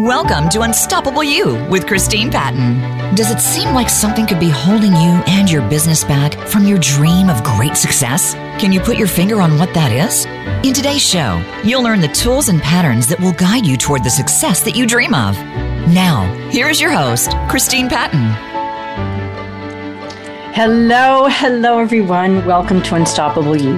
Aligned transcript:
Welcome 0.00 0.48
to 0.48 0.62
Unstoppable 0.62 1.22
You 1.22 1.62
with 1.66 1.86
Christine 1.86 2.30
Patton. 2.30 3.14
Does 3.14 3.30
it 3.30 3.38
seem 3.38 3.74
like 3.74 3.90
something 3.90 4.26
could 4.26 4.40
be 4.40 4.48
holding 4.48 4.92
you 4.92 5.10
and 5.26 5.50
your 5.50 5.60
business 5.68 6.04
back 6.04 6.32
from 6.48 6.64
your 6.64 6.78
dream 6.78 7.28
of 7.28 7.44
great 7.44 7.76
success? 7.76 8.32
Can 8.58 8.72
you 8.72 8.80
put 8.80 8.96
your 8.96 9.06
finger 9.06 9.42
on 9.42 9.58
what 9.58 9.74
that 9.74 9.92
is? 9.92 10.24
In 10.66 10.72
today's 10.72 11.02
show, 11.02 11.44
you'll 11.62 11.82
learn 11.82 12.00
the 12.00 12.08
tools 12.08 12.48
and 12.48 12.62
patterns 12.62 13.08
that 13.08 13.20
will 13.20 13.34
guide 13.34 13.66
you 13.66 13.76
toward 13.76 14.02
the 14.02 14.08
success 14.08 14.62
that 14.62 14.74
you 14.74 14.86
dream 14.86 15.12
of. 15.12 15.36
Now, 15.92 16.24
here 16.48 16.70
is 16.70 16.80
your 16.80 16.92
host, 16.92 17.32
Christine 17.50 17.90
Patton. 17.90 18.26
Hello, 20.54 21.28
hello, 21.28 21.78
everyone. 21.78 22.46
Welcome 22.46 22.80
to 22.84 22.94
Unstoppable 22.94 23.54
You. 23.54 23.76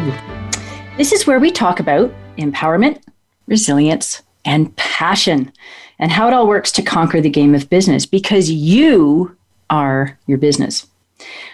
This 0.97 1.11
is 1.11 1.27
where 1.27 1.41
we 1.41 1.51
talk 1.51 1.81
about 1.81 2.15
empowerment, 2.39 3.03
resilience, 3.49 4.23
and 4.45 4.75
passion 4.77 5.53
and 6.03 6.11
how 6.11 6.27
it 6.27 6.35
all 6.35 6.49
works 6.49 6.73
to 6.73 6.83
conquer 6.83 7.21
the 7.21 7.31
game 7.31 7.55
of 7.55 7.71
business 7.71 8.05
because 8.05 8.51
you 8.51 9.37
are 9.71 10.19
your 10.27 10.37
business. 10.37 10.89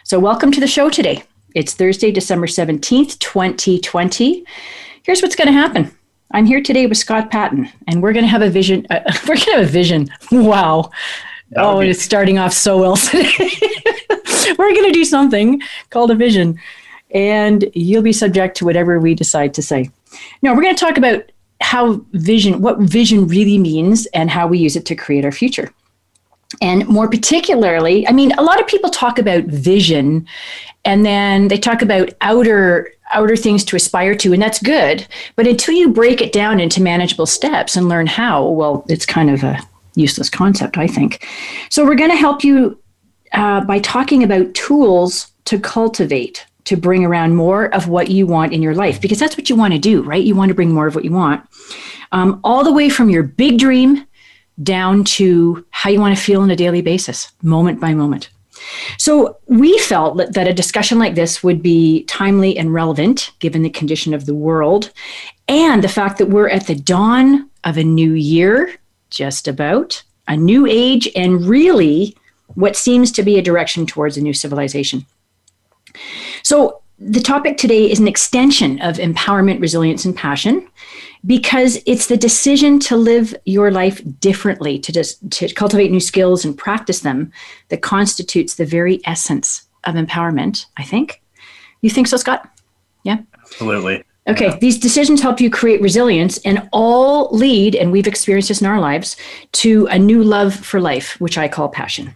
So, 0.05 0.19
welcome 0.19 0.51
to 0.53 0.59
the 0.59 0.67
show 0.67 0.89
today. 0.89 1.23
It's 1.55 1.75
Thursday, 1.75 2.11
December 2.11 2.47
17th, 2.47 3.19
2020. 3.19 4.45
Here's 5.03 5.21
what's 5.21 5.37
going 5.37 5.49
to 5.49 5.53
happen. 5.53 5.95
I'm 6.31 6.47
here 6.47 6.63
today 6.63 6.87
with 6.87 6.97
Scott 6.97 7.31
Patton, 7.31 7.71
and 7.89 8.03
we're 8.03 8.15
going 8.15 8.25
to 8.25 8.31
have 8.31 8.41
a 8.41 8.49
vision. 8.49 8.87
Uh, 8.89 9.01
we're 9.29 9.35
going 9.35 9.39
to 9.39 9.53
have 9.53 9.69
a 9.69 9.71
vision. 9.71 10.09
Wow. 10.33 10.93
Oh, 11.55 11.81
be- 11.81 11.91
it's 11.91 12.03
starting 12.03 12.39
off 12.39 12.55
so 12.55 12.79
well 12.79 12.97
today. 12.97 13.31
we're 14.59 14.73
going 14.73 14.87
to 14.87 14.93
do 14.93 15.05
something 15.05 15.61
called 15.91 16.11
a 16.11 16.15
vision, 16.15 16.59
and 17.11 17.67
you'll 17.75 18.03
be 18.03 18.15
subject 18.15 18.57
to 18.57 18.65
whatever 18.65 18.99
we 18.99 19.15
decide 19.15 19.53
to 19.55 19.63
say. 19.63 19.91
Now, 20.41 20.55
we're 20.55 20.63
going 20.63 20.75
to 20.75 20.81
talk 20.81 20.97
about 20.97 21.31
how 21.61 22.05
vision, 22.13 22.61
what 22.61 22.79
vision 22.79 23.27
really 23.27 23.59
means, 23.59 24.07
and 24.07 24.31
how 24.31 24.47
we 24.47 24.59
use 24.59 24.77
it 24.77 24.87
to 24.87 24.95
create 24.95 25.25
our 25.25 25.33
future. 25.33 25.73
And 26.63 26.87
more 26.89 27.09
particularly, 27.09 28.09
I 28.09 28.13
mean, 28.13 28.33
a 28.33 28.43
lot 28.43 28.61
of 28.61 28.67
people 28.67 28.91
talk 28.91 29.19
about 29.19 29.45
vision 29.45 30.27
and 30.85 31.05
then 31.05 31.49
they 31.49 31.59
talk 31.59 31.83
about 31.83 32.11
outer 32.21 32.93
outer 33.13 33.37
things 33.37 33.65
to 33.65 33.77
aspire 33.77 34.15
to 34.15 34.33
and 34.33 34.43
that's 34.43 34.63
good 34.63 35.07
but 35.37 35.47
until 35.47 35.75
you 35.75 35.89
break 35.91 36.21
it 36.21 36.33
down 36.33 36.61
into 36.61 36.83
manageable 36.83 37.27
steps 37.27 37.77
and 37.77 37.89
learn 37.89 38.07
how 38.07 38.47
well 38.47 38.85
it's 38.89 39.07
kind 39.07 39.31
of 39.31 39.43
a 39.43 39.59
useless 39.95 40.29
concept 40.31 40.77
i 40.77 40.87
think 40.87 41.27
so 41.71 41.85
we're 41.85 41.95
going 41.95 42.11
to 42.11 42.17
help 42.17 42.45
you 42.45 42.79
uh, 43.33 43.63
by 43.65 43.79
talking 43.79 44.23
about 44.23 44.53
tools 44.55 45.31
to 45.45 45.59
cultivate 45.59 46.47
to 46.69 46.77
bring 46.77 47.03
around 47.03 47.35
more 47.35 47.75
of 47.75 47.89
what 47.89 48.11
you 48.11 48.27
want 48.27 48.53
in 48.53 48.61
your 48.61 48.75
life 48.75 49.01
because 49.01 49.19
that's 49.19 49.39
what 49.39 49.49
you 49.49 49.57
want 49.57 49.73
to 49.73 49.79
do, 49.79 50.03
right? 50.03 50.23
You 50.23 50.35
want 50.35 50.51
to 50.51 50.55
bring 50.55 50.71
more 50.71 50.87
of 50.87 50.95
what 50.95 51.05
you 51.05 51.11
want. 51.11 51.43
Um, 52.13 52.41
all 52.45 52.63
the 52.63 52.73
way 52.73 52.91
from 52.91 53.09
your 53.09 53.23
big 53.23 53.59
dream 53.59 54.07
down 54.63 55.03
to 55.05 55.65
how 55.71 55.89
you 55.89 55.99
want 55.99 56.15
to 56.15 56.23
feel 56.23 56.43
on 56.43 56.51
a 56.51 56.57
daily 56.57 56.83
basis, 56.83 57.33
moment 57.43 57.81
by 57.81 57.95
moment. 57.95 58.29
So, 58.99 59.39
we 59.47 59.79
felt 59.79 60.19
that 60.19 60.49
a 60.49 60.53
discussion 60.53 60.99
like 60.99 61.15
this 61.15 61.43
would 61.43 61.63
be 61.63 62.05
timely 62.05 62.59
and 62.59 62.75
relevant 62.75 63.31
given 63.39 63.63
the 63.63 63.71
condition 63.71 64.13
of 64.13 64.27
the 64.27 64.35
world 64.35 64.91
and 65.47 65.83
the 65.83 65.89
fact 65.89 66.19
that 66.19 66.29
we're 66.29 66.51
at 66.51 66.67
the 66.67 66.75
dawn 66.75 67.49
of 67.65 67.79
a 67.79 67.85
new 67.85 68.13
year, 68.13 68.75
just 69.09 69.49
about, 69.49 70.03
a 70.27 70.37
new 70.37 70.67
age, 70.67 71.09
and 71.17 71.47
really 71.47 72.15
what 72.57 72.77
seems 72.77 73.11
to 73.13 73.23
be 73.23 73.39
a 73.39 73.43
direction 73.43 73.87
towards 73.87 74.19
a 74.19 74.21
new 74.21 74.35
civilization. 74.35 75.07
So, 76.43 76.83
the 77.01 77.21
topic 77.21 77.57
today 77.57 77.89
is 77.89 78.01
an 78.01 78.09
extension 78.09 78.81
of 78.81 78.97
empowerment, 78.97 79.61
resilience, 79.61 80.05
and 80.05 80.17
passion 80.17 80.69
because 81.27 81.79
it's 81.87 82.07
the 82.07 82.17
decision 82.17 82.81
to 82.81 82.97
live 82.97 83.37
your 83.45 83.71
life 83.71 84.03
differently, 84.19 84.79
to, 84.81 84.93
just, 84.93 85.31
to 85.31 85.53
cultivate 85.55 85.91
new 85.91 86.01
skills 86.01 86.45
and 86.45 86.59
practice 86.59 87.01
them 87.01 87.33
that 87.69 87.83
constitutes 87.83 88.57
the 88.57 88.65
very 88.65 89.01
essence 89.05 89.69
of 89.85 89.95
empowerment, 89.95 90.67
I 90.77 90.85
think. 90.85 91.23
You 91.83 91.91
think 91.91 92.09
so, 92.09 92.17
Scott? 92.17 92.51
Yeah? 93.05 93.19
Absolutely. 93.41 94.03
Okay, 94.29 94.49
yeah. 94.49 94.57
these 94.57 94.79
decisions 94.79 95.23
help 95.23 95.41
you 95.41 95.49
create 95.49 95.81
resilience 95.81 96.39
and 96.39 96.69
all 96.73 97.31
lead, 97.31 97.75
and 97.75 97.91
we've 97.91 98.07
experienced 98.07 98.49
this 98.49 98.61
in 98.61 98.67
our 98.67 98.81
lives, 98.81 99.17
to 99.53 99.87
a 99.87 99.99
new 99.99 100.23
love 100.23 100.55
for 100.55 100.81
life, 100.81 101.19
which 101.21 101.39
I 101.39 101.49
call 101.49 101.69
passion. 101.69 102.13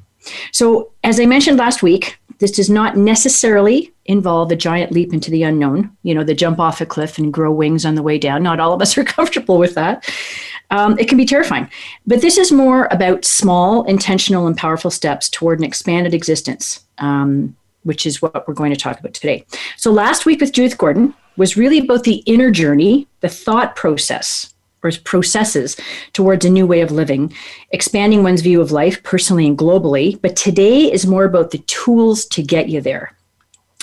So, 0.52 0.92
as 1.04 1.18
I 1.18 1.26
mentioned 1.26 1.58
last 1.58 1.82
week, 1.82 2.18
this 2.38 2.52
does 2.52 2.68
not 2.68 2.96
necessarily 2.96 3.91
involve 4.06 4.50
a 4.50 4.56
giant 4.56 4.90
leap 4.92 5.12
into 5.12 5.30
the 5.30 5.42
unknown, 5.44 5.96
you 6.02 6.14
know, 6.14 6.24
the 6.24 6.34
jump 6.34 6.58
off 6.58 6.80
a 6.80 6.86
cliff 6.86 7.18
and 7.18 7.32
grow 7.32 7.52
wings 7.52 7.86
on 7.86 7.94
the 7.94 8.02
way 8.02 8.18
down. 8.18 8.42
Not 8.42 8.60
all 8.60 8.72
of 8.72 8.82
us 8.82 8.96
are 8.98 9.04
comfortable 9.04 9.58
with 9.58 9.74
that. 9.74 10.08
Um, 10.70 10.98
it 10.98 11.08
can 11.08 11.18
be 11.18 11.26
terrifying. 11.26 11.70
But 12.06 12.22
this 12.22 12.38
is 12.38 12.50
more 12.50 12.88
about 12.90 13.24
small, 13.24 13.84
intentional, 13.84 14.46
and 14.46 14.56
powerful 14.56 14.90
steps 14.90 15.28
toward 15.28 15.58
an 15.58 15.64
expanded 15.64 16.14
existence, 16.14 16.84
um, 16.98 17.54
which 17.84 18.06
is 18.06 18.22
what 18.22 18.46
we're 18.48 18.54
going 18.54 18.72
to 18.72 18.80
talk 18.80 18.98
about 18.98 19.14
today. 19.14 19.44
So, 19.76 19.92
last 19.92 20.24
week 20.24 20.40
with 20.40 20.52
Judith 20.52 20.78
Gordon 20.78 21.14
was 21.36 21.56
really 21.56 21.78
about 21.78 22.04
the 22.04 22.16
inner 22.26 22.50
journey, 22.50 23.06
the 23.20 23.28
thought 23.28 23.76
process 23.76 24.52
or 24.82 24.90
processes 25.04 25.76
towards 26.12 26.44
a 26.44 26.50
new 26.50 26.66
way 26.66 26.80
of 26.80 26.90
living, 26.90 27.32
expanding 27.70 28.22
one's 28.22 28.40
view 28.40 28.60
of 28.60 28.72
life 28.72 29.02
personally 29.02 29.46
and 29.46 29.56
globally. 29.56 30.20
But 30.20 30.36
today 30.36 30.92
is 30.92 31.06
more 31.06 31.24
about 31.24 31.50
the 31.50 31.58
tools 31.58 32.24
to 32.26 32.42
get 32.42 32.68
you 32.68 32.80
there. 32.80 33.14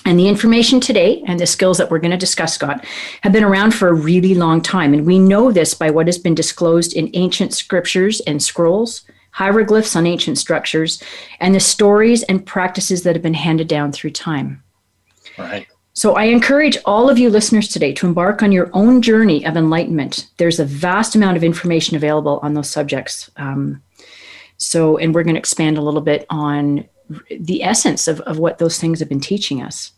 And 0.09 0.20
the 0.20 0.28
information 0.28 0.80
today 0.80 1.22
and 1.28 1.40
the 1.40 1.46
skills 1.46 1.78
that 1.78 1.92
we're 1.92 2.00
going 2.00 2.09
to 2.09 2.18
discuss, 2.18 2.56
Scott, 2.56 2.84
have 3.22 3.31
been 3.31 3.44
around 3.44 3.75
for 3.75 3.90
a 3.90 3.94
really 3.94 4.34
long 4.34 4.59
time. 4.59 4.92
And 4.92 5.06
we 5.06 5.20
know 5.20 5.52
this 5.52 5.75
by 5.75 5.92
what 5.92 6.08
has 6.08 6.18
been 6.18 6.34
disclosed 6.34 6.94
in 6.94 7.12
ancient 7.14 7.53
scriptures 7.53 8.19
and 8.22 8.42
scrolls, 8.42 9.03
hieroglyphs 9.30 9.96
on 9.96 10.08
ancient 10.08 10.40
structures, 10.40 11.00
and 11.40 11.53
the 11.53 11.59
stories 11.59 12.24
and 12.24 12.44
practices 12.44 13.03
that 13.03 13.14
have 13.16 13.22
been 13.22 13.36
handed 13.36 13.68
down 13.68 13.92
through 13.92 14.09
time. 14.09 14.64
Right. 15.38 15.68
So 15.94 16.16
I 16.16 16.24
encourage 16.24 16.80
all 16.86 17.08
of 17.08 17.19
you 17.19 17.30
listeners 17.30 17.68
today 17.68 17.94
to 17.94 18.08
embark 18.08 18.42
on 18.42 18.52
your 18.52 18.72
own 18.74 19.03
journey 19.03 19.46
of 19.46 19.56
enlightenment. 19.56 20.28
There's 20.38 20.59
a 20.59 20.66
vast 20.66 21.14
amount 21.14 21.38
of 21.38 21.44
information 21.44 21.96
available 21.96 22.40
on 22.42 22.56
those 22.56 22.68
subjects. 22.68 23.30
Um, 23.38 23.84
so, 24.58 24.98
and 24.98 25.14
we're 25.14 25.22
going 25.24 25.36
to 25.36 25.40
expand 25.40 25.78
a 25.78 25.84
little 25.84 26.02
bit 26.02 26.25
on 26.31 26.90
the 27.30 27.62
essence 27.62 28.08
of, 28.08 28.22
of 28.22 28.40
what 28.40 28.58
those 28.58 28.80
things 28.80 29.00
have 29.02 29.09
been 29.09 29.19
teaching 29.19 29.62
us. 29.62 29.92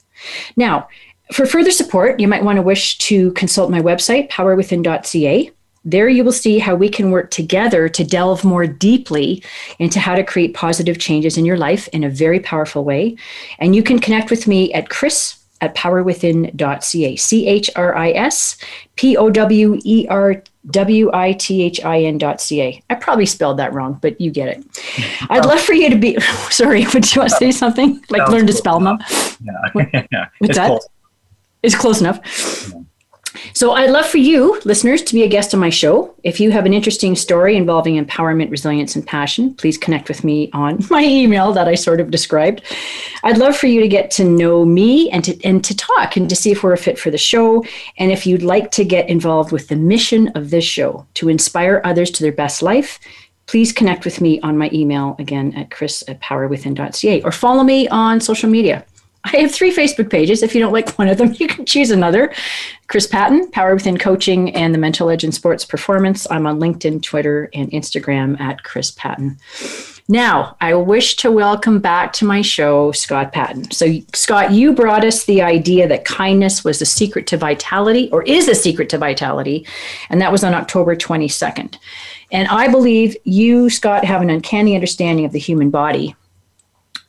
Now, 0.56 0.88
for 1.32 1.46
further 1.46 1.72
support, 1.72 2.20
you 2.20 2.28
might 2.28 2.44
want 2.44 2.58
to 2.58 2.62
wish 2.62 2.98
to 3.00 3.32
consult 3.34 3.72
my 3.72 3.82
website, 3.82 4.30
powerwithin.ca. 4.30 5.52
There 5.84 6.10
you 6.10 6.24
will 6.24 6.32
see 6.32 6.60
how 6.60 6.76
we 6.76 6.90
can 6.90 7.10
work 7.10 7.32
together 7.32 7.90
to 7.90 8.04
delve 8.04 8.44
more 8.44 8.68
deeply 8.68 9.42
into 9.80 10.00
how 10.00 10.16
to 10.16 10.24
create 10.24 10.54
positive 10.54 11.00
changes 11.00 11.38
in 11.38 11.46
your 11.46 11.58
life 11.58 11.88
in 11.90 12.04
a 12.04 12.10
very 12.10 12.40
powerful 12.40 12.84
way. 12.84 13.16
And 13.58 13.76
you 13.76 13.82
can 13.82 14.00
connect 14.00 14.30
with 14.30 14.48
me 14.48 14.72
at 14.74 14.90
Chris 14.90 15.38
at 15.62 15.76
powerwithin.ca. 15.76 17.16
C 17.16 17.48
H 17.48 17.70
R 17.76 17.96
I 17.96 18.12
S 18.12 18.58
P 18.96 19.16
O 19.16 19.30
W 19.30 19.80
E 19.84 20.08
R 20.10 20.44
W 20.70 21.10
I 21.12 21.34
T 21.34 21.64
H 21.64 21.84
I 21.84 22.96
probably 22.96 23.26
spelled 23.26 23.58
that 23.58 23.74
wrong, 23.74 23.98
but 24.02 24.22
you 24.22 24.30
get 24.30 24.48
it. 24.48 24.64
I'd 25.30 25.46
love 25.46 25.60
for 25.60 25.74
you 25.74 25.90
to 25.90 25.98
be. 25.98 26.20
Sorry, 26.50 26.86
would 26.94 27.16
you 27.16 27.22
want 27.22 27.32
to 27.32 27.38
say 27.38 27.52
something? 27.52 28.04
Like 28.10 28.28
learn 28.30 28.46
to 28.48 28.54
spell 28.54 28.80
them? 28.80 29.00
Yeah. 29.44 30.04
yeah. 30.12 30.28
What's 30.38 30.42
it's 30.42 30.58
that? 30.58 30.68
Close. 30.68 30.88
It's 31.64 31.76
close 31.76 32.02
enough. 32.02 32.20
Yeah. 32.74 32.81
So 33.54 33.74
I'd 33.74 33.90
love 33.90 34.06
for 34.06 34.18
you, 34.18 34.60
listeners, 34.66 35.02
to 35.04 35.14
be 35.14 35.24
a 35.24 35.28
guest 35.28 35.54
on 35.54 35.60
my 35.60 35.70
show. 35.70 36.14
If 36.24 36.40
you 36.40 36.52
have 36.52 36.66
an 36.66 36.74
interesting 36.74 37.16
story 37.16 37.56
involving 37.56 38.04
empowerment, 38.04 38.52
resilience, 38.52 38.96
and 38.96 39.06
passion, 39.06 39.54
please 39.56 39.78
connect 39.78 40.08
with 40.08 40.24
me 40.24 40.50
on 40.54 40.80
my 40.90 41.04
email 41.04 41.52
that 41.54 41.68
I 41.68 41.76
sort 41.76 42.00
of 42.00 42.12
described. 42.12 42.64
I'd 43.24 43.38
love 43.38 43.56
for 43.56 43.68
you 43.68 43.82
to 43.82 43.88
get 43.88 44.12
to 44.12 44.24
know 44.24 44.66
me 44.66 45.10
and 45.12 45.24
to 45.26 45.44
and 45.44 45.64
to 45.64 45.76
talk 45.76 46.16
and 46.16 46.30
to 46.30 46.36
see 46.36 46.52
if 46.52 46.64
we're 46.64 46.74
a 46.74 46.78
fit 46.78 47.00
for 47.00 47.12
the 47.12 47.18
show. 47.18 47.64
And 47.98 48.12
if 48.12 48.26
you'd 48.26 48.44
like 48.44 48.72
to 48.72 48.84
get 48.84 49.10
involved 49.10 49.52
with 49.52 49.68
the 49.68 49.76
mission 49.76 50.30
of 50.30 50.50
this 50.50 50.66
show 50.66 51.06
to 51.16 51.30
inspire 51.30 51.82
others 51.84 52.12
to 52.12 52.24
their 52.24 52.32
best 52.32 52.62
life, 52.62 53.00
please 53.48 53.74
connect 53.74 54.06
with 54.06 54.22
me 54.22 54.40
on 54.42 54.58
my 54.58 54.70
email 54.72 55.16
again 55.20 55.54
at 55.56 55.72
chris 55.72 56.04
at 56.08 56.22
powerwithin.ca 56.22 57.22
or 57.24 57.32
follow 57.32 57.64
me 57.64 57.88
on 57.90 58.22
social 58.22 58.50
media. 58.50 58.86
I 59.24 59.38
have 59.38 59.52
three 59.52 59.74
Facebook 59.74 60.10
pages. 60.10 60.42
If 60.42 60.56
you 60.56 60.62
don't 60.62 60.74
like 60.74 60.98
one 60.98 61.08
of 61.08 61.18
them, 61.18 61.36
you 61.40 61.48
can 61.48 61.66
choose 61.66 61.92
another. 61.92 62.34
Chris 62.88 63.08
Patton, 63.08 63.52
Power 63.52 63.74
Within 63.74 63.98
Coaching 63.98 64.54
and 64.56 64.74
the 64.74 64.80
Mental 64.80 65.10
Edge 65.10 65.24
in 65.24 65.32
Sports 65.32 65.64
Performance. 65.64 66.28
I'm 66.30 66.48
on 66.48 66.60
LinkedIn, 66.60 67.04
Twitter, 67.04 67.50
and 67.54 67.72
Instagram 67.72 68.40
at 68.40 68.64
Chris 68.64 68.92
Patton. 68.92 69.38
Now, 70.10 70.58
I 70.60 70.74
wish 70.74 71.16
to 71.18 71.32
welcome 71.32 71.80
back 71.80 72.12
to 72.14 72.26
my 72.26 72.42
show 72.42 72.92
Scott 72.92 73.32
Patton. 73.32 73.72
So, 73.72 73.88
Scott, 74.14 74.52
you 74.52 74.74
brought 74.74 75.06
us 75.06 75.24
the 75.24 75.42
idea 75.42 75.88
that 75.88 76.04
kindness 76.04 76.66
was 76.66 76.80
the 76.80 76.86
secret 76.86 77.28
to 77.28 77.38
vitality, 77.38 78.10
or 78.12 78.24
is 78.24 78.48
the 78.48 78.56
secret 78.56 78.90
to 78.90 78.98
vitality, 78.98 79.66
and 80.10 80.20
that 80.20 80.32
was 80.32 80.44
on 80.44 80.54
October 80.54 80.98
22nd. 80.98 81.78
And 82.30 82.48
I 82.50 82.68
believe 82.68 83.16
you, 83.24 83.70
Scott, 83.70 84.04
have 84.04 84.22
an 84.22 84.30
uncanny 84.30 84.76
understanding 84.76 85.24
of 85.24 85.32
the 85.32 85.40
human 85.40 85.70
body 85.70 86.16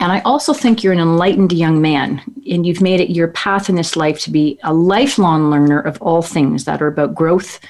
and 0.03 0.11
I 0.11 0.19
also 0.23 0.53
think 0.53 0.83
you're 0.83 0.93
an 0.93 0.99
enlightened 0.99 1.53
young 1.53 1.81
man, 1.81 2.21
and 2.51 2.67
you've 2.67 2.81
made 2.81 2.99
it 2.99 3.11
your 3.11 3.29
path 3.29 3.69
in 3.69 3.77
this 3.77 3.95
life 3.95 4.19
to 4.23 4.33
be 4.33 4.59
a 4.65 4.75
lifelong 4.75 5.49
learner 5.49 5.79
of 5.79 6.03
all 6.03 6.23
things 6.23 6.65
that 6.65 6.83
are 6.83 6.89
about 6.89 7.15
growth, 7.15 7.61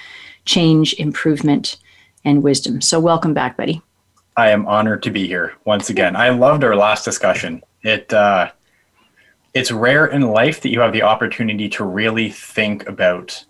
change, 0.46 0.94
improvement, 0.94 1.76
and 2.24 2.42
wisdom. 2.42 2.80
So, 2.80 2.98
welcome 2.98 3.34
back, 3.34 3.58
buddy. 3.58 3.82
I 4.34 4.48
am 4.48 4.66
honored 4.66 5.02
to 5.02 5.10
be 5.10 5.26
here 5.26 5.52
once 5.66 5.90
again. 5.90 6.16
I 6.16 6.30
loved 6.30 6.64
our 6.64 6.74
last 6.74 7.04
discussion. 7.04 7.62
It 7.82 8.10
uh, 8.14 8.50
it's 9.52 9.70
rare 9.70 10.06
in 10.06 10.22
life 10.22 10.62
that 10.62 10.70
you 10.70 10.80
have 10.80 10.94
the 10.94 11.02
opportunity 11.02 11.68
to 11.68 11.84
really 11.84 12.30
think 12.30 12.88
about 12.88 13.44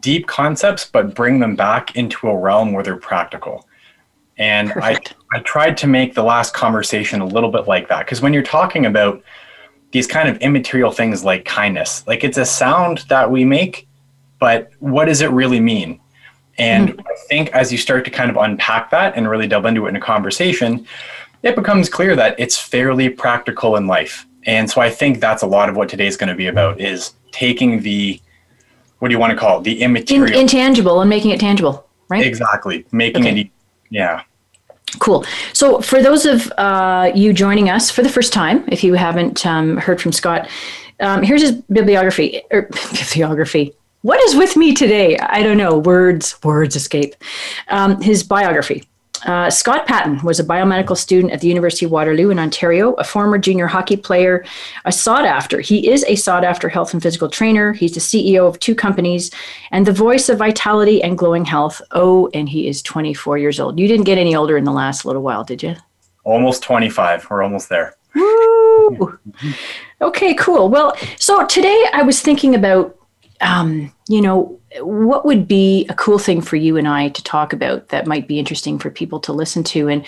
deep 0.00 0.26
concepts, 0.26 0.84
but 0.86 1.14
bring 1.14 1.38
them 1.38 1.54
back 1.54 1.94
into 1.94 2.26
a 2.26 2.36
realm 2.36 2.72
where 2.72 2.82
they're 2.82 2.96
practical. 2.96 3.64
And 4.36 4.72
I, 4.72 4.98
I 5.32 5.38
tried 5.40 5.76
to 5.78 5.86
make 5.86 6.14
the 6.14 6.24
last 6.24 6.54
conversation 6.54 7.20
a 7.20 7.26
little 7.26 7.50
bit 7.50 7.68
like 7.68 7.88
that 7.88 8.00
because 8.00 8.20
when 8.20 8.32
you're 8.32 8.42
talking 8.42 8.86
about 8.86 9.22
these 9.92 10.06
kind 10.06 10.28
of 10.28 10.36
immaterial 10.38 10.90
things 10.90 11.24
like 11.24 11.44
kindness, 11.44 12.04
like 12.06 12.24
it's 12.24 12.38
a 12.38 12.44
sound 12.44 13.04
that 13.08 13.30
we 13.30 13.44
make, 13.44 13.86
but 14.40 14.70
what 14.80 15.04
does 15.04 15.20
it 15.20 15.30
really 15.30 15.60
mean? 15.60 16.00
And 16.58 16.90
mm-hmm. 16.90 17.00
I 17.00 17.14
think 17.28 17.50
as 17.50 17.70
you 17.70 17.78
start 17.78 18.04
to 18.04 18.10
kind 18.10 18.30
of 18.30 18.36
unpack 18.36 18.90
that 18.90 19.16
and 19.16 19.28
really 19.28 19.46
delve 19.46 19.66
into 19.66 19.86
it 19.86 19.90
in 19.90 19.96
a 19.96 20.00
conversation, 20.00 20.86
it 21.42 21.54
becomes 21.54 21.88
clear 21.88 22.16
that 22.16 22.34
it's 22.38 22.58
fairly 22.58 23.08
practical 23.08 23.76
in 23.76 23.86
life. 23.86 24.26
And 24.46 24.68
so 24.70 24.80
I 24.80 24.90
think 24.90 25.20
that's 25.20 25.42
a 25.42 25.46
lot 25.46 25.68
of 25.68 25.76
what 25.76 25.88
today's 25.88 26.16
going 26.16 26.28
to 26.28 26.34
be 26.34 26.48
about 26.48 26.80
is 26.80 27.14
taking 27.32 27.80
the 27.80 28.20
what 28.98 29.08
do 29.08 29.14
you 29.14 29.18
want 29.18 29.32
to 29.32 29.36
call 29.36 29.58
it? 29.58 29.64
The 29.64 29.82
immaterial 29.82 30.34
in, 30.34 30.42
intangible 30.42 31.00
and 31.00 31.10
making 31.10 31.30
it 31.30 31.40
tangible, 31.40 31.86
right? 32.08 32.24
Exactly. 32.24 32.86
Making 32.90 33.26
okay. 33.26 33.40
it 33.40 33.50
yeah. 33.90 34.22
Cool. 34.98 35.24
So, 35.52 35.80
for 35.80 36.02
those 36.02 36.24
of 36.24 36.52
uh, 36.56 37.10
you 37.14 37.32
joining 37.32 37.68
us 37.68 37.90
for 37.90 38.02
the 38.02 38.08
first 38.08 38.32
time, 38.32 38.64
if 38.68 38.84
you 38.84 38.94
haven't 38.94 39.44
um, 39.44 39.76
heard 39.76 40.00
from 40.00 40.12
Scott, 40.12 40.48
um, 41.00 41.22
here's 41.22 41.42
his 41.42 41.52
bibliography. 41.52 42.42
Er, 42.52 42.68
bibliography. 42.92 43.72
What 44.02 44.20
is 44.22 44.36
with 44.36 44.56
me 44.56 44.74
today? 44.74 45.16
I 45.18 45.42
don't 45.42 45.56
know. 45.56 45.78
Words, 45.78 46.36
words 46.44 46.76
escape. 46.76 47.14
Um, 47.68 48.00
his 48.00 48.22
biography. 48.22 48.84
Uh, 49.24 49.50
Scott 49.50 49.86
Patton 49.86 50.22
was 50.22 50.38
a 50.38 50.44
biomedical 50.44 50.96
student 50.96 51.32
at 51.32 51.40
the 51.40 51.48
University 51.48 51.86
of 51.86 51.90
Waterloo 51.90 52.30
in 52.30 52.38
Ontario, 52.38 52.92
a 52.94 53.04
former 53.04 53.38
junior 53.38 53.66
hockey 53.66 53.96
player, 53.96 54.44
a 54.84 54.92
sought 54.92 55.24
after. 55.24 55.60
He 55.60 55.90
is 55.90 56.04
a 56.06 56.16
sought 56.16 56.44
after 56.44 56.68
health 56.68 56.92
and 56.92 57.02
physical 57.02 57.28
trainer. 57.28 57.72
He's 57.72 57.94
the 57.94 58.00
CEO 58.00 58.46
of 58.46 58.58
two 58.60 58.74
companies 58.74 59.30
and 59.70 59.86
the 59.86 59.92
voice 59.92 60.28
of 60.28 60.38
vitality 60.38 61.02
and 61.02 61.16
glowing 61.16 61.44
health. 61.44 61.80
Oh, 61.92 62.28
and 62.34 62.48
he 62.48 62.68
is 62.68 62.82
24 62.82 63.38
years 63.38 63.58
old. 63.58 63.78
You 63.78 63.88
didn't 63.88 64.04
get 64.04 64.18
any 64.18 64.34
older 64.34 64.56
in 64.56 64.64
the 64.64 64.72
last 64.72 65.04
little 65.04 65.22
while, 65.22 65.44
did 65.44 65.62
you? 65.62 65.74
Almost 66.24 66.62
25. 66.62 67.28
We're 67.30 67.42
almost 67.42 67.68
there. 67.68 67.96
Woo! 68.14 69.18
Okay, 70.00 70.34
cool. 70.34 70.68
Well, 70.68 70.94
so 71.18 71.46
today 71.46 71.86
I 71.92 72.02
was 72.02 72.20
thinking 72.20 72.54
about, 72.54 72.96
um, 73.40 73.92
you 74.08 74.20
know, 74.20 74.60
what 74.80 75.24
would 75.24 75.46
be 75.46 75.86
a 75.88 75.94
cool 75.94 76.18
thing 76.18 76.40
for 76.40 76.56
you 76.56 76.76
and 76.76 76.88
I 76.88 77.08
to 77.10 77.22
talk 77.22 77.52
about 77.52 77.88
that 77.88 78.06
might 78.06 78.26
be 78.26 78.38
interesting 78.38 78.78
for 78.78 78.90
people 78.90 79.20
to 79.20 79.32
listen 79.32 79.62
to? 79.64 79.88
And 79.88 80.04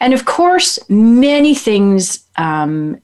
and 0.00 0.14
of 0.14 0.24
course, 0.24 0.78
many 0.88 1.54
things 1.54 2.24
um, 2.36 3.00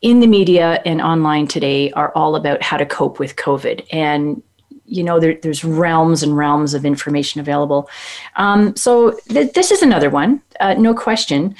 in 0.00 0.20
the 0.20 0.26
media 0.26 0.80
and 0.84 1.00
online 1.00 1.46
today 1.46 1.90
are 1.92 2.12
all 2.14 2.36
about 2.36 2.62
how 2.62 2.76
to 2.76 2.86
cope 2.86 3.18
with 3.18 3.36
COVID. 3.36 3.86
And 3.90 4.42
you 4.84 5.04
know, 5.04 5.20
there, 5.20 5.38
there's 5.42 5.64
realms 5.64 6.22
and 6.22 6.36
realms 6.36 6.72
of 6.72 6.86
information 6.86 7.40
available. 7.40 7.90
Um, 8.36 8.74
so 8.74 9.18
th- 9.28 9.52
this 9.52 9.70
is 9.70 9.82
another 9.82 10.08
one, 10.08 10.40
uh, 10.60 10.74
no 10.74 10.94
question. 10.94 11.54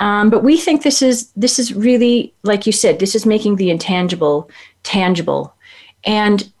Um, 0.00 0.30
but 0.30 0.42
we 0.42 0.56
think 0.56 0.82
this 0.82 1.00
is 1.00 1.30
this 1.36 1.60
is 1.60 1.74
really, 1.74 2.34
like 2.42 2.66
you 2.66 2.72
said, 2.72 2.98
this 2.98 3.14
is 3.14 3.24
making 3.24 3.56
the 3.56 3.70
intangible 3.70 4.50
tangible. 4.82 5.54
And 6.04 6.52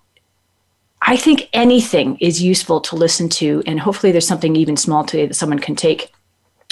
I 1.04 1.16
think 1.16 1.48
anything 1.52 2.16
is 2.20 2.42
useful 2.42 2.80
to 2.82 2.96
listen 2.96 3.28
to, 3.30 3.62
and 3.66 3.80
hopefully 3.80 4.12
there's 4.12 4.26
something 4.26 4.56
even 4.56 4.76
small 4.76 5.04
today 5.04 5.26
that 5.26 5.34
someone 5.34 5.58
can 5.58 5.74
take. 5.74 6.12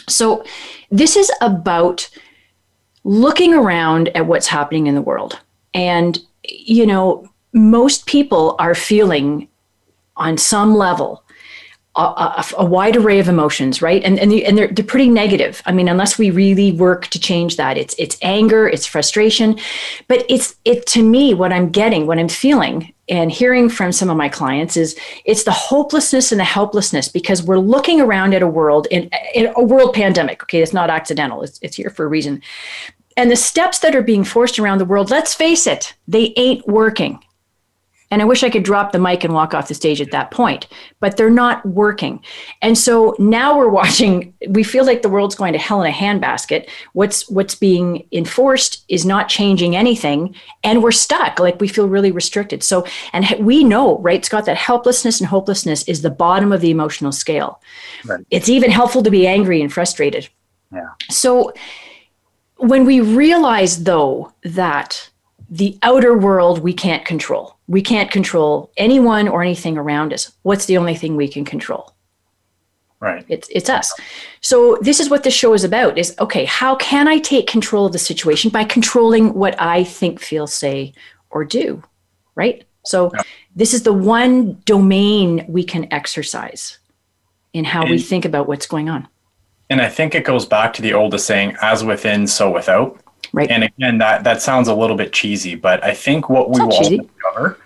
So, 0.09 0.45
this 0.91 1.17
is 1.17 1.31
about 1.41 2.09
looking 3.05 3.55
around 3.55 4.09
at 4.17 4.27
what's 4.27 4.47
happening 4.47 4.87
in 4.87 4.95
the 4.95 5.03
world. 5.03 5.39
And, 5.75 6.19
you 6.45 6.87
know, 6.87 7.29
most 7.53 8.07
people 8.07 8.57
are 8.59 8.75
feeling 8.75 9.49
on 10.17 10.37
some 10.39 10.75
level 10.75 11.25
a, 11.97 12.01
a, 12.01 12.45
a, 12.59 12.65
wide 12.65 12.97
array 12.97 13.19
of 13.19 13.29
emotions, 13.29 13.83
right? 13.83 14.03
And 14.05 14.19
and, 14.19 14.31
the, 14.31 14.47
and 14.47 14.57
they're 14.57 14.69
they're 14.69 14.85
pretty 14.85 15.09
negative. 15.09 15.61
I 15.67 15.73
mean, 15.73 15.89
unless 15.89 16.19
we 16.19 16.31
really 16.31 16.71
work 16.73 17.09
to 17.09 17.19
change 17.19 17.57
that, 17.57 17.77
it's 17.77 17.97
it's 17.99 18.17
anger, 18.23 18.69
it's 18.69 18.87
frustration, 18.87 19.59
but 20.07 20.25
it's 20.29 20.55
it 20.65 20.87
to 20.87 21.03
me 21.03 21.35
what 21.35 21.53
I'm 21.53 21.71
getting, 21.71 22.07
what 22.07 22.19
I'm 22.19 22.29
feeling, 22.29 22.95
and 23.09 23.33
hearing 23.33 23.69
from 23.69 23.91
some 23.91 24.09
of 24.09 24.17
my 24.17 24.29
clients 24.29 24.77
is 24.77 24.97
it's 25.25 25.43
the 25.43 25.51
hopelessness 25.51 26.31
and 26.31 26.39
the 26.39 26.45
helplessness 26.45 27.09
because 27.09 27.43
we're 27.43 27.59
looking 27.59 28.01
around 28.01 28.35
at 28.35 28.43
a 28.43 28.47
world 28.47 28.87
in, 28.93 29.11
in 29.35 29.53
a 29.57 29.63
world 29.63 29.93
pandemic. 29.93 30.45
Okay, 30.45 30.63
it's 30.63 30.73
not 30.73 30.91
accidental; 30.91 31.43
it's 31.43 31.59
it's 31.61 31.77
here 31.77 31.91
for 31.91 32.05
a 32.05 32.09
reason. 32.09 32.41
And 33.17 33.33
the 33.33 33.37
steps 33.37 33.81
that 33.81 33.97
are 33.97 34.03
being 34.03 34.23
forced 34.23 34.61
around 34.61 34.79
the 34.79 34.85
world, 34.85 35.11
let's 35.11 35.35
face 35.35 35.67
it, 35.67 35.95
they 36.07 36.33
ain't 36.37 36.67
working 36.69 37.19
and 38.11 38.21
I 38.21 38.25
wish 38.25 38.43
I 38.43 38.51
could 38.51 38.65
drop 38.65 38.93
the 38.93 38.99
mic 38.99 39.23
and 39.23 39.33
walk 39.33 39.55
off 39.55 39.69
the 39.69 39.75
stage 39.75 40.01
at 40.01 40.11
that 40.11 40.31
point, 40.31 40.67
but 40.99 41.17
they're 41.17 41.31
not 41.31 41.65
working. 41.65 42.23
And 42.61 42.77
so 42.77 43.15
now 43.19 43.57
we're 43.57 43.69
watching, 43.81 44.35
we 44.49 44.63
feel 44.63 44.85
like 44.85 45.03
the 45.03 45.09
world's 45.09 45.35
going 45.35 45.53
to 45.53 45.59
hell 45.59 45.83
in 45.83 45.91
a 45.91 45.95
handbasket. 45.95 46.69
What's 46.93 47.29
what's 47.31 47.55
being 47.55 48.07
enforced 48.13 48.85
is 48.89 49.07
not 49.07 49.29
changing 49.29 49.77
anything. 49.77 50.35
And 50.65 50.83
we're 50.83 50.91
stuck. 50.91 51.39
Like 51.39 51.61
we 51.61 51.69
feel 51.69 51.89
really 51.89 52.11
restricted. 52.11 52.63
So, 52.63 52.87
and 53.13 53.27
we 53.39 53.63
know, 53.65 53.99
right, 53.99 54.25
Scott, 54.25 54.47
that 54.47 54.57
helplessness 54.57 55.21
and 55.21 55.29
hopelessness 55.29 55.85
is 55.85 56.03
the 56.03 56.11
bottom 56.11 56.53
of 56.53 56.61
the 56.61 56.71
emotional 56.71 57.13
scale. 57.13 57.61
Right. 58.05 58.25
It's 58.31 58.49
even 58.49 58.71
helpful 58.71 59.03
to 59.03 59.11
be 59.11 59.27
angry 59.27 59.63
and 59.63 59.73
frustrated. 59.73 60.29
Yeah. 60.73 60.89
So 61.09 61.53
when 62.57 62.85
we 62.85 63.01
realize 63.01 63.85
though 63.85 64.33
that 64.43 65.11
the 65.51 65.77
outer 65.83 66.17
world 66.17 66.61
we 66.61 66.73
can't 66.73 67.05
control. 67.05 67.57
We 67.67 67.83
can't 67.83 68.11
control 68.11 68.71
anyone 68.77 69.29
or 69.29 69.43
anything 69.43 69.77
around 69.77 70.13
us. 70.13 70.33
What's 70.43 70.67
the 70.67 70.79
only 70.79 70.95
thing 70.95 71.17
we 71.17 71.29
can 71.29 71.45
control? 71.45 71.93
Right. 73.01 73.25
It's 73.29 73.49
it's 73.51 73.71
us. 73.71 73.93
So 74.43 74.79
this 74.83 75.01
is 75.01 75.09
what 75.09 75.25
this 75.25 75.35
show 75.35 75.55
is 75.55 75.65
about 75.65 75.99
is 75.99 76.15
okay, 76.21 76.45
how 76.45 76.77
can 76.77 77.09
I 77.09 77.19
take 77.19 77.47
control 77.47 77.87
of 77.87 77.93
the 77.93 77.99
situation 77.99 78.51
by 78.51 78.65
controlling 78.65 79.35
what 79.35 79.61
I 79.61 79.85
think, 79.85 80.21
feel, 80.21 80.47
say, 80.47 80.93
or 81.31 81.45
do? 81.45 81.83
Right? 82.35 82.65
So 82.85 83.11
yeah. 83.15 83.23
this 83.57 83.73
is 83.73 83.83
the 83.83 83.93
one 83.93 84.61
domain 84.67 85.47
we 85.49 85.65
can 85.65 85.93
exercise 85.93 86.79
in 87.53 87.65
how 87.65 87.83
and, 87.83 87.91
we 87.91 87.99
think 87.99 88.25
about 88.25 88.47
what's 88.47 88.67
going 88.67 88.89
on. 88.89 89.09
And 89.71 89.81
I 89.81 89.89
think 89.89 90.15
it 90.15 90.25
goes 90.25 90.45
back 90.45 90.73
to 90.75 90.83
the 90.83 90.93
oldest 90.93 91.27
saying, 91.27 91.57
as 91.63 91.83
within, 91.83 92.27
so 92.27 92.51
without. 92.51 93.01
Right. 93.33 93.51
And 93.51 93.65
again, 93.65 93.99
that 93.99 94.25
that 94.25 94.43
sounds 94.43 94.69
a 94.69 94.75
little 94.75 94.97
bit 94.97 95.13
cheesy, 95.13 95.55
but 95.55 95.83
I 95.85 95.95
think 95.95 96.29
what 96.29 96.51
we 96.51 96.61
will 96.61 96.71
cheesy. 96.71 96.99
discover 96.99 97.59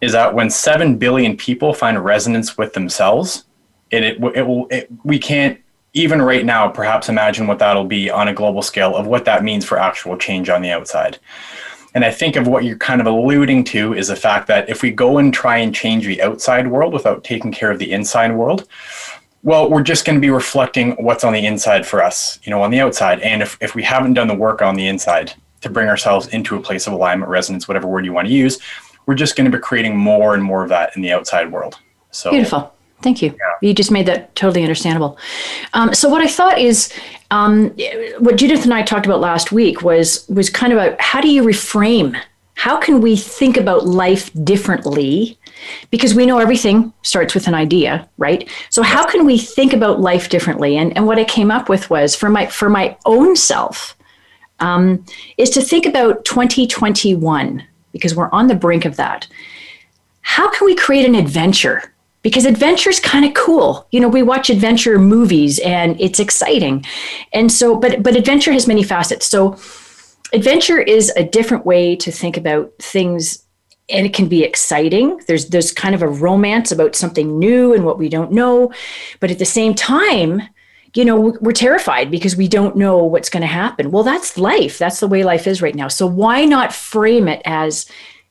is 0.00 0.12
that 0.12 0.34
when 0.34 0.50
seven 0.50 0.96
billion 0.96 1.36
people 1.36 1.74
find 1.74 2.02
resonance 2.02 2.56
with 2.56 2.72
themselves, 2.72 3.44
it 3.90 4.02
it, 4.02 4.22
it 4.34 4.42
will 4.42 4.66
it, 4.70 4.88
we 5.04 5.18
can't 5.18 5.60
even 5.94 6.20
right 6.20 6.44
now 6.44 6.68
perhaps 6.68 7.08
imagine 7.08 7.46
what 7.46 7.58
that'll 7.58 7.84
be 7.84 8.10
on 8.10 8.28
a 8.28 8.34
global 8.34 8.62
scale 8.62 8.96
of 8.96 9.06
what 9.06 9.24
that 9.24 9.44
means 9.44 9.64
for 9.64 9.78
actual 9.78 10.16
change 10.16 10.48
on 10.48 10.60
the 10.62 10.70
outside. 10.70 11.18
And 11.94 12.04
I 12.04 12.10
think 12.10 12.34
of 12.34 12.48
what 12.48 12.64
you're 12.64 12.76
kind 12.76 13.00
of 13.00 13.06
alluding 13.06 13.62
to 13.64 13.94
is 13.94 14.08
the 14.08 14.16
fact 14.16 14.48
that 14.48 14.68
if 14.68 14.82
we 14.82 14.90
go 14.90 15.18
and 15.18 15.32
try 15.32 15.58
and 15.58 15.72
change 15.72 16.04
the 16.04 16.20
outside 16.22 16.66
world 16.66 16.92
without 16.92 17.22
taking 17.22 17.52
care 17.52 17.70
of 17.70 17.78
the 17.78 17.92
inside 17.92 18.32
world, 18.32 18.66
well, 19.44 19.70
we're 19.70 19.82
just 19.82 20.06
going 20.06 20.16
to 20.16 20.20
be 20.20 20.30
reflecting 20.30 20.92
what's 20.92 21.22
on 21.22 21.34
the 21.34 21.46
inside 21.46 21.86
for 21.86 22.02
us, 22.02 22.40
you 22.44 22.50
know, 22.50 22.62
on 22.62 22.70
the 22.70 22.80
outside. 22.80 23.20
And 23.20 23.42
if, 23.42 23.58
if 23.60 23.74
we 23.74 23.82
haven't 23.82 24.14
done 24.14 24.26
the 24.26 24.34
work 24.34 24.62
on 24.62 24.74
the 24.74 24.88
inside 24.88 25.34
to 25.60 25.68
bring 25.68 25.86
ourselves 25.86 26.26
into 26.28 26.56
a 26.56 26.60
place 26.60 26.86
of 26.86 26.94
alignment, 26.94 27.30
resonance, 27.30 27.68
whatever 27.68 27.86
word 27.86 28.06
you 28.06 28.12
want 28.12 28.26
to 28.26 28.32
use, 28.32 28.58
we're 29.04 29.14
just 29.14 29.36
going 29.36 29.50
to 29.50 29.56
be 29.56 29.60
creating 29.60 29.96
more 29.96 30.34
and 30.34 30.42
more 30.42 30.62
of 30.62 30.70
that 30.70 30.96
in 30.96 31.02
the 31.02 31.12
outside 31.12 31.52
world. 31.52 31.78
So 32.10 32.30
beautiful. 32.30 32.72
Thank 33.02 33.20
you. 33.20 33.30
Yeah. 33.30 33.68
You 33.68 33.74
just 33.74 33.90
made 33.90 34.06
that 34.06 34.34
totally 34.34 34.62
understandable. 34.62 35.18
Um, 35.74 35.92
so 35.92 36.08
what 36.08 36.22
I 36.22 36.26
thought 36.26 36.58
is, 36.58 36.90
um, 37.30 37.68
what 38.18 38.36
Judith 38.36 38.64
and 38.64 38.72
I 38.72 38.82
talked 38.82 39.04
about 39.04 39.20
last 39.20 39.52
week 39.52 39.82
was 39.82 40.26
was 40.30 40.48
kind 40.48 40.72
of 40.72 40.78
a 40.78 40.96
how 40.98 41.20
do 41.20 41.28
you 41.28 41.42
reframe? 41.42 42.18
How 42.54 42.78
can 42.78 43.00
we 43.00 43.16
think 43.16 43.56
about 43.56 43.86
life 43.86 44.30
differently? 44.44 45.38
Because 45.90 46.14
we 46.14 46.26
know 46.26 46.38
everything 46.38 46.92
starts 47.02 47.34
with 47.34 47.46
an 47.46 47.54
idea 47.54 48.08
right? 48.18 48.48
So 48.70 48.82
how 48.82 49.06
can 49.06 49.26
we 49.26 49.38
think 49.38 49.72
about 49.72 50.00
life 50.00 50.28
differently? 50.28 50.76
And, 50.76 50.96
and 50.96 51.06
what 51.06 51.18
i 51.18 51.24
came 51.24 51.50
up 51.50 51.68
with 51.68 51.90
was 51.90 52.14
for 52.14 52.28
my 52.28 52.46
for 52.46 52.68
my 52.68 52.96
own 53.04 53.36
self 53.36 53.96
um, 54.60 55.04
is 55.36 55.50
to 55.50 55.60
think 55.60 55.86
about 55.86 56.24
2021 56.24 57.62
because 57.92 58.14
we're 58.14 58.30
on 58.30 58.46
the 58.46 58.54
brink 58.54 58.84
of 58.84 58.96
that. 58.96 59.26
How 60.22 60.50
can 60.50 60.64
we 60.64 60.74
create 60.74 61.06
an 61.06 61.14
adventure? 61.14 61.92
Because 62.22 62.46
adventure 62.46 62.88
is 62.88 63.00
kind 63.00 63.24
of 63.24 63.34
cool. 63.34 63.86
You 63.90 64.00
know 64.00 64.08
we 64.08 64.22
watch 64.22 64.48
adventure 64.48 64.98
movies 64.98 65.58
and 65.58 66.00
it's 66.00 66.20
exciting. 66.20 66.84
And 67.32 67.52
so 67.52 67.76
but 67.76 68.02
but 68.02 68.16
adventure 68.16 68.52
has 68.52 68.66
many 68.66 68.82
facets. 68.82 69.26
So 69.26 69.58
adventure 70.34 70.80
is 70.80 71.10
a 71.16 71.24
different 71.24 71.64
way 71.64 71.96
to 71.96 72.10
think 72.10 72.36
about 72.36 72.72
things 72.80 73.44
and 73.90 74.06
it 74.06 74.14
can 74.14 74.28
be 74.28 74.42
exciting. 74.42 75.20
There's 75.26 75.50
there's 75.50 75.72
kind 75.72 75.94
of 75.94 76.02
a 76.02 76.08
romance 76.08 76.72
about 76.72 76.96
something 76.96 77.38
new 77.38 77.74
and 77.74 77.84
what 77.84 77.98
we 77.98 78.08
don't 78.08 78.32
know, 78.32 78.72
but 79.20 79.30
at 79.30 79.38
the 79.38 79.44
same 79.44 79.74
time, 79.74 80.42
you 80.94 81.04
know, 81.04 81.36
we're 81.40 81.52
terrified 81.52 82.10
because 82.10 82.36
we 82.36 82.48
don't 82.48 82.76
know 82.76 82.98
what's 83.04 83.28
going 83.28 83.42
to 83.42 83.46
happen. 83.46 83.90
Well, 83.90 84.04
that's 84.04 84.38
life. 84.38 84.78
That's 84.78 85.00
the 85.00 85.08
way 85.08 85.22
life 85.22 85.46
is 85.46 85.60
right 85.60 85.74
now. 85.74 85.88
So 85.88 86.06
why 86.06 86.44
not 86.44 86.72
frame 86.72 87.28
it 87.28 87.42
as 87.44 87.86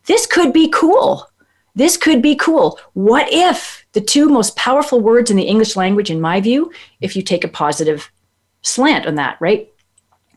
this 0.06 0.26
could 0.26 0.54
be 0.54 0.70
cool? 0.70 1.28
This 1.76 1.98
could 1.98 2.22
be 2.22 2.36
cool. 2.36 2.80
What 2.94 3.28
if 3.32 3.86
the 3.94 4.02
two 4.02 4.30
most 4.30 4.56
powerful 4.56 5.02
words 5.02 5.30
in 5.30 5.38
the 5.38 5.44
English 5.44 5.76
language, 5.76 6.10
in 6.10 6.22
my 6.22 6.40
view, 6.40 6.72
if 7.02 7.16
you 7.16 7.22
take 7.22 7.44
a 7.44 7.50
positive 7.50 8.12
slant 8.62 9.06
on 9.06 9.16
that, 9.16 9.38
right? 9.40 9.73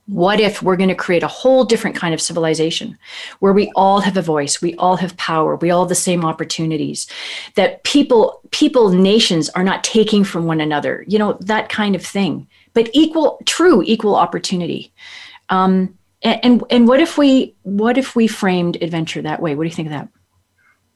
What 0.06 0.38
if 0.38 0.62
we're 0.62 0.76
going 0.76 0.88
to 0.88 0.94
create 0.94 1.24
a 1.24 1.28
whole 1.28 1.64
different 1.64 1.96
kind 1.96 2.14
of 2.14 2.20
civilization 2.20 2.96
where 3.40 3.52
we 3.52 3.72
all 3.74 4.00
have 4.00 4.16
a 4.16 4.22
voice, 4.22 4.62
we 4.62 4.74
all 4.76 4.96
have 4.96 5.16
power, 5.16 5.56
we 5.56 5.70
all 5.70 5.82
have 5.82 5.88
the 5.88 5.96
same 5.96 6.24
opportunities, 6.24 7.08
that 7.56 7.82
people, 7.82 8.40
people, 8.52 8.90
nations 8.90 9.48
are 9.50 9.64
not 9.64 9.82
taking 9.82 10.22
from 10.22 10.46
one 10.46 10.60
another, 10.60 11.04
you 11.08 11.18
know, 11.18 11.36
that 11.40 11.68
kind 11.68 11.96
of 11.96 12.06
thing, 12.06 12.46
but 12.72 12.88
equal, 12.92 13.40
true 13.46 13.82
equal 13.84 14.14
opportunity. 14.14 14.92
Um, 15.48 15.98
and, 16.22 16.44
and, 16.44 16.64
and 16.70 16.88
what 16.88 17.00
if 17.00 17.18
we, 17.18 17.56
what 17.62 17.98
if 17.98 18.14
we 18.14 18.28
framed 18.28 18.80
adventure 18.80 19.22
that 19.22 19.42
way? 19.42 19.56
What 19.56 19.64
do 19.64 19.68
you 19.68 19.74
think 19.74 19.88
of 19.88 19.92
that? 19.92 20.08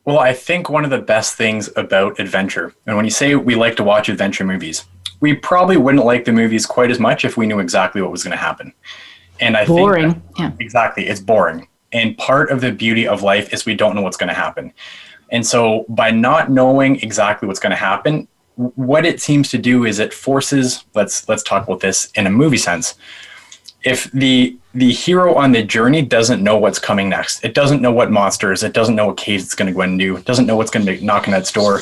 Well, 0.04 0.18
I 0.18 0.32
think 0.32 0.70
one 0.70 0.84
of 0.84 0.90
the 0.90 1.02
best 1.02 1.34
things 1.34 1.68
about 1.76 2.18
adventure, 2.18 2.74
and 2.86 2.96
when 2.96 3.04
you 3.04 3.10
say 3.10 3.34
we 3.34 3.54
like 3.54 3.76
to 3.76 3.84
watch 3.84 4.08
adventure 4.08 4.44
movies, 4.44 4.84
we 5.20 5.34
probably 5.34 5.76
wouldn't 5.76 6.04
like 6.04 6.24
the 6.24 6.32
movies 6.32 6.66
quite 6.66 6.90
as 6.90 6.98
much 6.98 7.24
if 7.24 7.36
we 7.36 7.46
knew 7.46 7.58
exactly 7.58 8.02
what 8.02 8.10
was 8.10 8.24
going 8.24 8.32
to 8.32 8.42
happen. 8.42 8.72
And 9.40 9.56
I 9.56 9.66
boring. 9.66 10.12
think 10.12 10.24
yeah. 10.38 10.52
exactly, 10.60 11.06
it's 11.06 11.20
boring. 11.20 11.68
And 11.92 12.16
part 12.18 12.50
of 12.50 12.60
the 12.60 12.72
beauty 12.72 13.06
of 13.06 13.22
life 13.22 13.52
is 13.52 13.66
we 13.66 13.74
don't 13.74 13.94
know 13.94 14.02
what's 14.02 14.16
going 14.16 14.28
to 14.28 14.34
happen. 14.34 14.72
And 15.30 15.46
so 15.46 15.84
by 15.88 16.10
not 16.10 16.50
knowing 16.50 17.00
exactly 17.00 17.46
what's 17.46 17.60
going 17.60 17.70
to 17.70 17.76
happen, 17.76 18.28
what 18.56 19.06
it 19.06 19.20
seems 19.20 19.48
to 19.50 19.58
do 19.58 19.86
is 19.86 19.98
it 19.98 20.12
forces 20.12 20.84
let's 20.94 21.26
let's 21.28 21.42
talk 21.42 21.66
about 21.66 21.80
this 21.80 22.10
in 22.14 22.26
a 22.26 22.30
movie 22.30 22.58
sense. 22.58 22.94
If 23.84 24.10
the 24.12 24.56
the 24.74 24.92
hero 24.92 25.34
on 25.34 25.52
the 25.52 25.62
journey 25.62 26.02
doesn't 26.02 26.42
know 26.42 26.58
what's 26.58 26.78
coming 26.78 27.08
next, 27.08 27.42
it 27.44 27.54
doesn't 27.54 27.80
know 27.80 27.92
what 27.92 28.10
monsters, 28.10 28.62
it 28.62 28.74
doesn't 28.74 28.94
know 28.94 29.06
what 29.06 29.16
caves 29.16 29.44
it's 29.44 29.54
going 29.54 29.68
to 29.68 29.72
go 29.72 29.80
into, 29.82 30.16
it 30.16 30.26
doesn't 30.26 30.46
know 30.46 30.56
what's 30.56 30.70
going 30.70 30.84
to 30.84 30.92
be 30.92 31.00
knocking 31.00 31.32
at 31.32 31.40
its 31.40 31.52
door. 31.52 31.80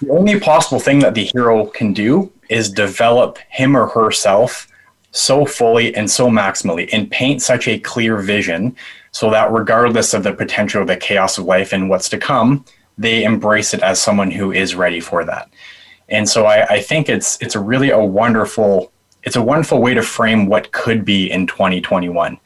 The 0.00 0.10
only 0.10 0.40
possible 0.40 0.80
thing 0.80 0.98
that 1.00 1.14
the 1.14 1.24
hero 1.24 1.66
can 1.66 1.92
do 1.92 2.32
is 2.48 2.70
develop 2.70 3.38
him 3.48 3.76
or 3.76 3.86
herself 3.86 4.66
so 5.12 5.44
fully 5.44 5.94
and 5.94 6.10
so 6.10 6.28
maximally 6.28 6.88
and 6.92 7.10
paint 7.10 7.42
such 7.42 7.68
a 7.68 7.78
clear 7.78 8.16
vision 8.18 8.76
so 9.12 9.30
that 9.30 9.52
regardless 9.52 10.14
of 10.14 10.22
the 10.22 10.32
potential 10.32 10.82
of 10.82 10.88
the 10.88 10.96
chaos 10.96 11.36
of 11.36 11.44
life 11.44 11.72
and 11.72 11.90
what's 11.90 12.08
to 12.08 12.18
come, 12.18 12.64
they 12.96 13.24
embrace 13.24 13.74
it 13.74 13.82
as 13.82 14.00
someone 14.00 14.30
who 14.30 14.52
is 14.52 14.74
ready 14.74 15.00
for 15.00 15.24
that. 15.24 15.50
And 16.08 16.28
so 16.28 16.46
I, 16.46 16.64
I 16.66 16.80
think 16.80 17.08
it's 17.08 17.40
it's 17.40 17.54
a 17.54 17.60
really 17.60 17.90
a 17.90 17.98
wonderful 17.98 18.92
it's 19.22 19.36
a 19.36 19.42
wonderful 19.42 19.82
way 19.82 19.94
to 19.94 20.02
frame 20.02 20.46
what 20.46 20.72
could 20.72 21.04
be 21.04 21.30
in 21.30 21.46
2021. 21.46 22.38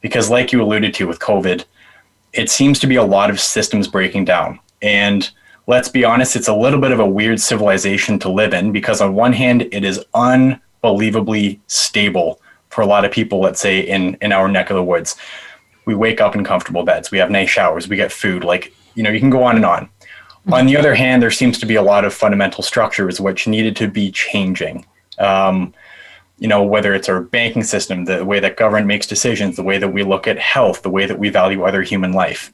Because 0.00 0.30
like 0.30 0.52
you 0.52 0.62
alluded 0.62 0.94
to 0.94 1.06
with 1.06 1.18
COVID, 1.18 1.64
it 2.32 2.50
seems 2.50 2.78
to 2.80 2.86
be 2.86 2.96
a 2.96 3.04
lot 3.04 3.30
of 3.30 3.40
systems 3.40 3.88
breaking 3.88 4.24
down. 4.24 4.60
And 4.80 5.30
let's 5.66 5.88
be 5.88 6.04
honest, 6.04 6.36
it's 6.36 6.48
a 6.48 6.54
little 6.54 6.80
bit 6.80 6.92
of 6.92 7.00
a 7.00 7.06
weird 7.06 7.40
civilization 7.40 8.18
to 8.20 8.28
live 8.28 8.54
in 8.54 8.72
because, 8.72 9.00
on 9.00 9.14
one 9.14 9.32
hand, 9.32 9.62
it 9.72 9.84
is 9.84 10.04
unbelievably 10.14 11.60
stable 11.66 12.40
for 12.70 12.80
a 12.80 12.86
lot 12.86 13.04
of 13.04 13.12
people, 13.12 13.40
let's 13.40 13.60
say 13.60 13.80
in, 13.80 14.16
in 14.20 14.32
our 14.32 14.48
neck 14.48 14.70
of 14.70 14.76
the 14.76 14.82
woods. 14.82 15.16
We 15.84 15.94
wake 15.94 16.20
up 16.20 16.34
in 16.34 16.44
comfortable 16.44 16.84
beds, 16.84 17.10
we 17.10 17.18
have 17.18 17.30
nice 17.30 17.50
showers, 17.50 17.88
we 17.88 17.96
get 17.96 18.12
food. 18.12 18.44
Like, 18.44 18.72
you 18.94 19.02
know, 19.02 19.10
you 19.10 19.20
can 19.20 19.30
go 19.30 19.42
on 19.42 19.56
and 19.56 19.64
on. 19.64 19.88
On 20.50 20.66
the 20.66 20.76
other 20.76 20.94
hand, 20.94 21.22
there 21.22 21.30
seems 21.30 21.58
to 21.60 21.66
be 21.66 21.76
a 21.76 21.82
lot 21.82 22.04
of 22.04 22.12
fundamental 22.12 22.64
structures 22.64 23.20
which 23.20 23.46
needed 23.46 23.76
to 23.76 23.86
be 23.86 24.10
changing. 24.10 24.84
Um, 25.18 25.72
you 26.38 26.48
know, 26.48 26.64
whether 26.64 26.94
it's 26.94 27.08
our 27.08 27.20
banking 27.20 27.62
system, 27.62 28.06
the 28.06 28.24
way 28.24 28.40
that 28.40 28.56
government 28.56 28.88
makes 28.88 29.06
decisions, 29.06 29.54
the 29.54 29.62
way 29.62 29.78
that 29.78 29.90
we 29.90 30.02
look 30.02 30.26
at 30.26 30.38
health, 30.40 30.82
the 30.82 30.90
way 30.90 31.06
that 31.06 31.18
we 31.18 31.28
value 31.28 31.62
other 31.62 31.82
human 31.82 32.12
life. 32.12 32.52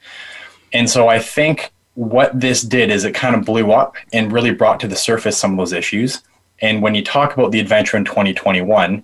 And 0.74 0.90
so 0.90 1.08
I 1.08 1.18
think 1.18 1.72
what 1.99 2.38
this 2.38 2.62
did 2.62 2.93
is 2.93 3.05
it 3.05 3.12
kind 3.12 3.35
of 3.35 3.45
blew 3.45 3.73
up 3.73 3.97
and 4.12 4.31
really 4.31 4.52
brought 4.52 4.78
to 4.78 4.87
the 4.87 4.95
surface 4.95 5.37
some 5.37 5.50
of 5.50 5.59
those 5.59 5.73
issues. 5.73 6.23
And 6.61 6.81
when 6.81 6.95
you 6.95 7.02
talk 7.02 7.35
about 7.37 7.50
the 7.50 7.59
adventure 7.59 7.97
in 7.97 8.05
2021, 8.05 9.02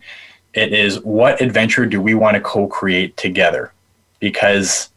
it 0.53 0.73
is 0.73 1.01
what 1.01 1.41
adventure 1.41 1.87
do 1.87 2.01
we 2.01 2.15
want 2.15 2.37
to 2.37 2.41
co 2.41 2.69
create 2.69 3.17
together? 3.17 3.73
Because 4.21 4.91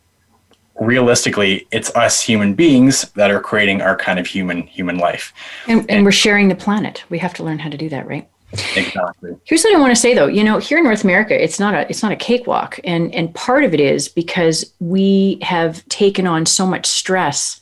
realistically, 0.80 1.68
it's 1.72 1.90
us 1.96 2.22
human 2.22 2.54
beings 2.54 3.10
that 3.16 3.32
are 3.32 3.40
creating 3.40 3.82
our 3.82 3.96
kind 3.96 4.20
of 4.20 4.28
human 4.28 4.68
human 4.68 5.00
life. 5.00 5.34
And, 5.66 5.80
and, 5.80 5.90
and 5.90 6.06
we're 6.06 6.12
sharing 6.12 6.50
the 6.50 6.56
planet. 6.56 7.04
We 7.10 7.18
have 7.18 7.34
to 7.34 7.44
learn 7.44 7.58
how 7.58 7.72
to 7.72 7.78
do 7.78 7.90
that, 7.90 8.06
right? 8.06 8.30
Exactly. 8.76 9.36
Here's 9.44 9.64
what 9.64 9.76
I 9.76 9.80
want 9.80 9.90
to 9.90 10.00
say 10.00 10.14
though. 10.14 10.28
You 10.28 10.44
know, 10.44 10.60
here 10.60 10.78
in 10.78 10.84
North 10.84 11.04
America, 11.04 11.44
it's 11.44 11.60
not 11.60 11.74
a 11.74 11.90
it's 11.90 12.04
not 12.04 12.12
a 12.12 12.16
cakewalk. 12.16 12.80
And 12.84 13.12
and 13.16 13.34
part 13.34 13.64
of 13.64 13.74
it 13.74 13.80
is 13.80 14.08
because 14.08 14.72
we 14.80 15.40
have 15.42 15.84
taken 15.90 16.28
on 16.28 16.46
so 16.46 16.68
much 16.68 16.86
stress 16.86 17.60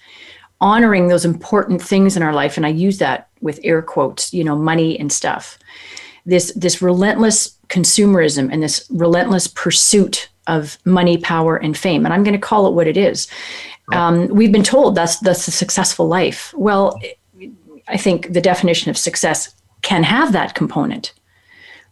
honoring 0.66 1.08
those 1.08 1.26
important 1.26 1.80
things 1.80 2.18
in 2.18 2.24
our 2.24 2.34
life. 2.34 2.58
And 2.58 2.66
i 2.66 2.70
use 2.70 2.98
that 2.98 3.30
with 3.40 3.60
air 3.64 3.84
quotes 3.84 4.34
you 4.34 4.44
know 4.44 4.56
money 4.56 5.00
and 5.00 5.14
stuff. 5.14 5.60
This 6.26 6.52
this 6.56 6.82
relentless 6.82 7.56
consumerism 7.68 8.52
and 8.52 8.64
this 8.64 8.88
relentless 8.90 9.48
pursuit 9.48 10.28
of 10.48 10.78
money 10.84 11.18
power 11.20 11.56
and 11.56 11.78
fame. 11.78 12.04
And 12.04 12.14
i'm 12.14 12.24
going 12.24 12.40
to 12.42 12.48
call 12.50 12.68
it 12.68 12.74
what 12.74 12.88
it 12.88 12.98
is. 12.98 13.28
Um, 13.92 14.28
we've 14.30 14.52
been 14.52 14.64
told 14.64 14.96
that's 14.96 15.20
that's 15.20 15.48
a 15.48 15.52
successful 15.52 16.08
life. 16.08 16.54
Well 16.58 17.00
i 17.88 17.98
think 17.98 18.34
the 18.34 18.42
definition 18.42 18.90
of 18.90 18.98
success 18.98 19.54
can 19.84 20.04
have 20.04 20.32
that 20.32 20.56
component. 20.56 21.14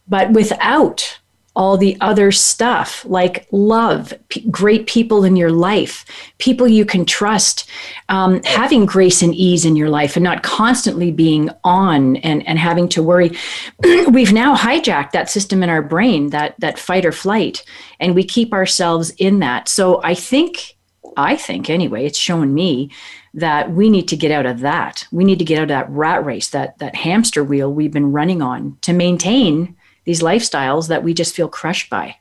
But 0.08 0.32
without 0.32 1.20
all 1.56 1.76
the 1.76 1.96
other 2.00 2.32
stuff 2.32 3.04
like 3.04 3.46
love, 3.52 4.12
p- 4.28 4.48
great 4.50 4.86
people 4.86 5.24
in 5.24 5.36
your 5.36 5.52
life, 5.52 6.04
people 6.38 6.66
you 6.66 6.84
can 6.84 7.04
trust, 7.04 7.68
um, 8.08 8.42
having 8.42 8.84
grace 8.84 9.22
and 9.22 9.34
ease 9.34 9.64
in 9.64 9.76
your 9.76 9.88
life, 9.88 10.16
and 10.16 10.24
not 10.24 10.42
constantly 10.42 11.12
being 11.12 11.48
on 11.62 12.16
and, 12.16 12.46
and 12.46 12.58
having 12.58 12.88
to 12.88 13.02
worry. 13.02 13.30
We've 14.08 14.32
now 14.32 14.56
hijacked 14.56 15.12
that 15.12 15.30
system 15.30 15.62
in 15.62 15.70
our 15.70 15.82
brain, 15.82 16.30
that 16.30 16.58
that 16.58 16.78
fight 16.78 17.06
or 17.06 17.12
flight, 17.12 17.64
and 18.00 18.14
we 18.14 18.24
keep 18.24 18.52
ourselves 18.52 19.10
in 19.10 19.38
that. 19.38 19.68
So 19.68 20.02
I 20.02 20.14
think, 20.14 20.76
I 21.16 21.36
think 21.36 21.70
anyway, 21.70 22.04
it's 22.04 22.18
shown 22.18 22.52
me 22.52 22.90
that 23.34 23.72
we 23.72 23.90
need 23.90 24.08
to 24.08 24.16
get 24.16 24.30
out 24.30 24.46
of 24.46 24.60
that. 24.60 25.06
We 25.12 25.24
need 25.24 25.38
to 25.38 25.44
get 25.44 25.58
out 25.58 25.64
of 25.64 25.68
that 25.68 25.90
rat 25.90 26.24
race, 26.24 26.50
that 26.50 26.78
that 26.78 26.96
hamster 26.96 27.44
wheel 27.44 27.72
we've 27.72 27.92
been 27.92 28.12
running 28.12 28.42
on 28.42 28.76
to 28.82 28.92
maintain 28.92 29.76
these 30.04 30.20
lifestyles 30.20 30.88
that 30.88 31.02
we 31.02 31.14
just 31.14 31.34
feel 31.34 31.48
crushed 31.48 31.90
by. 31.90 32.16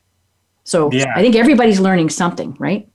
So 0.63 0.91
yeah. 0.91 1.13
I 1.15 1.21
think 1.21 1.35
everybody's 1.35 1.79
learning 1.79 2.09
something, 2.09 2.55
right? 2.59 2.87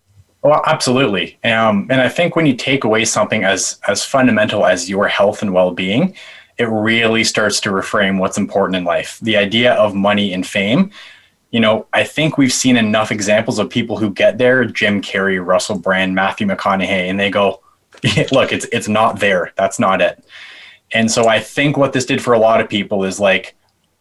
Well, 0.43 0.63
absolutely. 0.67 1.39
Um, 1.45 1.87
and 1.91 2.01
I 2.01 2.09
think 2.09 2.37
when 2.37 2.47
you 2.47 2.55
take 2.55 2.85
away 2.85 3.05
something 3.05 3.45
as 3.45 3.79
as 3.89 4.05
fundamental 4.05 4.65
as 4.65 4.89
your 4.89 5.09
health 5.09 5.43
and 5.43 5.53
well 5.53 5.73
being, 5.73 6.15
it 6.59 6.69
really 6.69 7.25
starts 7.25 7.61
to 7.61 7.71
reframe 7.71 8.19
what's 8.19 8.39
important 8.39 8.77
in 8.77 8.85
life. 8.85 9.19
The 9.21 9.37
idea 9.37 9.75
of 9.75 9.95
money 9.95 10.33
and 10.33 10.47
fame. 10.47 10.91
You 11.51 11.61
know, 11.61 11.87
I 11.95 12.05
think 12.05 12.37
we've 12.37 12.53
seen 12.53 12.77
enough 12.77 13.11
examples 13.11 13.59
of 13.59 13.71
people 13.71 13.97
who 13.97 14.11
get 14.11 14.37
there, 14.37 14.65
Jim 14.65 15.01
Carrey, 15.01 15.45
Russell 15.45 15.79
Brand, 15.79 16.15
Matthew 16.15 16.47
McConaughey, 16.47 17.09
and 17.09 17.19
they 17.19 17.31
go, 17.31 17.63
look, 18.33 18.53
it's 18.53 18.67
it's 18.73 18.89
not 18.89 19.19
there. 19.19 19.53
That's 19.57 19.79
not 19.79 20.01
it. 20.01 20.25
And 20.93 21.11
so 21.11 21.27
I 21.27 21.41
think 21.41 21.77
what 21.77 21.93
this 21.93 22.07
did 22.07 22.23
for 22.23 22.33
a 22.33 22.39
lot 22.39 22.61
of 22.61 22.69
people 22.69 23.05
is 23.05 23.19
like, 23.21 23.55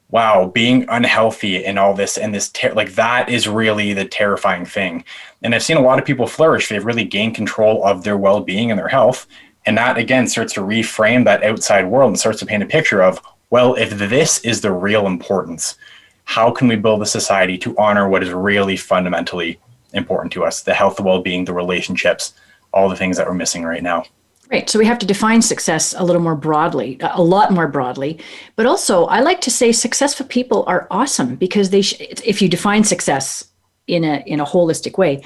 wow, 0.09 0.47
being 0.47 0.85
unhealthy 0.89 1.65
and 1.65 1.77
all 1.77 1.93
this 1.93 2.17
and 2.17 2.33
this 2.33 2.49
ter- 2.49 2.73
like 2.73 2.93
that 2.93 3.29
is 3.29 3.47
really 3.47 3.93
the 3.93 4.05
terrifying 4.05 4.65
thing. 4.65 5.03
And 5.43 5.53
I've 5.53 5.63
seen 5.63 5.77
a 5.77 5.81
lot 5.81 5.99
of 5.99 6.05
people 6.05 6.27
flourish. 6.27 6.69
They've 6.69 6.85
really 6.85 7.03
gained 7.03 7.35
control 7.35 7.83
of 7.85 8.03
their 8.03 8.17
well-being 8.17 8.71
and 8.71 8.79
their 8.79 8.87
health, 8.87 9.27
and 9.65 9.77
that 9.77 9.97
again 9.97 10.27
starts 10.27 10.53
to 10.53 10.61
reframe 10.61 11.25
that 11.25 11.43
outside 11.43 11.85
world 11.87 12.09
and 12.09 12.19
starts 12.19 12.39
to 12.39 12.45
paint 12.45 12.63
a 12.63 12.67
picture 12.67 13.03
of, 13.03 13.21
well, 13.49 13.75
if 13.75 13.91
this 13.91 14.39
is 14.39 14.61
the 14.61 14.71
real 14.71 15.07
importance, 15.07 15.77
how 16.23 16.51
can 16.51 16.67
we 16.67 16.75
build 16.75 17.01
a 17.01 17.05
society 17.05 17.57
to 17.57 17.77
honor 17.77 18.07
what 18.07 18.23
is 18.23 18.31
really 18.31 18.77
fundamentally 18.77 19.59
important 19.93 20.31
to 20.33 20.43
us, 20.43 20.61
the 20.61 20.73
health, 20.73 20.97
the 20.97 21.03
well-being, 21.03 21.45
the 21.45 21.53
relationships, 21.53 22.33
all 22.73 22.89
the 22.89 22.95
things 22.95 23.17
that 23.17 23.27
we're 23.27 23.33
missing 23.33 23.63
right 23.63 23.83
now. 23.83 24.03
Right. 24.49 24.69
So 24.69 24.79
we 24.79 24.85
have 24.85 24.99
to 24.99 25.05
define 25.05 25.41
success 25.41 25.93
a 25.97 26.05
little 26.05 26.21
more 26.21 26.35
broadly, 26.35 26.97
a 27.01 27.21
lot 27.21 27.51
more 27.51 27.67
broadly. 27.67 28.19
But 28.55 28.65
also, 28.65 29.05
I 29.05 29.19
like 29.19 29.41
to 29.41 29.51
say 29.51 29.73
successful 29.73 30.25
people 30.25 30.63
are 30.67 30.87
awesome 30.89 31.35
because 31.35 31.69
they, 31.69 31.81
sh- 31.81 31.99
if 31.99 32.41
you 32.41 32.47
define 32.47 32.85
success 32.85 33.51
in 33.87 34.05
a 34.05 34.23
in 34.25 34.39
a 34.39 34.45
holistic 34.45 34.97
way, 34.97 35.21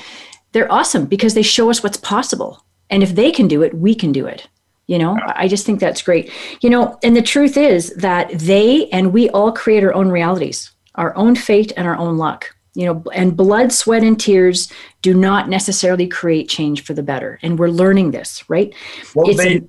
they're 0.54 0.72
awesome 0.72 1.06
because 1.06 1.36
they 1.36 1.44
show 1.44 1.70
us 1.70 1.84
what's 1.84 1.98
possible. 1.98 2.66
And 2.90 3.04
if 3.04 3.14
they 3.14 3.32
can 3.32 3.48
do 3.48 3.62
it, 3.62 3.76
we 3.76 3.94
can 3.94 4.12
do 4.12 4.26
it. 4.26 4.48
You 4.88 4.98
know, 4.98 5.18
I 5.36 5.48
just 5.48 5.66
think 5.66 5.80
that's 5.80 6.02
great. 6.02 6.32
You 6.62 6.70
know, 6.70 7.00
and 7.04 7.16
the 7.16 7.22
truth 7.22 7.56
is 7.56 7.94
that 7.96 8.30
they 8.32 8.90
and 8.90 9.14
we 9.14 9.30
all 9.30 9.52
create 9.52 9.84
our 9.84 9.94
own 9.94 10.10
realities, 10.10 10.72
our 10.96 11.16
own 11.16 11.36
fate, 11.36 11.72
and 11.78 11.88
our 11.88 11.96
own 11.96 12.18
luck. 12.18 12.54
You 12.74 12.86
know 12.86 13.04
and 13.14 13.36
blood 13.36 13.72
sweat 13.72 14.04
and 14.04 14.20
tears 14.20 14.72
do 15.02 15.14
not 15.14 15.50
necessarily 15.50 16.08
create 16.08 16.48
change 16.48 16.84
for 16.84 16.94
the 16.94 17.04
better. 17.04 17.40
And 17.42 17.60
we're 17.60 17.70
learning 17.70 18.12
this 18.12 18.50
right? 18.50 18.74
Well, 19.16 19.34
they, 19.34 19.62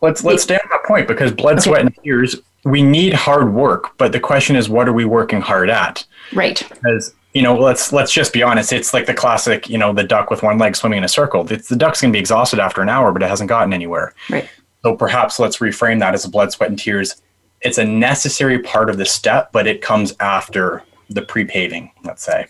let's 0.00 0.24
let's 0.24 0.42
stay 0.42 0.54
on 0.54 0.68
that 0.70 0.84
point 0.84 1.08
because 1.08 1.32
blood 1.32 1.54
okay. 1.54 1.62
sweat 1.62 1.80
and 1.82 1.94
tears 2.02 2.36
we 2.64 2.82
need 2.82 3.12
hard 3.12 3.52
work 3.52 3.96
but 3.98 4.12
the 4.12 4.20
question 4.20 4.56
is 4.56 4.68
what 4.68 4.88
are 4.88 4.92
we 4.92 5.04
working 5.04 5.40
hard 5.40 5.68
at? 5.70 6.04
Right. 6.32 6.66
Because 6.68 7.14
you 7.34 7.42
know 7.42 7.56
let's 7.58 7.92
let's 7.92 8.12
just 8.12 8.32
be 8.32 8.42
honest 8.42 8.72
it's 8.72 8.94
like 8.94 9.06
the 9.06 9.14
classic 9.14 9.68
you 9.68 9.78
know 9.78 9.92
the 9.92 10.04
duck 10.04 10.30
with 10.30 10.42
one 10.42 10.58
leg 10.58 10.76
swimming 10.76 10.98
in 10.98 11.04
a 11.04 11.08
circle. 11.08 11.50
It's, 11.50 11.68
the 11.68 11.76
duck's 11.76 12.00
going 12.00 12.12
to 12.12 12.16
be 12.16 12.20
exhausted 12.20 12.58
after 12.58 12.82
an 12.82 12.88
hour 12.88 13.12
but 13.12 13.22
it 13.22 13.28
hasn't 13.28 13.48
gotten 13.48 13.72
anywhere. 13.72 14.14
Right. 14.30 14.48
So 14.82 14.96
perhaps 14.96 15.38
let's 15.38 15.58
reframe 15.58 16.00
that 16.00 16.14
as 16.14 16.24
a 16.24 16.30
blood 16.30 16.52
sweat 16.52 16.70
and 16.70 16.78
tears. 16.78 17.22
It's 17.60 17.78
a 17.78 17.84
necessary 17.84 18.58
part 18.58 18.88
of 18.88 18.96
the 18.96 19.06
step 19.06 19.52
but 19.52 19.66
it 19.66 19.82
comes 19.82 20.14
after 20.18 20.82
the 21.14 21.22
pre-paving, 21.22 21.90
let's 22.04 22.24
say. 22.24 22.46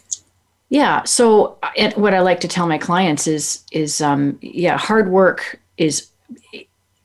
Yeah. 0.68 1.04
So 1.04 1.58
it, 1.76 1.96
what 1.98 2.14
I 2.14 2.20
like 2.20 2.40
to 2.40 2.48
tell 2.48 2.66
my 2.66 2.78
clients 2.78 3.26
is 3.26 3.62
is 3.72 4.00
um, 4.00 4.38
yeah, 4.40 4.78
hard 4.78 5.10
work 5.10 5.60
is 5.76 6.08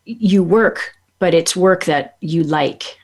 you 0.05 0.41
work, 0.41 0.95
but 1.19 1.33
it's 1.33 1.55
work 1.55 1.83
that 1.85 2.15
you 2.21 2.43
like 2.43 2.97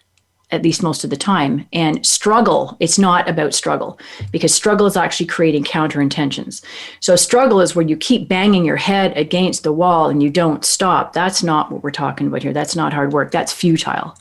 at 0.54 0.62
least 0.62 0.84
most 0.84 1.04
of 1.04 1.10
the 1.10 1.18
time. 1.18 1.68
And 1.74 2.06
struggle, 2.06 2.78
it's 2.80 3.00
not 3.00 3.28
about 3.28 3.54
struggle 3.54 4.00
because 4.32 4.54
struggle 4.54 4.86
is 4.86 4.96
actually 4.96 5.26
creating 5.26 5.64
counter 5.64 6.00
intentions. 6.00 6.62
So, 7.00 7.16
struggle 7.16 7.60
is 7.60 7.76
where 7.76 7.86
you 7.86 7.98
keep 7.98 8.30
banging 8.30 8.64
your 8.64 8.78
head 8.78 9.18
against 9.18 9.64
the 9.64 9.74
wall 9.74 10.10
and 10.10 10.22
you 10.22 10.30
don't 10.30 10.64
stop. 10.64 11.14
That's 11.14 11.44
not 11.44 11.72
what 11.72 11.84
we're 11.84 11.92
talking 11.92 12.28
about 12.28 12.44
here. 12.44 12.54
That's 12.54 12.76
not 12.76 12.94
hard 12.94 13.12
work. 13.12 13.32
That's 13.32 13.52
futile. 13.52 14.16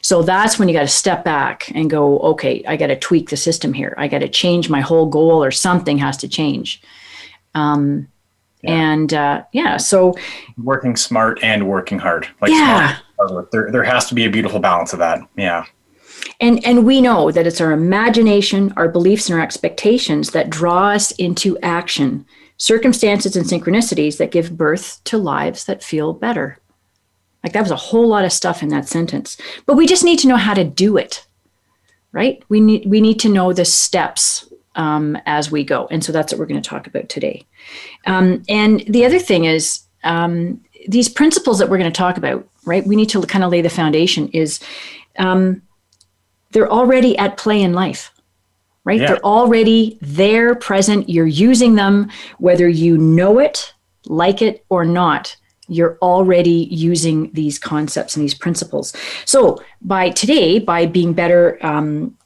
So, 0.00 0.22
that's 0.22 0.58
when 0.58 0.68
you 0.68 0.74
got 0.74 0.80
to 0.80 0.88
step 0.88 1.22
back 1.22 1.70
and 1.74 1.90
go, 1.90 2.18
okay, 2.20 2.64
I 2.66 2.76
got 2.76 2.88
to 2.88 2.98
tweak 2.98 3.28
the 3.28 3.36
system 3.36 3.72
here. 3.74 3.94
I 3.98 4.08
got 4.08 4.20
to 4.20 4.28
change 4.28 4.70
my 4.70 4.80
whole 4.80 5.06
goal 5.06 5.44
or 5.44 5.50
something 5.50 5.98
has 5.98 6.16
to 6.18 6.28
change. 6.28 6.82
Um, 7.54 8.08
yeah. 8.62 8.70
And 8.70 9.14
uh, 9.14 9.44
yeah, 9.52 9.76
so 9.76 10.14
working 10.56 10.96
smart 10.96 11.38
and 11.42 11.68
working 11.68 11.98
hard. 11.98 12.26
Like 12.40 12.50
yeah. 12.50 12.96
Smart, 12.96 13.03
there, 13.52 13.70
there 13.70 13.84
has 13.84 14.08
to 14.08 14.14
be 14.14 14.24
a 14.24 14.30
beautiful 14.30 14.60
balance 14.60 14.92
of 14.92 14.98
that. 14.98 15.20
Yeah. 15.36 15.66
And, 16.40 16.64
and 16.64 16.86
we 16.86 17.00
know 17.00 17.30
that 17.30 17.46
it's 17.46 17.60
our 17.60 17.72
imagination, 17.72 18.72
our 18.76 18.88
beliefs, 18.88 19.28
and 19.28 19.38
our 19.38 19.44
expectations 19.44 20.30
that 20.30 20.50
draw 20.50 20.88
us 20.88 21.10
into 21.12 21.58
action, 21.60 22.26
circumstances 22.56 23.36
and 23.36 23.46
synchronicities 23.46 24.18
that 24.18 24.30
give 24.30 24.56
birth 24.56 25.02
to 25.04 25.18
lives 25.18 25.64
that 25.66 25.82
feel 25.82 26.12
better. 26.12 26.58
Like 27.42 27.52
that 27.52 27.62
was 27.62 27.70
a 27.70 27.76
whole 27.76 28.08
lot 28.08 28.24
of 28.24 28.32
stuff 28.32 28.62
in 28.62 28.70
that 28.70 28.88
sentence. 28.88 29.36
But 29.66 29.76
we 29.76 29.86
just 29.86 30.04
need 30.04 30.18
to 30.20 30.28
know 30.28 30.36
how 30.36 30.54
to 30.54 30.64
do 30.64 30.96
it, 30.96 31.26
right? 32.12 32.42
We 32.48 32.60
need, 32.60 32.86
we 32.86 33.00
need 33.00 33.20
to 33.20 33.28
know 33.28 33.52
the 33.52 33.64
steps 33.64 34.50
um, 34.76 35.18
as 35.26 35.50
we 35.50 35.62
go. 35.62 35.86
And 35.90 36.02
so 36.02 36.10
that's 36.10 36.32
what 36.32 36.38
we're 36.38 36.46
going 36.46 36.62
to 36.62 36.68
talk 36.68 36.86
about 36.86 37.08
today. 37.08 37.44
Um, 38.06 38.42
and 38.48 38.80
the 38.88 39.04
other 39.04 39.18
thing 39.18 39.44
is 39.44 39.82
um, 40.04 40.64
these 40.88 41.08
principles 41.08 41.58
that 41.58 41.68
we're 41.68 41.78
going 41.78 41.92
to 41.92 41.96
talk 41.96 42.16
about, 42.16 42.46
right? 42.64 42.86
We 42.86 42.96
need 42.96 43.08
to 43.10 43.22
kind 43.22 43.44
of 43.44 43.50
lay 43.50 43.62
the 43.62 43.70
foundation 43.70 44.28
is 44.28 44.60
um, 45.18 45.62
they're 46.50 46.70
already 46.70 47.16
at 47.18 47.36
play 47.36 47.60
in 47.62 47.72
life 47.72 48.10
right? 48.84 49.00
Yeah. 49.00 49.08
they're 49.08 49.24
already 49.24 49.98
there 50.00 50.54
present 50.54 51.08
you're 51.08 51.26
using 51.26 51.74
them. 51.74 52.10
Whether 52.38 52.68
you 52.68 52.96
know 52.96 53.38
it 53.38 53.74
like 54.06 54.42
it 54.42 54.64
or 54.68 54.84
not 54.84 55.36
you're 55.66 55.96
already 56.02 56.68
using 56.70 57.32
these 57.32 57.58
concepts 57.58 58.14
and 58.14 58.22
these 58.22 58.34
principles. 58.34 58.94
So 59.24 59.62
by 59.80 60.10
today 60.10 60.58
by 60.58 60.86
being 60.86 61.14
better 61.14 61.58
um, 61.64 62.16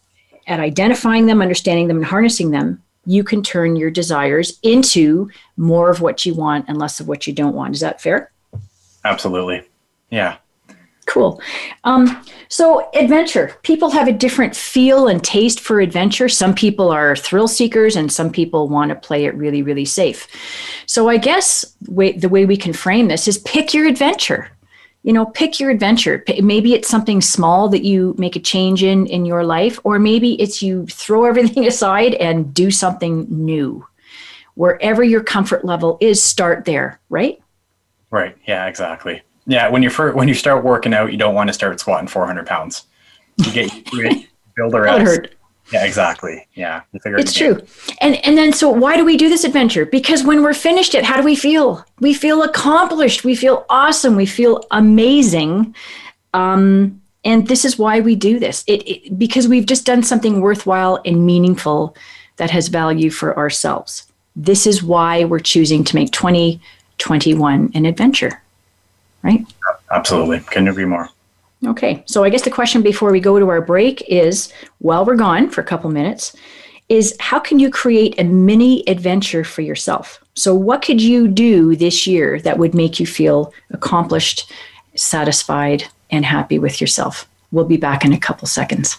at 0.49 0.59
identifying 0.59 1.26
them 1.26 1.40
understanding 1.40 1.87
them 1.87 1.99
and 1.99 2.07
harnessing 2.07 2.50
them 2.50 2.83
you 3.07 3.25
can 3.25 3.42
turn 3.42 3.76
your 3.76 3.90
desires 3.90 4.59
into 4.62 5.30
more 5.57 5.88
of 5.88 6.02
what 6.02 6.26
you 6.26 6.35
want 6.35 6.66
and 6.68 6.76
less 6.76 7.00
of 7.00 7.09
what 7.09 7.26
you 7.26 7.33
don't 7.33 7.54
want. 7.54 7.75
Is 7.75 7.80
that 7.80 8.02
fair? 8.02 8.30
Absolutely 9.04 9.67
yeah 10.11 10.37
Cool. 11.09 11.41
Um, 11.85 12.23
so, 12.49 12.91
adventure. 12.93 13.57
People 13.62 13.88
have 13.91 14.09
a 14.09 14.12
different 14.12 14.55
feel 14.55 15.09
and 15.09 15.25
taste 15.25 15.59
for 15.59 15.81
adventure. 15.81 16.29
Some 16.29 16.55
people 16.55 16.90
are 16.90 17.16
thrill 17.16 17.49
seekers, 17.49 17.97
and 17.97 18.12
some 18.12 18.31
people 18.31 18.68
want 18.68 18.90
to 18.90 18.94
play 18.94 19.25
it 19.25 19.35
really, 19.35 19.62
really 19.62 19.87
safe. 19.87 20.29
So, 20.85 21.09
I 21.09 21.16
guess 21.16 21.64
way, 21.87 22.12
the 22.12 22.29
way 22.29 22.44
we 22.44 22.59
can 22.59 22.75
frame 22.75 23.09
this 23.09 23.27
is 23.27 23.38
pick 23.38 23.73
your 23.73 23.87
adventure. 23.87 24.51
You 25.03 25.14
know, 25.14 25.25
pick 25.25 25.59
your 25.59 25.71
adventure. 25.71 26.23
Maybe 26.42 26.75
it's 26.75 26.88
something 26.88 27.23
small 27.23 27.71
that 27.71 27.85
you 27.85 28.14
make 28.18 28.37
a 28.37 28.40
change 28.40 28.83
in 28.83 29.07
in 29.07 29.25
your 29.25 29.44
life, 29.44 29.81
or 29.85 29.99
maybe 29.99 30.35
it's 30.35 30.61
you 30.61 30.85
throw 30.88 31.25
everything 31.31 31.66
aside 31.66 32.14
and 32.16 32.53
do 32.53 32.71
something 32.71 33.27
new. 33.31 33.87
Wherever 34.57 35.03
your 35.03 35.23
comfort 35.23 35.64
level 35.64 35.97
is, 36.03 36.23
start 36.23 36.66
there. 36.66 37.01
Right. 37.09 37.40
Right. 38.11 38.37
Yeah. 38.44 38.66
Exactly. 38.66 39.23
Yeah, 39.48 39.68
when 39.70 39.82
you 39.82 39.88
first, 39.88 40.14
when 40.14 40.28
you 40.28 40.34
start 40.34 40.62
working 40.62 40.92
out, 40.92 41.11
you 41.11 41.16
don't 41.16 41.34
want 41.34 41.48
to 41.48 41.54
start 41.54 41.80
squatting 41.80 42.06
400 42.06 42.46
pounds. 42.46 42.84
You 43.38 43.50
get 43.50 43.72
build 44.54 44.74
a 44.74 44.80
reps. 44.82 45.34
Yeah, 45.72 45.84
exactly. 45.84 46.46
Yeah, 46.54 46.82
it's 46.92 47.32
true. 47.32 47.58
And 48.02 48.16
and 48.26 48.37
then 48.37 48.52
so 48.52 48.68
why 48.68 48.96
do 48.96 49.06
we 49.06 49.16
do 49.16 49.30
this 49.30 49.44
adventure? 49.44 49.87
Because 49.87 50.22
when 50.22 50.42
we're 50.42 50.54
finished 50.54 50.94
it, 50.94 51.02
how 51.02 51.16
do 51.16 51.22
we 51.22 51.34
feel? 51.34 51.84
We 51.98 52.12
feel 52.12 52.42
accomplished. 52.42 53.24
We 53.24 53.34
feel 53.34 53.64
awesome. 53.70 54.16
We 54.16 54.26
feel 54.26 54.64
amazing. 54.70 55.74
Um, 56.34 57.00
and 57.24 57.48
this 57.48 57.64
is 57.64 57.78
why 57.78 58.00
we 58.00 58.16
do 58.16 58.38
this. 58.38 58.64
It, 58.66 58.87
it 58.87 59.18
because 59.18 59.48
we've 59.48 59.66
just 59.66 59.87
done 59.87 60.02
something 60.02 60.42
worthwhile 60.42 61.00
and 61.06 61.24
meaningful 61.24 61.96
that 62.37 62.50
has 62.50 62.68
value 62.68 63.11
for 63.11 63.37
ourselves. 63.37 64.11
This 64.37 64.66
is 64.66 64.82
why 64.82 65.24
we're 65.24 65.40
choosing 65.40 65.84
to 65.84 65.96
make 65.96 66.12
2021 66.12 67.70
an 67.74 67.87
adventure 67.87 68.42
right? 69.22 69.46
Absolutely. 69.90 70.40
Couldn't 70.40 70.68
agree 70.68 70.85
more. 70.85 71.09
Okay. 71.66 72.02
So 72.07 72.24
I 72.24 72.31
guess 72.31 72.42
the 72.42 72.50
question 72.50 72.83
before 72.83 73.11
we 73.11 73.20
go 73.20 73.38
to 73.38 73.48
our 73.48 73.61
break 73.61 74.02
is 74.09 74.52
while 74.78 75.04
we're 75.04 75.16
gone 75.16 75.50
for 75.50 75.61
a 75.61 75.64
couple 75.64 75.90
minutes, 75.90 76.37
is 76.88 77.14
how 77.20 77.38
can 77.38 77.59
you 77.59 77.70
create 77.70 78.18
a 78.18 78.24
mini 78.24 78.83
adventure 78.88 79.44
for 79.44 79.62
yourself? 79.62 80.22
So, 80.35 80.54
what 80.54 80.83
could 80.83 81.02
you 81.02 81.28
do 81.28 81.76
this 81.76 82.07
year 82.07 82.40
that 82.40 82.59
would 82.59 82.74
make 82.74 82.98
you 82.98 83.07
feel 83.07 83.52
accomplished, 83.70 84.50
satisfied, 84.94 85.85
and 86.11 86.24
happy 86.24 86.59
with 86.59 86.81
yourself? 86.81 87.28
We'll 87.50 87.66
be 87.66 87.76
back 87.76 88.04
in 88.04 88.12
a 88.12 88.18
couple 88.18 88.48
seconds. 88.48 88.98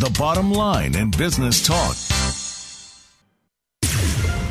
the 0.00 0.14
bottom 0.18 0.52
line 0.52 0.94
in 0.94 1.10
business 1.10 1.66
talk. 1.66 1.96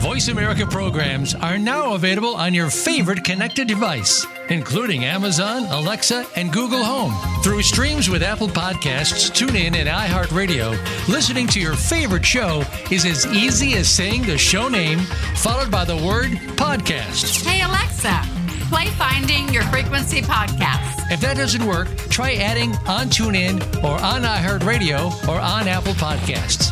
Voice 0.02 0.30
America 0.30 0.66
programs 0.66 1.36
are 1.36 1.60
now 1.60 1.94
available 1.94 2.36
on 2.36 2.56
your 2.56 2.72
favorite 2.72 3.24
connected 3.24 3.68
device, 3.68 4.26
including 4.50 5.06
Amazon, 5.06 5.66
Alexa, 5.66 6.26
and 6.36 6.52
Google 6.52 6.84
Home. 6.84 7.14
Through 7.44 7.62
streams 7.62 8.10
with 8.10 8.24
Apple 8.24 8.48
Podcasts, 8.48 9.30
TuneIn, 9.30 9.76
and 9.76 9.88
iHeartRadio, 9.88 10.72
listening 11.08 11.46
to 11.48 11.60
your 11.60 11.76
favorite 11.76 12.26
show 12.26 12.64
is 12.90 13.06
as 13.06 13.28
easy 13.28 13.74
as 13.74 13.88
saying 13.88 14.24
the 14.24 14.40
show 14.40 14.68
name 14.68 15.00
followed 15.36 15.70
by 15.70 15.86
the 15.86 15.98
word 15.98 16.32
podcast. 16.58 17.46
Hey, 17.46 17.62
Alexa 17.62 18.41
play 18.72 18.88
Finding 18.92 19.50
Your 19.50 19.64
Frequency 19.64 20.22
podcast. 20.22 21.12
If 21.12 21.20
that 21.20 21.36
doesn't 21.36 21.66
work, 21.66 21.90
try 22.10 22.36
adding 22.36 22.72
on 22.88 23.08
TuneIn 23.08 23.84
or 23.84 24.00
on 24.00 24.22
iHeartRadio 24.22 25.28
or 25.28 25.40
on 25.40 25.68
Apple 25.68 25.92
Podcasts. 25.94 26.72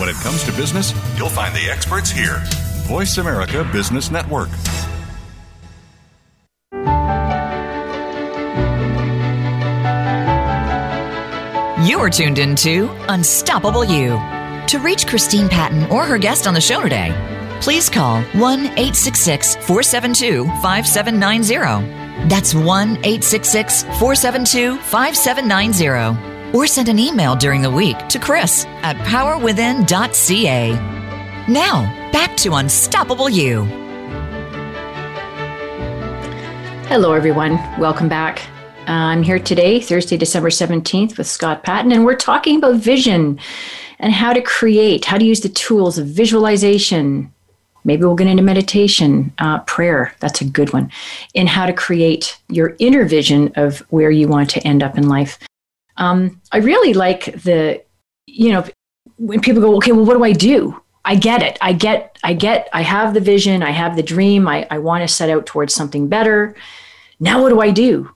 When 0.00 0.08
it 0.08 0.16
comes 0.16 0.42
to 0.44 0.52
business, 0.52 0.92
you'll 1.16 1.28
find 1.28 1.54
the 1.54 1.70
experts 1.70 2.10
here. 2.10 2.42
Voice 2.86 3.18
America 3.18 3.68
Business 3.72 4.10
Network. 4.10 4.48
You're 11.86 12.10
tuned 12.10 12.40
into 12.40 12.90
Unstoppable 13.08 13.84
You. 13.84 14.18
To 14.68 14.78
reach 14.80 15.06
Christine 15.06 15.48
Patton 15.48 15.84
or 15.90 16.04
her 16.04 16.18
guest 16.18 16.46
on 16.46 16.52
the 16.52 16.60
show 16.60 16.82
today, 16.82 17.37
please 17.60 17.88
call 17.88 18.22
1 18.22 18.60
866 18.60 19.56
472 19.56 20.44
5790. 20.62 22.28
That's 22.28 22.54
1 22.54 22.64
866 22.64 23.82
472 23.82 24.76
5790. 24.78 26.56
Or 26.56 26.66
send 26.66 26.88
an 26.88 26.98
email 26.98 27.36
during 27.36 27.60
the 27.60 27.70
week 27.70 27.98
to 28.08 28.18
Chris 28.18 28.64
at 28.82 28.96
powerwithin.ca. 29.06 30.72
Now, 31.48 32.10
back 32.12 32.36
to 32.38 32.54
Unstoppable 32.54 33.28
You. 33.28 33.64
Hello, 36.88 37.12
everyone. 37.12 37.58
Welcome 37.78 38.08
back. 38.08 38.40
Uh, 38.88 39.12
I'm 39.12 39.22
here 39.22 39.38
today, 39.38 39.80
Thursday, 39.80 40.16
December 40.16 40.48
17th, 40.48 41.18
with 41.18 41.26
Scott 41.26 41.62
Patton, 41.62 41.92
and 41.92 42.06
we're 42.06 42.16
talking 42.16 42.56
about 42.56 42.76
vision 42.76 43.38
and 43.98 44.14
how 44.14 44.32
to 44.32 44.40
create, 44.40 45.04
how 45.04 45.18
to 45.18 45.24
use 45.24 45.40
the 45.40 45.50
tools 45.50 45.98
of 45.98 46.06
visualization. 46.06 47.30
Maybe 47.88 48.04
we'll 48.04 48.14
get 48.14 48.28
into 48.28 48.44
meditation, 48.44 49.32
uh, 49.38 49.58
prayer. 49.60 50.14
That's 50.20 50.40
a 50.40 50.44
good 50.44 50.72
one. 50.72 50.92
In 51.34 51.48
how 51.48 51.66
to 51.66 51.72
create 51.72 52.38
your 52.48 52.76
inner 52.78 53.04
vision 53.04 53.50
of 53.56 53.80
where 53.90 54.12
you 54.12 54.28
want 54.28 54.50
to 54.50 54.64
end 54.64 54.84
up 54.84 54.96
in 54.96 55.08
life. 55.08 55.40
Um, 55.96 56.40
I 56.52 56.58
really 56.58 56.94
like 56.94 57.24
the, 57.42 57.82
you 58.26 58.52
know, 58.52 58.64
when 59.16 59.40
people 59.40 59.60
go, 59.60 59.74
okay, 59.78 59.90
well, 59.90 60.04
what 60.04 60.16
do 60.16 60.22
I 60.22 60.32
do? 60.32 60.80
I 61.04 61.16
get 61.16 61.42
it. 61.42 61.58
I 61.60 61.72
get, 61.72 62.16
I 62.22 62.34
get, 62.34 62.68
I 62.72 62.82
have 62.82 63.14
the 63.14 63.20
vision, 63.20 63.64
I 63.64 63.72
have 63.72 63.96
the 63.96 64.02
dream, 64.02 64.46
I, 64.46 64.66
I 64.70 64.78
want 64.78 65.02
to 65.02 65.12
set 65.12 65.30
out 65.30 65.46
towards 65.46 65.74
something 65.74 66.06
better. 66.06 66.54
Now 67.18 67.42
what 67.42 67.48
do 67.48 67.60
I 67.60 67.72
do? 67.72 68.08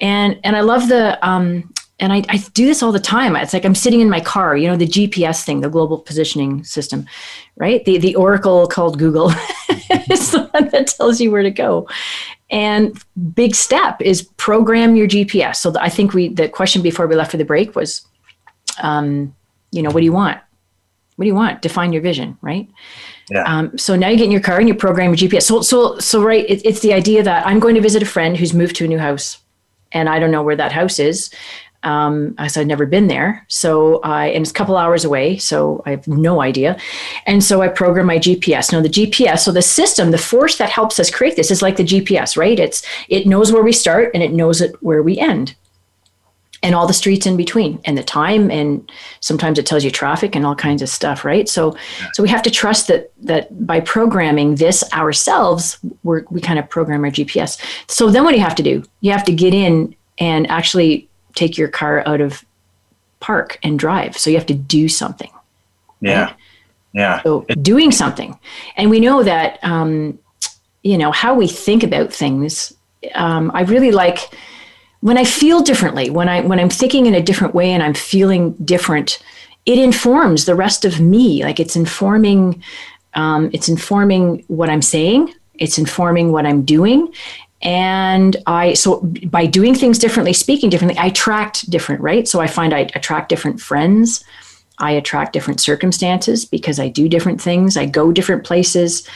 and 0.00 0.40
and 0.44 0.56
I 0.56 0.60
love 0.60 0.88
the 0.88 1.24
um, 1.26 1.72
and 2.00 2.12
I, 2.12 2.24
I 2.28 2.38
do 2.54 2.66
this 2.66 2.82
all 2.82 2.92
the 2.92 2.98
time. 2.98 3.36
It's 3.36 3.52
like 3.52 3.64
I'm 3.64 3.74
sitting 3.74 4.00
in 4.00 4.08
my 4.08 4.20
car, 4.20 4.56
you 4.56 4.66
know, 4.66 4.76
the 4.76 4.86
GPS 4.86 5.44
thing, 5.44 5.60
the 5.60 5.68
global 5.68 5.98
positioning 5.98 6.64
system, 6.64 7.06
right? 7.56 7.84
The 7.84 7.98
the 7.98 8.14
Oracle 8.14 8.66
called 8.66 8.98
Google 8.98 9.30
is 10.10 10.32
the 10.32 10.48
one 10.52 10.68
that 10.70 10.88
tells 10.88 11.20
you 11.20 11.30
where 11.30 11.42
to 11.42 11.50
go. 11.50 11.88
And 12.50 13.00
big 13.34 13.54
step 13.54 14.00
is 14.00 14.22
program 14.38 14.96
your 14.96 15.06
GPS. 15.06 15.56
So 15.56 15.74
I 15.78 15.90
think 15.90 16.14
we 16.14 16.28
the 16.28 16.48
question 16.48 16.82
before 16.82 17.06
we 17.06 17.16
left 17.16 17.30
for 17.30 17.36
the 17.36 17.44
break 17.44 17.76
was, 17.76 18.06
um, 18.82 19.34
you 19.70 19.82
know, 19.82 19.90
what 19.90 20.00
do 20.00 20.06
you 20.06 20.12
want? 20.12 20.38
What 21.16 21.24
do 21.24 21.28
you 21.28 21.34
want? 21.34 21.60
Define 21.60 21.92
your 21.92 22.02
vision, 22.02 22.38
right? 22.40 22.66
Yeah. 23.30 23.42
Um, 23.42 23.76
so 23.76 23.94
now 23.94 24.08
you 24.08 24.16
get 24.16 24.24
in 24.24 24.32
your 24.32 24.40
car 24.40 24.58
and 24.58 24.66
you 24.66 24.74
program 24.74 25.14
your 25.14 25.28
GPS. 25.28 25.42
So 25.42 25.60
so 25.60 25.98
so 25.98 26.22
right, 26.22 26.48
it, 26.48 26.64
it's 26.64 26.80
the 26.80 26.94
idea 26.94 27.22
that 27.22 27.46
I'm 27.46 27.60
going 27.60 27.74
to 27.74 27.82
visit 27.82 28.02
a 28.02 28.06
friend 28.06 28.38
who's 28.38 28.54
moved 28.54 28.76
to 28.76 28.86
a 28.86 28.88
new 28.88 28.98
house 28.98 29.36
and 29.92 30.08
I 30.08 30.18
don't 30.18 30.30
know 30.30 30.42
where 30.42 30.56
that 30.56 30.72
house 30.72 30.98
is. 30.98 31.30
Um, 31.82 32.34
I 32.36 32.46
said 32.48 32.62
I'd 32.62 32.66
never 32.66 32.86
been 32.86 33.06
there, 33.06 33.44
so 33.48 34.00
I 34.00 34.26
and 34.26 34.42
it's 34.42 34.50
a 34.50 34.54
couple 34.54 34.76
hours 34.76 35.04
away, 35.04 35.38
so 35.38 35.82
I 35.86 35.90
have 35.90 36.06
no 36.06 36.42
idea. 36.42 36.78
And 37.26 37.42
so 37.42 37.62
I 37.62 37.68
program 37.68 38.06
my 38.06 38.18
GPS. 38.18 38.72
Now 38.72 38.82
the 38.82 38.88
GPS, 38.88 39.40
so 39.40 39.52
the 39.52 39.62
system, 39.62 40.10
the 40.10 40.18
force 40.18 40.58
that 40.58 40.70
helps 40.70 41.00
us 41.00 41.10
create 41.10 41.36
this 41.36 41.50
is 41.50 41.62
like 41.62 41.76
the 41.76 41.84
GPS, 41.84 42.36
right? 42.36 42.58
It's 42.58 42.84
it 43.08 43.26
knows 43.26 43.52
where 43.52 43.62
we 43.62 43.72
start 43.72 44.10
and 44.14 44.22
it 44.22 44.32
knows 44.32 44.60
it 44.60 44.74
where 44.82 45.02
we 45.02 45.18
end 45.18 45.54
and 46.62 46.74
all 46.74 46.86
the 46.86 46.92
streets 46.92 47.26
in 47.26 47.36
between 47.36 47.80
and 47.84 47.96
the 47.96 48.02
time 48.02 48.50
and 48.50 48.90
sometimes 49.20 49.58
it 49.58 49.66
tells 49.66 49.84
you 49.84 49.90
traffic 49.90 50.34
and 50.34 50.44
all 50.44 50.54
kinds 50.54 50.82
of 50.82 50.88
stuff 50.88 51.24
right 51.24 51.48
so 51.48 51.76
so 52.12 52.22
we 52.22 52.28
have 52.28 52.42
to 52.42 52.50
trust 52.50 52.88
that 52.88 53.10
that 53.18 53.66
by 53.66 53.80
programming 53.80 54.54
this 54.56 54.84
ourselves 54.92 55.78
we're, 56.02 56.24
we 56.30 56.40
kind 56.40 56.58
of 56.58 56.68
program 56.68 57.04
our 57.04 57.10
gps 57.10 57.60
so 57.88 58.10
then 58.10 58.24
what 58.24 58.32
do 58.32 58.36
you 58.36 58.44
have 58.44 58.54
to 58.54 58.62
do 58.62 58.82
you 59.00 59.10
have 59.10 59.24
to 59.24 59.32
get 59.32 59.54
in 59.54 59.94
and 60.18 60.48
actually 60.50 61.08
take 61.34 61.58
your 61.58 61.68
car 61.68 62.02
out 62.06 62.20
of 62.20 62.44
park 63.20 63.58
and 63.62 63.78
drive 63.78 64.16
so 64.16 64.30
you 64.30 64.36
have 64.36 64.46
to 64.46 64.54
do 64.54 64.88
something 64.88 65.30
yeah 66.00 66.24
right? 66.24 66.34
yeah 66.92 67.22
so 67.22 67.42
doing 67.62 67.92
something 67.92 68.38
and 68.76 68.90
we 68.90 69.00
know 69.00 69.22
that 69.22 69.58
um, 69.62 70.18
you 70.82 70.96
know 70.96 71.12
how 71.12 71.34
we 71.34 71.46
think 71.46 71.82
about 71.82 72.12
things 72.12 72.72
um, 73.14 73.50
i 73.54 73.62
really 73.62 73.92
like 73.92 74.30
when 75.00 75.16
I 75.16 75.24
feel 75.24 75.62
differently, 75.62 76.10
when 76.10 76.28
I 76.28 76.42
when 76.42 76.60
I'm 76.60 76.68
thinking 76.68 77.06
in 77.06 77.14
a 77.14 77.22
different 77.22 77.54
way 77.54 77.70
and 77.72 77.82
I'm 77.82 77.94
feeling 77.94 78.52
different, 78.64 79.18
it 79.66 79.78
informs 79.78 80.44
the 80.44 80.54
rest 80.54 80.84
of 80.84 81.00
me. 81.00 81.42
Like 81.42 81.58
it's 81.58 81.76
informing, 81.76 82.62
um, 83.14 83.50
it's 83.52 83.68
informing 83.68 84.44
what 84.48 84.68
I'm 84.68 84.82
saying. 84.82 85.34
It's 85.54 85.78
informing 85.78 86.32
what 86.32 86.46
I'm 86.46 86.62
doing, 86.62 87.12
and 87.62 88.36
I 88.46 88.72
so 88.74 89.00
by 89.26 89.46
doing 89.46 89.74
things 89.74 89.98
differently, 89.98 90.32
speaking 90.32 90.70
differently, 90.70 90.98
I 90.98 91.06
attract 91.06 91.68
different. 91.70 92.00
Right. 92.00 92.26
So 92.26 92.40
I 92.40 92.46
find 92.46 92.72
I 92.72 92.90
attract 92.94 93.28
different 93.28 93.60
friends. 93.60 94.24
I 94.78 94.92
attract 94.92 95.34
different 95.34 95.60
circumstances 95.60 96.44
because 96.44 96.80
I 96.80 96.88
do 96.88 97.08
different 97.08 97.40
things. 97.40 97.76
I 97.76 97.84
go 97.84 98.12
different 98.12 98.44
places. 98.44 99.06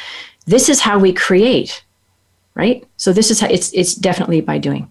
This 0.46 0.68
is 0.68 0.80
how 0.80 0.98
we 0.98 1.12
create, 1.12 1.82
right? 2.54 2.86
So 2.98 3.12
this 3.14 3.30
is 3.30 3.40
how 3.40 3.48
it's 3.48 3.72
it's 3.72 3.94
definitely 3.94 4.42
by 4.42 4.58
doing. 4.58 4.90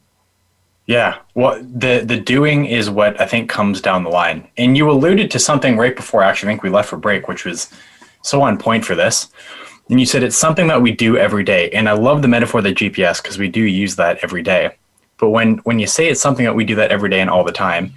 Yeah, 0.86 1.20
well, 1.36 1.64
the 1.64 2.04
the 2.04 2.20
doing 2.20 2.66
is 2.66 2.90
what 2.90 3.22
I 3.22 3.26
think 3.26 3.50
comes 3.50 3.82
down 3.82 4.04
the 4.04 4.10
line. 4.10 4.48
And 4.58 4.76
you 4.76 4.90
alluded 4.90 5.30
to 5.32 5.40
something 5.40 5.78
right 5.78 5.96
before 5.96 6.24
actually 6.24 6.50
I 6.50 6.52
think 6.54 6.64
we 6.64 6.70
left 6.70 6.90
for 6.90 6.98
break, 6.98 7.28
which 7.28 7.46
was 7.46 7.70
so 8.24 8.42
on 8.42 8.58
point 8.58 8.84
for 8.84 8.96
this. 8.96 9.30
And 9.90 10.00
you 10.00 10.06
said 10.06 10.24
it's 10.24 10.38
something 10.38 10.68
that 10.68 10.82
we 10.82 10.92
do 10.92 11.18
every 11.18 11.44
day. 11.44 11.70
And 11.72 11.90
I 11.90 11.94
love 11.94 12.22
the 12.22 12.28
metaphor 12.28 12.60
of 12.60 12.64
the 12.64 12.74
GPS 12.74 13.22
because 13.22 13.38
we 13.38 13.50
do 13.50 13.62
use 13.62 13.96
that 13.98 14.20
every 14.24 14.42
day. 14.42 14.78
But 15.18 15.30
when 15.30 15.58
when 15.60 15.80
you 15.80 15.88
say 15.88 16.10
it's 16.10 16.22
something 16.22 16.46
that 16.46 16.56
we 16.56 16.66
do 16.66 16.76
that 16.76 16.92
every 16.92 17.10
day 17.10 17.22
and 17.22 17.30
all 17.30 17.44
the 17.44 17.52
time, 17.52 17.94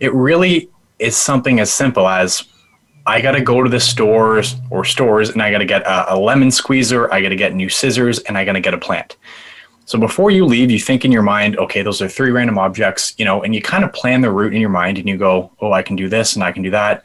it 0.00 0.12
really 0.12 0.68
is 0.98 1.16
something 1.16 1.60
as 1.60 1.72
simple 1.72 2.08
as 2.08 2.44
I 3.06 3.20
got 3.20 3.32
to 3.32 3.40
go 3.40 3.62
to 3.62 3.70
the 3.70 3.78
stores 3.78 4.56
or 4.70 4.84
stores 4.84 5.30
and 5.30 5.40
I 5.40 5.50
got 5.50 5.58
to 5.58 5.64
get 5.64 5.82
a, 5.82 6.14
a 6.14 6.16
lemon 6.18 6.50
squeezer, 6.50 7.12
I 7.12 7.20
got 7.20 7.28
to 7.28 7.36
get 7.36 7.54
new 7.54 7.68
scissors, 7.68 8.18
and 8.20 8.36
I 8.36 8.44
got 8.44 8.54
to 8.54 8.60
get 8.60 8.74
a 8.74 8.78
plant. 8.78 9.16
So 9.84 9.96
before 10.00 10.32
you 10.32 10.44
leave, 10.44 10.72
you 10.72 10.80
think 10.80 11.04
in 11.04 11.12
your 11.12 11.22
mind, 11.22 11.56
okay, 11.58 11.82
those 11.82 12.02
are 12.02 12.08
three 12.08 12.32
random 12.32 12.58
objects, 12.58 13.14
you 13.18 13.24
know, 13.24 13.44
and 13.44 13.54
you 13.54 13.62
kind 13.62 13.84
of 13.84 13.92
plan 13.92 14.20
the 14.20 14.32
route 14.32 14.52
in 14.52 14.60
your 14.60 14.70
mind 14.70 14.98
and 14.98 15.08
you 15.08 15.16
go, 15.16 15.52
oh, 15.60 15.72
I 15.72 15.82
can 15.82 15.94
do 15.94 16.08
this 16.08 16.34
and 16.34 16.42
I 16.42 16.50
can 16.50 16.64
do 16.64 16.70
that. 16.72 17.04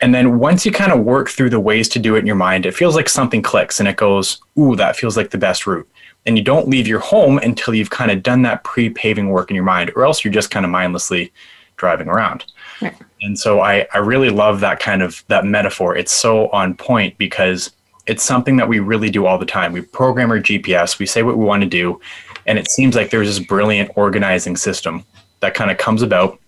And 0.00 0.14
then 0.14 0.38
once 0.38 0.64
you 0.64 0.70
kind 0.70 0.92
of 0.92 1.00
work 1.04 1.28
through 1.28 1.50
the 1.50 1.60
ways 1.60 1.88
to 1.90 1.98
do 1.98 2.14
it 2.14 2.20
in 2.20 2.26
your 2.26 2.36
mind, 2.36 2.66
it 2.66 2.74
feels 2.74 2.94
like 2.94 3.08
something 3.08 3.42
clicks 3.42 3.80
and 3.80 3.88
it 3.88 3.96
goes, 3.96 4.40
ooh, 4.58 4.76
that 4.76 4.96
feels 4.96 5.16
like 5.16 5.30
the 5.30 5.38
best 5.38 5.66
route. 5.66 5.88
And 6.26 6.38
you 6.38 6.44
don't 6.44 6.68
leave 6.68 6.86
your 6.86 7.00
home 7.00 7.38
until 7.38 7.74
you've 7.74 7.90
kind 7.90 8.10
of 8.10 8.22
done 8.22 8.42
that 8.42 8.62
pre 8.62 8.90
paving 8.90 9.30
work 9.30 9.50
in 9.50 9.56
your 9.56 9.64
mind, 9.64 9.92
or 9.96 10.04
else 10.04 10.24
you're 10.24 10.32
just 10.32 10.50
kind 10.50 10.64
of 10.64 10.70
mindlessly 10.70 11.32
driving 11.76 12.08
around. 12.08 12.44
Right. 12.82 12.94
And 13.22 13.38
so 13.38 13.60
I, 13.60 13.86
I 13.94 13.98
really 13.98 14.30
love 14.30 14.60
that 14.60 14.78
kind 14.78 15.02
of 15.02 15.24
that 15.28 15.44
metaphor. 15.44 15.96
It's 15.96 16.12
so 16.12 16.48
on 16.50 16.74
point 16.74 17.16
because 17.18 17.70
it's 18.06 18.22
something 18.22 18.56
that 18.56 18.68
we 18.68 18.78
really 18.78 19.10
do 19.10 19.26
all 19.26 19.38
the 19.38 19.46
time. 19.46 19.72
We 19.72 19.80
program 19.80 20.30
our 20.30 20.38
GPS, 20.38 20.98
we 20.98 21.06
say 21.06 21.22
what 21.22 21.36
we 21.36 21.44
want 21.44 21.62
to 21.62 21.68
do, 21.68 22.00
and 22.46 22.58
it 22.58 22.70
seems 22.70 22.94
like 22.94 23.10
there's 23.10 23.28
this 23.28 23.44
brilliant 23.44 23.90
organizing 23.96 24.56
system 24.56 25.04
that 25.40 25.54
kind 25.54 25.70
of 25.70 25.78
comes 25.78 26.02
about 26.02 26.38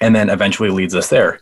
and 0.00 0.14
then 0.14 0.28
eventually 0.28 0.70
leads 0.70 0.94
us 0.94 1.08
there. 1.08 1.40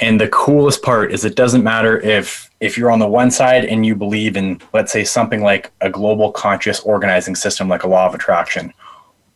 And 0.00 0.20
the 0.20 0.28
coolest 0.28 0.82
part 0.82 1.12
is 1.12 1.24
it 1.24 1.36
doesn't 1.36 1.62
matter 1.62 2.00
if 2.00 2.50
if 2.60 2.76
you're 2.76 2.90
on 2.90 2.98
the 2.98 3.08
one 3.08 3.30
side 3.30 3.64
and 3.64 3.84
you 3.84 3.94
believe 3.94 4.36
in 4.36 4.60
let's 4.72 4.92
say 4.92 5.04
something 5.04 5.42
like 5.42 5.70
a 5.80 5.90
global 5.90 6.32
conscious 6.32 6.80
organizing 6.80 7.34
system 7.34 7.68
like 7.68 7.84
a 7.84 7.88
law 7.88 8.06
of 8.06 8.14
attraction 8.14 8.72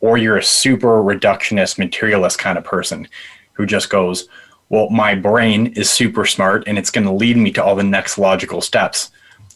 or 0.01 0.19
you're 0.19 0.37
a 0.37 0.43
super 0.43 1.03
reductionist 1.03 1.79
materialist 1.79 2.39
kind 2.39 2.59
of 2.59 2.65
person 2.65 3.09
who 3.53 3.65
just 3.65 3.89
goes, 3.89 4.29
well, 4.69 4.91
my 4.91 5.15
brain 5.15 5.69
is 5.69 5.89
super 5.89 6.27
smart 6.27 6.65
and 6.67 6.77
it's 6.77 6.91
going 6.91 7.07
to 7.07 7.13
lead 7.13 7.37
me 7.37 7.51
to 7.53 7.63
all 7.65 7.75
the 7.75 7.83
next 7.83 8.19
logical 8.19 8.61
steps 8.61 9.11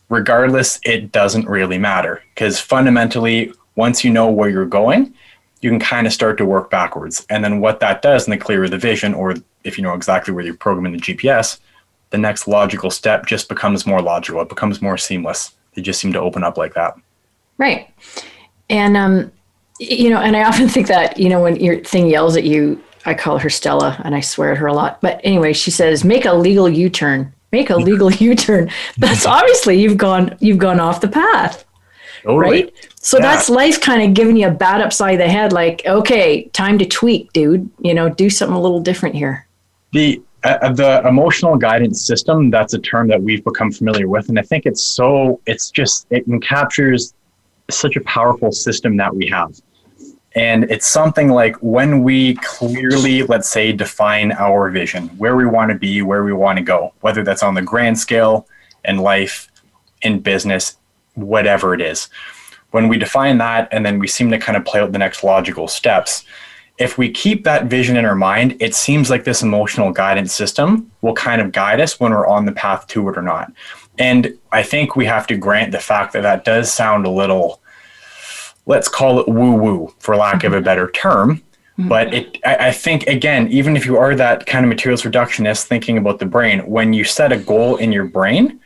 regardless, 0.08 0.80
it 0.84 1.12
doesn't 1.12 1.48
really 1.48 1.78
matter 1.78 2.22
because 2.34 2.60
fundamentally, 2.60 3.52
once 3.76 4.04
you 4.04 4.10
know 4.10 4.30
where 4.30 4.48
you're 4.48 4.66
going, 4.66 5.14
you 5.60 5.70
can 5.70 5.78
kind 5.78 6.06
of 6.06 6.12
start 6.12 6.38
to 6.38 6.44
work 6.44 6.70
backwards. 6.70 7.26
And 7.30 7.44
then 7.44 7.60
what 7.60 7.80
that 7.80 8.02
does, 8.02 8.26
and 8.26 8.32
the 8.32 8.38
clearer 8.38 8.68
the 8.68 8.78
vision, 8.78 9.14
or 9.14 9.34
if 9.64 9.76
you 9.76 9.84
know 9.84 9.94
exactly 9.94 10.32
where 10.32 10.44
you're 10.44 10.54
programming 10.54 10.92
the 10.92 10.98
GPS, 10.98 11.58
the 12.10 12.18
next 12.18 12.48
logical 12.48 12.90
step 12.90 13.26
just 13.26 13.48
becomes 13.48 13.86
more 13.86 14.00
logical. 14.00 14.40
It 14.40 14.48
becomes 14.48 14.80
more 14.80 14.96
seamless. 14.96 15.54
They 15.74 15.82
just 15.82 16.00
seem 16.00 16.12
to 16.12 16.20
open 16.20 16.42
up 16.42 16.56
like 16.56 16.74
that. 16.74 16.94
Right. 17.58 17.92
And, 18.70 18.96
um, 18.96 19.32
you 19.78 20.10
know, 20.10 20.20
and 20.20 20.36
I 20.36 20.44
often 20.44 20.68
think 20.70 20.86
that, 20.88 21.18
you 21.18 21.28
know, 21.28 21.42
when 21.42 21.56
your 21.56 21.82
thing 21.84 22.08
yells 22.08 22.36
at 22.36 22.44
you, 22.44 22.82
I 23.04 23.14
call 23.14 23.38
her 23.38 23.50
Stella 23.50 24.00
and 24.04 24.14
I 24.14 24.20
swear 24.20 24.52
at 24.52 24.58
her 24.58 24.66
a 24.66 24.72
lot. 24.72 25.00
But 25.00 25.20
anyway, 25.24 25.52
she 25.52 25.70
says, 25.70 26.04
make 26.04 26.24
a 26.24 26.32
legal 26.32 26.68
U 26.68 26.88
turn 26.90 27.32
make 27.52 27.70
a 27.70 27.76
legal 27.76 28.10
U-turn. 28.12 28.70
That's 28.96 29.26
obviously 29.26 29.80
you've 29.80 29.96
gone 29.96 30.36
you've 30.40 30.58
gone 30.58 30.80
off 30.80 31.00
the 31.00 31.08
path. 31.08 31.64
Totally. 32.22 32.64
Right? 32.64 32.88
So 32.96 33.18
yeah. 33.18 33.22
that's 33.22 33.48
life 33.48 33.80
kind 33.80 34.02
of 34.02 34.14
giving 34.14 34.36
you 34.36 34.48
a 34.48 34.50
bat 34.50 34.80
upside 34.80 35.20
the 35.20 35.28
head 35.28 35.52
like, 35.52 35.82
okay, 35.86 36.44
time 36.48 36.78
to 36.78 36.84
tweak, 36.84 37.32
dude. 37.32 37.70
You 37.80 37.94
know, 37.94 38.08
do 38.08 38.28
something 38.28 38.56
a 38.56 38.60
little 38.60 38.80
different 38.80 39.14
here. 39.14 39.46
The 39.92 40.22
uh, 40.44 40.72
the 40.72 41.02
emotional 41.06 41.56
guidance 41.56 42.00
system, 42.00 42.48
that's 42.48 42.72
a 42.72 42.78
term 42.78 43.08
that 43.08 43.20
we've 43.20 43.42
become 43.42 43.72
familiar 43.72 44.08
with 44.08 44.28
and 44.28 44.38
I 44.38 44.42
think 44.42 44.66
it's 44.66 44.82
so 44.82 45.40
it's 45.46 45.70
just 45.70 46.06
it 46.10 46.24
captures 46.42 47.14
such 47.70 47.96
a 47.96 48.00
powerful 48.02 48.52
system 48.52 48.96
that 48.96 49.14
we 49.14 49.26
have. 49.28 49.60
And 50.34 50.64
it's 50.64 50.86
something 50.86 51.30
like 51.30 51.56
when 51.56 52.02
we 52.04 52.34
clearly, 52.36 53.22
let's 53.24 53.48
say, 53.48 53.72
define 53.72 54.32
our 54.32 54.70
vision, 54.70 55.08
where 55.18 55.36
we 55.36 55.46
want 55.46 55.70
to 55.70 55.78
be, 55.78 56.02
where 56.02 56.22
we 56.22 56.32
want 56.32 56.58
to 56.58 56.64
go, 56.64 56.92
whether 57.00 57.24
that's 57.24 57.42
on 57.42 57.54
the 57.54 57.62
grand 57.62 57.98
scale 57.98 58.46
in 58.84 58.98
life, 58.98 59.50
in 60.02 60.20
business, 60.20 60.76
whatever 61.14 61.74
it 61.74 61.80
is. 61.80 62.08
When 62.70 62.88
we 62.88 62.98
define 62.98 63.38
that 63.38 63.68
and 63.72 63.84
then 63.84 63.98
we 63.98 64.06
seem 64.06 64.30
to 64.30 64.38
kind 64.38 64.56
of 64.56 64.64
play 64.64 64.80
out 64.80 64.92
the 64.92 64.98
next 64.98 65.24
logical 65.24 65.66
steps, 65.66 66.24
if 66.78 66.96
we 66.96 67.10
keep 67.10 67.44
that 67.44 67.66
vision 67.66 67.96
in 67.96 68.04
our 68.04 68.14
mind, 68.14 68.56
it 68.60 68.74
seems 68.74 69.10
like 69.10 69.24
this 69.24 69.42
emotional 69.42 69.92
guidance 69.92 70.32
system 70.34 70.90
will 71.02 71.14
kind 71.14 71.40
of 71.40 71.52
guide 71.52 71.80
us 71.80 71.98
when 71.98 72.12
we're 72.12 72.26
on 72.26 72.46
the 72.46 72.52
path 72.52 72.86
to 72.88 73.08
it 73.08 73.18
or 73.18 73.22
not. 73.22 73.52
And 73.98 74.38
I 74.52 74.62
think 74.62 74.94
we 74.94 75.04
have 75.06 75.26
to 75.26 75.36
grant 75.36 75.72
the 75.72 75.80
fact 75.80 76.12
that 76.12 76.22
that 76.22 76.44
does 76.44 76.72
sound 76.72 77.04
a 77.04 77.10
little, 77.10 77.60
let's 78.66 78.88
call 78.88 79.18
it 79.18 79.28
woo 79.28 79.52
woo, 79.52 79.94
for 79.98 80.16
lack 80.16 80.44
of 80.44 80.52
a 80.52 80.60
better 80.60 80.90
term. 80.92 81.42
Mm-hmm. 81.78 81.88
But 81.88 82.14
it, 82.14 82.38
I, 82.44 82.68
I 82.68 82.72
think, 82.72 83.06
again, 83.08 83.48
even 83.48 83.76
if 83.76 83.84
you 83.84 83.96
are 83.96 84.14
that 84.14 84.46
kind 84.46 84.64
of 84.64 84.68
materials 84.68 85.02
reductionist 85.02 85.64
thinking 85.64 85.98
about 85.98 86.20
the 86.20 86.26
brain, 86.26 86.60
when 86.60 86.92
you 86.92 87.02
set 87.02 87.32
a 87.32 87.36
goal 87.36 87.76
in 87.76 87.90
your 87.90 88.04
brain, 88.04 88.60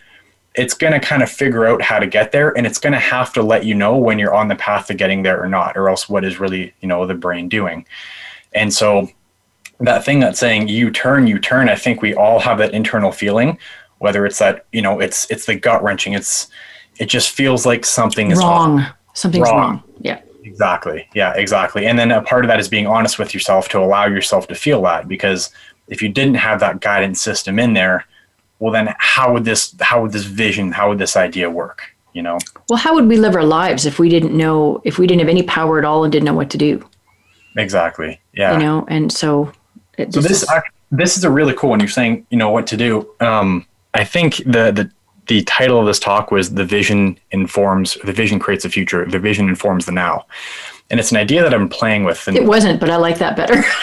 it's 0.54 0.74
going 0.74 0.92
to 0.92 1.00
kind 1.00 1.22
of 1.22 1.30
figure 1.30 1.66
out 1.66 1.80
how 1.80 1.98
to 1.98 2.06
get 2.06 2.30
there 2.30 2.56
and 2.56 2.66
it's 2.66 2.78
going 2.78 2.92
to 2.92 2.98
have 2.98 3.32
to 3.32 3.42
let 3.42 3.64
you 3.64 3.74
know 3.74 3.96
when 3.96 4.18
you're 4.18 4.34
on 4.34 4.48
the 4.48 4.56
path 4.56 4.86
to 4.86 4.94
getting 4.94 5.22
there 5.22 5.42
or 5.42 5.48
not 5.48 5.76
or 5.76 5.88
else 5.88 6.08
what 6.08 6.24
is 6.24 6.38
really 6.38 6.74
you 6.80 6.88
know 6.88 7.06
the 7.06 7.14
brain 7.14 7.48
doing. 7.48 7.86
And 8.54 8.72
so 8.72 9.08
that 9.80 10.04
thing 10.04 10.20
that's 10.20 10.38
saying 10.38 10.68
you 10.68 10.90
turn 10.90 11.26
you 11.26 11.38
turn 11.38 11.68
i 11.68 11.74
think 11.74 12.02
we 12.02 12.14
all 12.14 12.38
have 12.38 12.58
that 12.58 12.72
internal 12.72 13.10
feeling 13.10 13.58
whether 13.98 14.24
it's 14.24 14.38
that 14.38 14.66
you 14.72 14.80
know 14.80 15.00
it's 15.00 15.30
it's 15.30 15.46
the 15.46 15.54
gut 15.54 15.82
wrenching 15.82 16.12
it's 16.12 16.48
it 16.98 17.06
just 17.06 17.30
feels 17.30 17.64
like 17.64 17.86
something 17.86 18.30
is 18.30 18.38
wrong. 18.38 18.80
Off. 18.80 18.92
something's 19.14 19.48
wrong. 19.48 19.58
wrong. 19.58 19.82
Yeah. 20.00 20.20
Exactly. 20.44 21.08
Yeah 21.14 21.32
exactly. 21.34 21.86
And 21.86 21.98
then 21.98 22.10
a 22.10 22.22
part 22.22 22.44
of 22.44 22.48
that 22.48 22.60
is 22.60 22.68
being 22.68 22.86
honest 22.86 23.18
with 23.18 23.32
yourself 23.32 23.68
to 23.70 23.78
allow 23.78 24.06
yourself 24.06 24.46
to 24.48 24.54
feel 24.54 24.82
that 24.82 25.08
because 25.08 25.50
if 25.88 26.02
you 26.02 26.08
didn't 26.08 26.34
have 26.34 26.60
that 26.60 26.80
guidance 26.80 27.20
system 27.20 27.58
in 27.58 27.72
there 27.72 28.04
well 28.62 28.72
then 28.72 28.94
how 28.98 29.32
would 29.32 29.44
this 29.44 29.74
how 29.80 30.00
would 30.00 30.12
this 30.12 30.24
vision 30.24 30.70
how 30.70 30.88
would 30.88 30.98
this 30.98 31.16
idea 31.16 31.50
work 31.50 31.82
you 32.12 32.22
know? 32.22 32.38
Well 32.68 32.78
how 32.78 32.94
would 32.94 33.08
we 33.08 33.16
live 33.16 33.34
our 33.34 33.44
lives 33.44 33.86
if 33.86 33.98
we 33.98 34.08
didn't 34.08 34.36
know 34.36 34.80
if 34.84 34.98
we 34.98 35.06
didn't 35.06 35.20
have 35.20 35.28
any 35.28 35.42
power 35.42 35.78
at 35.78 35.84
all 35.84 36.04
and 36.04 36.12
didn't 36.12 36.26
know 36.26 36.34
what 36.34 36.50
to 36.50 36.58
do? 36.58 36.86
Exactly 37.56 38.20
yeah. 38.34 38.52
You 38.52 38.58
know 38.60 38.86
and 38.88 39.10
so 39.12 39.52
so 39.98 40.20
this 40.20 40.42
is, 40.42 40.50
this 40.90 41.16
is 41.18 41.24
a 41.24 41.30
really 41.30 41.54
cool 41.54 41.70
one. 41.70 41.80
You're 41.80 41.88
saying 41.88 42.26
you 42.30 42.38
know 42.38 42.50
what 42.50 42.66
to 42.68 42.76
do. 42.76 43.08
Um 43.20 43.66
i 43.94 44.04
think 44.04 44.36
the 44.36 44.64
the 44.78 44.90
the 45.26 45.42
title 45.44 45.78
of 45.80 45.86
this 45.86 45.98
talk 45.98 46.30
was 46.30 46.54
the 46.54 46.64
vision 46.64 47.18
informs 47.30 47.98
the 48.04 48.12
vision 48.12 48.38
creates 48.38 48.62
the 48.62 48.70
future 48.70 49.04
the 49.06 49.18
vision 49.18 49.48
informs 49.48 49.86
the 49.86 49.92
now. 49.92 50.26
And 50.90 51.00
it's 51.00 51.10
an 51.10 51.16
idea 51.16 51.42
that 51.42 51.54
i'm 51.54 51.68
playing 51.68 52.04
with 52.04 52.28
and, 52.28 52.36
it 52.36 52.44
wasn't 52.44 52.78
but 52.78 52.90
i 52.90 52.96
like 52.96 53.18
that 53.18 53.36
better. 53.36 53.64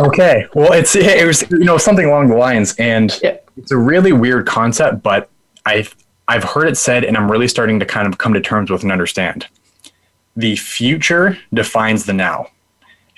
Okay 0.00 0.46
well 0.54 0.72
it's 0.74 0.94
it 0.94 1.26
was 1.26 1.50
you 1.50 1.64
know 1.70 1.78
something 1.78 2.06
along 2.06 2.28
the 2.28 2.36
lines 2.36 2.76
and 2.76 3.18
yeah 3.20 3.38
it's 3.58 3.72
a 3.72 3.76
really 3.76 4.12
weird 4.12 4.46
concept, 4.46 5.02
but 5.02 5.28
I've 5.66 5.94
I've 6.28 6.44
heard 6.44 6.68
it 6.68 6.76
said, 6.76 7.04
and 7.04 7.16
I'm 7.16 7.30
really 7.30 7.48
starting 7.48 7.80
to 7.80 7.86
kind 7.86 8.06
of 8.06 8.18
come 8.18 8.34
to 8.34 8.40
terms 8.40 8.70
with 8.70 8.82
and 8.82 8.92
understand. 8.92 9.46
The 10.36 10.56
future 10.56 11.38
defines 11.52 12.04
the 12.04 12.12
now. 12.12 12.50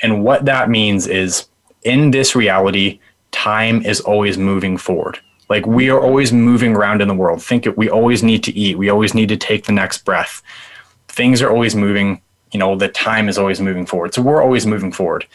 And 0.03 0.24
what 0.24 0.44
that 0.44 0.70
means 0.70 1.07
is 1.07 1.48
in 1.83 2.12
this 2.12 2.37
reality, 2.37 3.00
time 3.33 3.85
is 3.85 4.00
always 4.00 4.38
moving 4.38 4.79
forward. 4.79 5.18
Like 5.48 5.66
we 5.66 5.90
are 5.90 6.00
always 6.00 6.33
moving 6.33 6.76
around 6.76 7.03
in 7.03 7.09
the 7.09 7.14
world. 7.14 7.42
Think 7.42 7.66
it, 7.66 7.76
we 7.76 7.90
always 7.90 8.22
need 8.22 8.44
to 8.44 8.57
eat. 8.57 8.79
We 8.79 8.88
always 8.88 9.12
need 9.12 9.29
to 9.31 9.37
take 9.37 9.66
the 9.66 9.72
next 9.72 10.05
breath. 10.05 10.40
Things 11.09 11.42
are 11.42 11.50
always 11.50 11.74
moving. 11.74 12.22
You 12.53 12.61
know, 12.61 12.76
the 12.76 12.88
time 12.88 13.29
is 13.29 13.38
always 13.38 13.61
moving 13.61 13.87
forward. 13.87 14.14
So 14.14 14.22
we're 14.22 14.42
always 14.42 14.66
moving 14.66 14.92
forward 14.92 15.26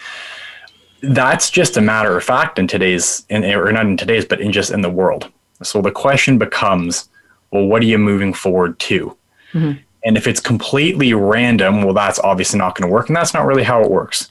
that's 1.09 1.49
just 1.49 1.77
a 1.77 1.81
matter 1.81 2.15
of 2.17 2.23
fact 2.23 2.59
in 2.59 2.67
today's 2.67 3.25
in, 3.29 3.43
or 3.43 3.71
not 3.71 3.85
in 3.85 3.97
today's 3.97 4.25
but 4.25 4.41
in 4.41 4.51
just 4.51 4.71
in 4.71 4.81
the 4.81 4.89
world. 4.89 5.31
So 5.63 5.81
the 5.81 5.91
question 5.91 6.37
becomes 6.37 7.09
well 7.51 7.65
what 7.65 7.81
are 7.81 7.85
you 7.85 7.97
moving 7.97 8.33
forward 8.33 8.77
to? 8.79 9.15
Mm-hmm. 9.53 9.79
and 10.03 10.17
if 10.17 10.27
it's 10.27 10.41
completely 10.41 11.13
random 11.13 11.83
well 11.83 11.93
that's 11.93 12.19
obviously 12.19 12.59
not 12.59 12.75
going 12.75 12.89
to 12.89 12.93
work 12.93 13.07
and 13.07 13.15
that's 13.15 13.33
not 13.33 13.45
really 13.45 13.63
how 13.63 13.81
it 13.83 13.89
works. 13.89 14.29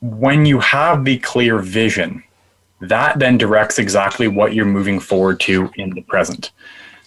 When 0.00 0.44
you 0.44 0.60
have 0.60 1.04
the 1.04 1.18
clear 1.18 1.58
vision 1.58 2.22
that 2.80 3.18
then 3.18 3.38
directs 3.38 3.78
exactly 3.78 4.28
what 4.28 4.52
you're 4.52 4.66
moving 4.66 5.00
forward 5.00 5.40
to 5.40 5.70
in 5.76 5.90
the 5.90 6.02
present. 6.02 6.50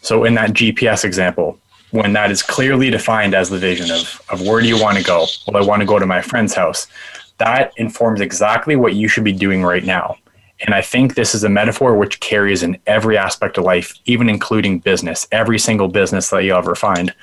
So 0.01 0.23
in 0.23 0.33
that 0.35 0.51
gps 0.51 1.03
example 1.03 1.59
when 1.91 2.13
that 2.13 2.31
is 2.31 2.43
clearly 2.43 2.89
defined 2.89 3.33
as 3.33 3.49
the 3.49 3.57
vision 3.57 3.91
of, 3.91 4.21
of 4.29 4.41
where 4.41 4.61
do 4.61 4.67
you 4.67 4.81
want 4.81 4.97
to 4.97 5.03
go? 5.03 5.25
Well 5.47 5.61
i 5.61 5.65
want 5.65 5.81
to 5.81 5.85
go 5.85 5.99
to 5.99 6.05
my 6.05 6.21
friend's 6.21 6.53
house 6.55 6.87
that 7.37 7.73
informs 7.77 8.21
exactly 8.21 8.75
what 8.75 8.95
you 8.95 9.07
should 9.07 9.23
be 9.23 9.33
doing 9.33 9.63
right 9.63 9.83
now. 9.83 10.17
And 10.61 10.73
I 10.73 10.81
think 10.81 11.13
this 11.13 11.35
is 11.35 11.43
a 11.43 11.49
metaphor 11.49 11.95
which 11.95 12.19
carries 12.19 12.63
in 12.63 12.79
every 12.87 13.17
aspect 13.17 13.57
of 13.57 13.63
life, 13.63 13.93
even 14.05 14.27
including 14.27 14.79
business. 14.79 15.27
Every 15.31 15.59
single 15.59 15.87
business 15.87 16.29
that 16.31 16.43
you 16.43 16.55
ever 16.55 16.73
find 16.73 17.13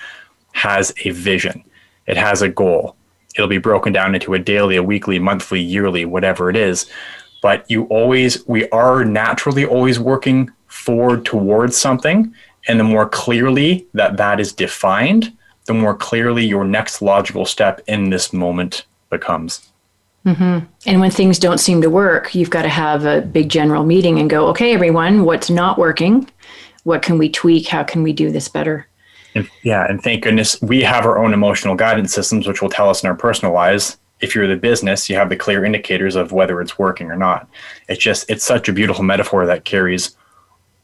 has 0.52 0.94
a 1.04 1.10
vision, 1.10 1.64
it 2.06 2.16
has 2.16 2.42
a 2.42 2.48
goal. 2.48 2.96
It'll 3.34 3.48
be 3.48 3.58
broken 3.58 3.92
down 3.92 4.14
into 4.14 4.34
a 4.34 4.38
daily, 4.38 4.76
a 4.76 4.82
weekly, 4.82 5.18
monthly, 5.18 5.60
yearly, 5.60 6.04
whatever 6.04 6.48
it 6.48 6.56
is. 6.56 6.88
But 7.42 7.68
you 7.68 7.84
always, 7.86 8.46
we 8.46 8.68
are 8.68 9.04
naturally 9.04 9.66
always 9.66 9.98
working 9.98 10.52
forward 10.68 11.24
towards 11.24 11.76
something. 11.76 12.32
And 12.68 12.78
the 12.78 12.84
more 12.84 13.08
clearly 13.08 13.86
that 13.94 14.16
that 14.18 14.38
is 14.38 14.52
defined, 14.52 15.36
the 15.66 15.74
more 15.74 15.96
clearly 15.96 16.46
your 16.46 16.64
next 16.64 17.02
logical 17.02 17.44
step 17.44 17.80
in 17.88 18.10
this 18.10 18.32
moment 18.32 18.86
becomes. 19.10 19.72
Mm-hmm. 20.26 20.66
And 20.86 21.00
when 21.00 21.10
things 21.10 21.38
don't 21.38 21.58
seem 21.58 21.82
to 21.82 21.90
work, 21.90 22.34
you've 22.34 22.50
got 22.50 22.62
to 22.62 22.68
have 22.68 23.04
a 23.04 23.20
big 23.20 23.50
general 23.50 23.84
meeting 23.84 24.18
and 24.18 24.30
go, 24.30 24.46
okay, 24.48 24.72
everyone, 24.72 25.24
what's 25.24 25.50
not 25.50 25.78
working? 25.78 26.28
What 26.84 27.02
can 27.02 27.18
we 27.18 27.28
tweak? 27.28 27.68
How 27.68 27.84
can 27.84 28.02
we 28.02 28.12
do 28.12 28.30
this 28.30 28.48
better? 28.48 28.86
And, 29.34 29.48
yeah, 29.62 29.86
and 29.88 30.02
thank 30.02 30.22
goodness 30.22 30.60
we 30.62 30.82
have 30.82 31.04
our 31.04 31.18
own 31.18 31.34
emotional 31.34 31.74
guidance 31.74 32.14
systems, 32.14 32.46
which 32.46 32.62
will 32.62 32.70
tell 32.70 32.88
us 32.88 33.02
in 33.02 33.08
our 33.08 33.16
personal 33.16 33.52
lives. 33.52 33.98
If 34.20 34.34
you're 34.34 34.46
the 34.46 34.56
business, 34.56 35.10
you 35.10 35.16
have 35.16 35.28
the 35.28 35.36
clear 35.36 35.64
indicators 35.64 36.16
of 36.16 36.32
whether 36.32 36.60
it's 36.60 36.78
working 36.78 37.10
or 37.10 37.16
not. 37.16 37.48
It's 37.88 38.02
just, 38.02 38.30
it's 38.30 38.44
such 38.44 38.68
a 38.68 38.72
beautiful 38.72 39.04
metaphor 39.04 39.44
that 39.44 39.64
carries 39.64 40.16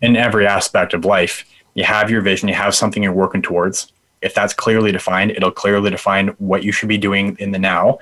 in 0.02 0.16
every 0.16 0.46
aspect 0.46 0.92
of 0.92 1.04
life. 1.04 1.46
You 1.74 1.84
have 1.84 2.10
your 2.10 2.20
vision, 2.20 2.48
you 2.48 2.54
have 2.54 2.74
something 2.74 3.02
you're 3.02 3.12
working 3.12 3.40
towards. 3.40 3.92
If 4.20 4.34
that's 4.34 4.52
clearly 4.52 4.92
defined, 4.92 5.30
it'll 5.30 5.52
clearly 5.52 5.90
define 5.90 6.28
what 6.38 6.62
you 6.62 6.72
should 6.72 6.88
be 6.88 6.98
doing 6.98 7.36
in 7.38 7.52
the 7.52 7.58
now 7.58 7.98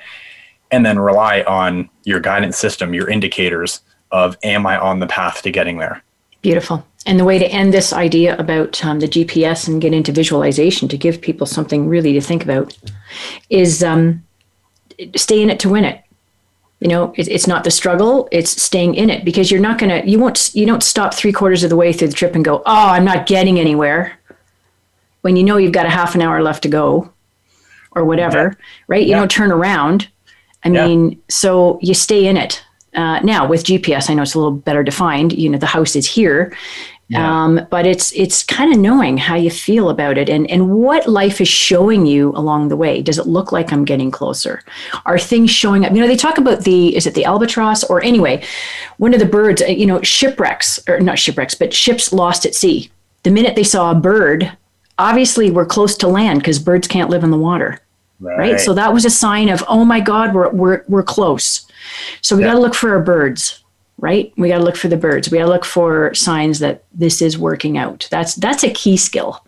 and 0.70 0.84
then 0.84 0.98
rely 0.98 1.42
on 1.42 1.88
your 2.04 2.20
guidance 2.20 2.56
system, 2.56 2.94
your 2.94 3.08
indicators 3.08 3.80
of 4.10 4.36
am 4.42 4.66
I 4.66 4.78
on 4.78 5.00
the 5.00 5.06
path 5.06 5.42
to 5.42 5.50
getting 5.50 5.78
there? 5.78 6.02
Beautiful. 6.42 6.86
And 7.06 7.18
the 7.18 7.24
way 7.24 7.38
to 7.38 7.46
end 7.46 7.72
this 7.72 7.92
idea 7.92 8.36
about 8.36 8.84
um, 8.84 9.00
the 9.00 9.08
GPS 9.08 9.66
and 9.66 9.80
get 9.80 9.94
into 9.94 10.12
visualization 10.12 10.88
to 10.88 10.96
give 10.96 11.20
people 11.20 11.46
something 11.46 11.88
really 11.88 12.12
to 12.12 12.20
think 12.20 12.44
about 12.44 12.76
is 13.50 13.82
um, 13.82 14.24
stay 15.16 15.42
in 15.42 15.50
it 15.50 15.58
to 15.60 15.68
win 15.68 15.84
it. 15.84 16.02
You 16.80 16.88
know, 16.88 17.12
it, 17.16 17.26
it's 17.28 17.46
not 17.46 17.64
the 17.64 17.72
struggle; 17.72 18.28
it's 18.30 18.62
staying 18.62 18.94
in 18.94 19.10
it 19.10 19.24
because 19.24 19.50
you're 19.50 19.60
not 19.60 19.78
gonna, 19.78 20.02
you 20.04 20.18
won't, 20.20 20.54
you 20.54 20.64
don't 20.64 20.82
stop 20.82 21.12
three 21.12 21.32
quarters 21.32 21.64
of 21.64 21.70
the 21.70 21.76
way 21.76 21.92
through 21.92 22.08
the 22.08 22.14
trip 22.14 22.36
and 22.36 22.44
go, 22.44 22.58
"Oh, 22.58 22.88
I'm 22.88 23.04
not 23.04 23.26
getting 23.26 23.58
anywhere." 23.58 24.16
When 25.22 25.34
you 25.34 25.42
know 25.42 25.56
you've 25.56 25.72
got 25.72 25.86
a 25.86 25.90
half 25.90 26.14
an 26.14 26.22
hour 26.22 26.40
left 26.40 26.62
to 26.62 26.68
go, 26.68 27.12
or 27.92 28.04
whatever, 28.04 28.56
yeah. 28.56 28.64
right? 28.86 29.02
You 29.02 29.10
yeah. 29.10 29.18
don't 29.18 29.30
turn 29.30 29.50
around 29.50 30.08
I 30.64 30.68
yeah. 30.70 30.86
mean, 30.86 31.22
so 31.28 31.78
you 31.82 31.94
stay 31.94 32.26
in 32.26 32.36
it. 32.36 32.62
Uh, 32.94 33.20
now 33.20 33.46
with 33.46 33.64
GPS, 33.64 34.10
I 34.10 34.14
know 34.14 34.22
it's 34.22 34.34
a 34.34 34.38
little 34.38 34.52
better 34.52 34.82
defined. 34.82 35.32
You 35.32 35.50
know, 35.50 35.58
the 35.58 35.66
house 35.66 35.94
is 35.94 36.06
here, 36.06 36.56
yeah. 37.08 37.44
um, 37.44 37.66
but 37.70 37.86
it's 37.86 38.12
it's 38.12 38.42
kind 38.42 38.72
of 38.72 38.80
knowing 38.80 39.18
how 39.18 39.36
you 39.36 39.50
feel 39.50 39.90
about 39.90 40.18
it 40.18 40.28
and 40.28 40.50
and 40.50 40.70
what 40.70 41.06
life 41.06 41.40
is 41.40 41.48
showing 41.48 42.06
you 42.06 42.30
along 42.30 42.68
the 42.68 42.76
way. 42.76 43.02
Does 43.02 43.18
it 43.18 43.26
look 43.26 43.52
like 43.52 43.72
I'm 43.72 43.84
getting 43.84 44.10
closer? 44.10 44.62
Are 45.06 45.18
things 45.18 45.50
showing 45.50 45.84
up? 45.84 45.92
You 45.92 46.00
know, 46.00 46.08
they 46.08 46.16
talk 46.16 46.38
about 46.38 46.64
the 46.64 46.96
is 46.96 47.06
it 47.06 47.14
the 47.14 47.24
albatross 47.24 47.84
or 47.84 48.02
anyway, 48.02 48.42
one 48.96 49.14
of 49.14 49.20
the 49.20 49.26
birds. 49.26 49.62
Uh, 49.62 49.66
you 49.66 49.86
know, 49.86 50.02
shipwrecks 50.02 50.80
or 50.88 50.98
not 50.98 51.18
shipwrecks, 51.18 51.54
but 51.54 51.74
ships 51.74 52.12
lost 52.12 52.46
at 52.46 52.54
sea. 52.54 52.90
The 53.22 53.30
minute 53.30 53.54
they 53.54 53.64
saw 53.64 53.90
a 53.90 53.94
bird, 53.94 54.50
obviously 54.98 55.50
we're 55.50 55.66
close 55.66 55.96
to 55.98 56.08
land 56.08 56.40
because 56.40 56.58
birds 56.58 56.88
can't 56.88 57.10
live 57.10 57.22
in 57.22 57.30
the 57.30 57.36
water. 57.36 57.80
Right. 58.20 58.38
right. 58.38 58.60
So 58.60 58.74
that 58.74 58.92
was 58.92 59.04
a 59.04 59.10
sign 59.10 59.48
of, 59.48 59.62
oh 59.68 59.84
my 59.84 60.00
God, 60.00 60.34
we're, 60.34 60.50
we're, 60.50 60.84
we're 60.88 61.02
close. 61.02 61.66
So 62.20 62.36
we 62.36 62.42
yeah. 62.42 62.48
got 62.48 62.54
to 62.54 62.60
look 62.60 62.74
for 62.74 62.90
our 62.90 63.02
birds, 63.02 63.62
right? 63.98 64.32
We 64.36 64.48
got 64.48 64.58
to 64.58 64.64
look 64.64 64.76
for 64.76 64.88
the 64.88 64.96
birds. 64.96 65.30
We 65.30 65.38
got 65.38 65.44
to 65.44 65.50
look 65.50 65.64
for 65.64 66.12
signs 66.14 66.58
that 66.58 66.84
this 66.92 67.22
is 67.22 67.38
working 67.38 67.78
out. 67.78 68.08
That's, 68.10 68.34
that's 68.34 68.64
a 68.64 68.70
key 68.70 68.96
skill. 68.96 69.44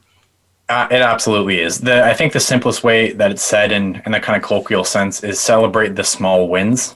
Uh, 0.68 0.86
it 0.88 1.02
absolutely 1.02 1.58
is. 1.58 1.80
The, 1.80 2.04
I 2.04 2.14
think 2.14 2.32
the 2.32 2.40
simplest 2.40 2.84
way 2.84 3.12
that 3.12 3.32
it's 3.32 3.42
said 3.42 3.72
in, 3.72 4.00
in 4.06 4.12
that 4.12 4.22
kind 4.22 4.36
of 4.36 4.46
colloquial 4.46 4.84
sense 4.84 5.24
is 5.24 5.40
celebrate 5.40 5.96
the 5.96 6.04
small 6.04 6.48
wins. 6.48 6.94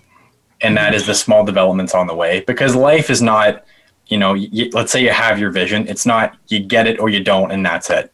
And 0.61 0.77
that 0.77 0.95
is 0.95 1.07
the 1.07 1.15
small 1.15 1.45
developments 1.45 1.93
on 1.93 2.07
the 2.07 2.15
way 2.15 2.45
because 2.47 2.77
life 2.77 3.11
is 3.11 3.21
not, 3.21 3.65
you 4.07 4.17
know, 4.17 4.35
you, 4.35 4.71
let's 4.73 4.93
say 4.93 5.03
you 5.03 5.11
have 5.11 5.39
your 5.41 5.51
vision. 5.51 5.89
It's 5.89 6.07
not 6.07 6.37
you 6.47 6.61
get 6.61 6.87
it 6.87 7.01
or 7.01 7.09
you 7.09 7.23
don't, 7.23 7.51
and 7.51 7.67
that's 7.67 7.91
it 7.91 8.13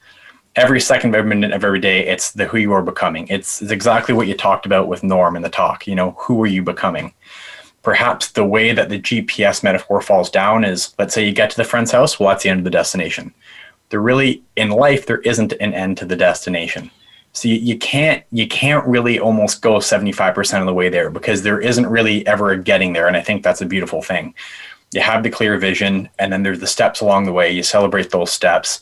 every 0.56 0.80
second 0.80 1.14
every 1.14 1.28
minute 1.28 1.52
of 1.52 1.64
every 1.64 1.80
day, 1.80 2.06
it's 2.06 2.32
the 2.32 2.46
who 2.46 2.58
you 2.58 2.72
are 2.72 2.82
becoming. 2.82 3.26
It's, 3.28 3.62
it's 3.62 3.70
exactly 3.70 4.14
what 4.14 4.26
you 4.26 4.34
talked 4.34 4.66
about 4.66 4.88
with 4.88 5.02
Norm 5.02 5.36
in 5.36 5.42
the 5.42 5.48
talk. 5.48 5.86
You 5.86 5.94
know, 5.94 6.12
who 6.12 6.42
are 6.42 6.48
you 6.48 6.62
becoming? 6.62 7.14
Perhaps 7.82 8.32
the 8.32 8.44
way 8.44 8.72
that 8.72 8.88
the 8.88 9.00
GPS 9.00 9.62
metaphor 9.62 10.00
falls 10.00 10.30
down 10.30 10.64
is 10.64 10.94
let's 10.98 11.14
say 11.14 11.24
you 11.24 11.32
get 11.32 11.50
to 11.50 11.56
the 11.56 11.64
friend's 11.64 11.92
house, 11.92 12.18
well, 12.18 12.28
that's 12.28 12.42
the 12.42 12.50
end 12.50 12.60
of 12.60 12.64
the 12.64 12.70
destination. 12.70 13.32
There 13.88 14.00
really, 14.00 14.42
in 14.56 14.70
life, 14.70 15.06
there 15.06 15.20
isn't 15.20 15.52
an 15.54 15.72
end 15.72 15.96
to 15.98 16.04
the 16.04 16.16
destination. 16.16 16.90
So 17.32 17.48
you, 17.48 17.56
you 17.56 17.78
can't 17.78 18.24
you 18.32 18.46
can't 18.48 18.86
really 18.86 19.18
almost 19.18 19.62
go 19.62 19.76
75% 19.76 20.60
of 20.60 20.66
the 20.66 20.74
way 20.74 20.88
there 20.88 21.10
because 21.10 21.42
there 21.42 21.60
isn't 21.60 21.86
really 21.86 22.26
ever 22.26 22.50
a 22.50 22.58
getting 22.58 22.92
there. 22.92 23.06
And 23.06 23.16
I 23.16 23.20
think 23.20 23.42
that's 23.42 23.62
a 23.62 23.66
beautiful 23.66 24.02
thing. 24.02 24.34
You 24.92 25.00
have 25.00 25.22
the 25.22 25.30
clear 25.30 25.56
vision, 25.56 26.08
and 26.18 26.32
then 26.32 26.42
there's 26.42 26.58
the 26.58 26.66
steps 26.66 27.00
along 27.00 27.24
the 27.24 27.32
way. 27.32 27.52
You 27.52 27.62
celebrate 27.62 28.10
those 28.10 28.32
steps 28.32 28.80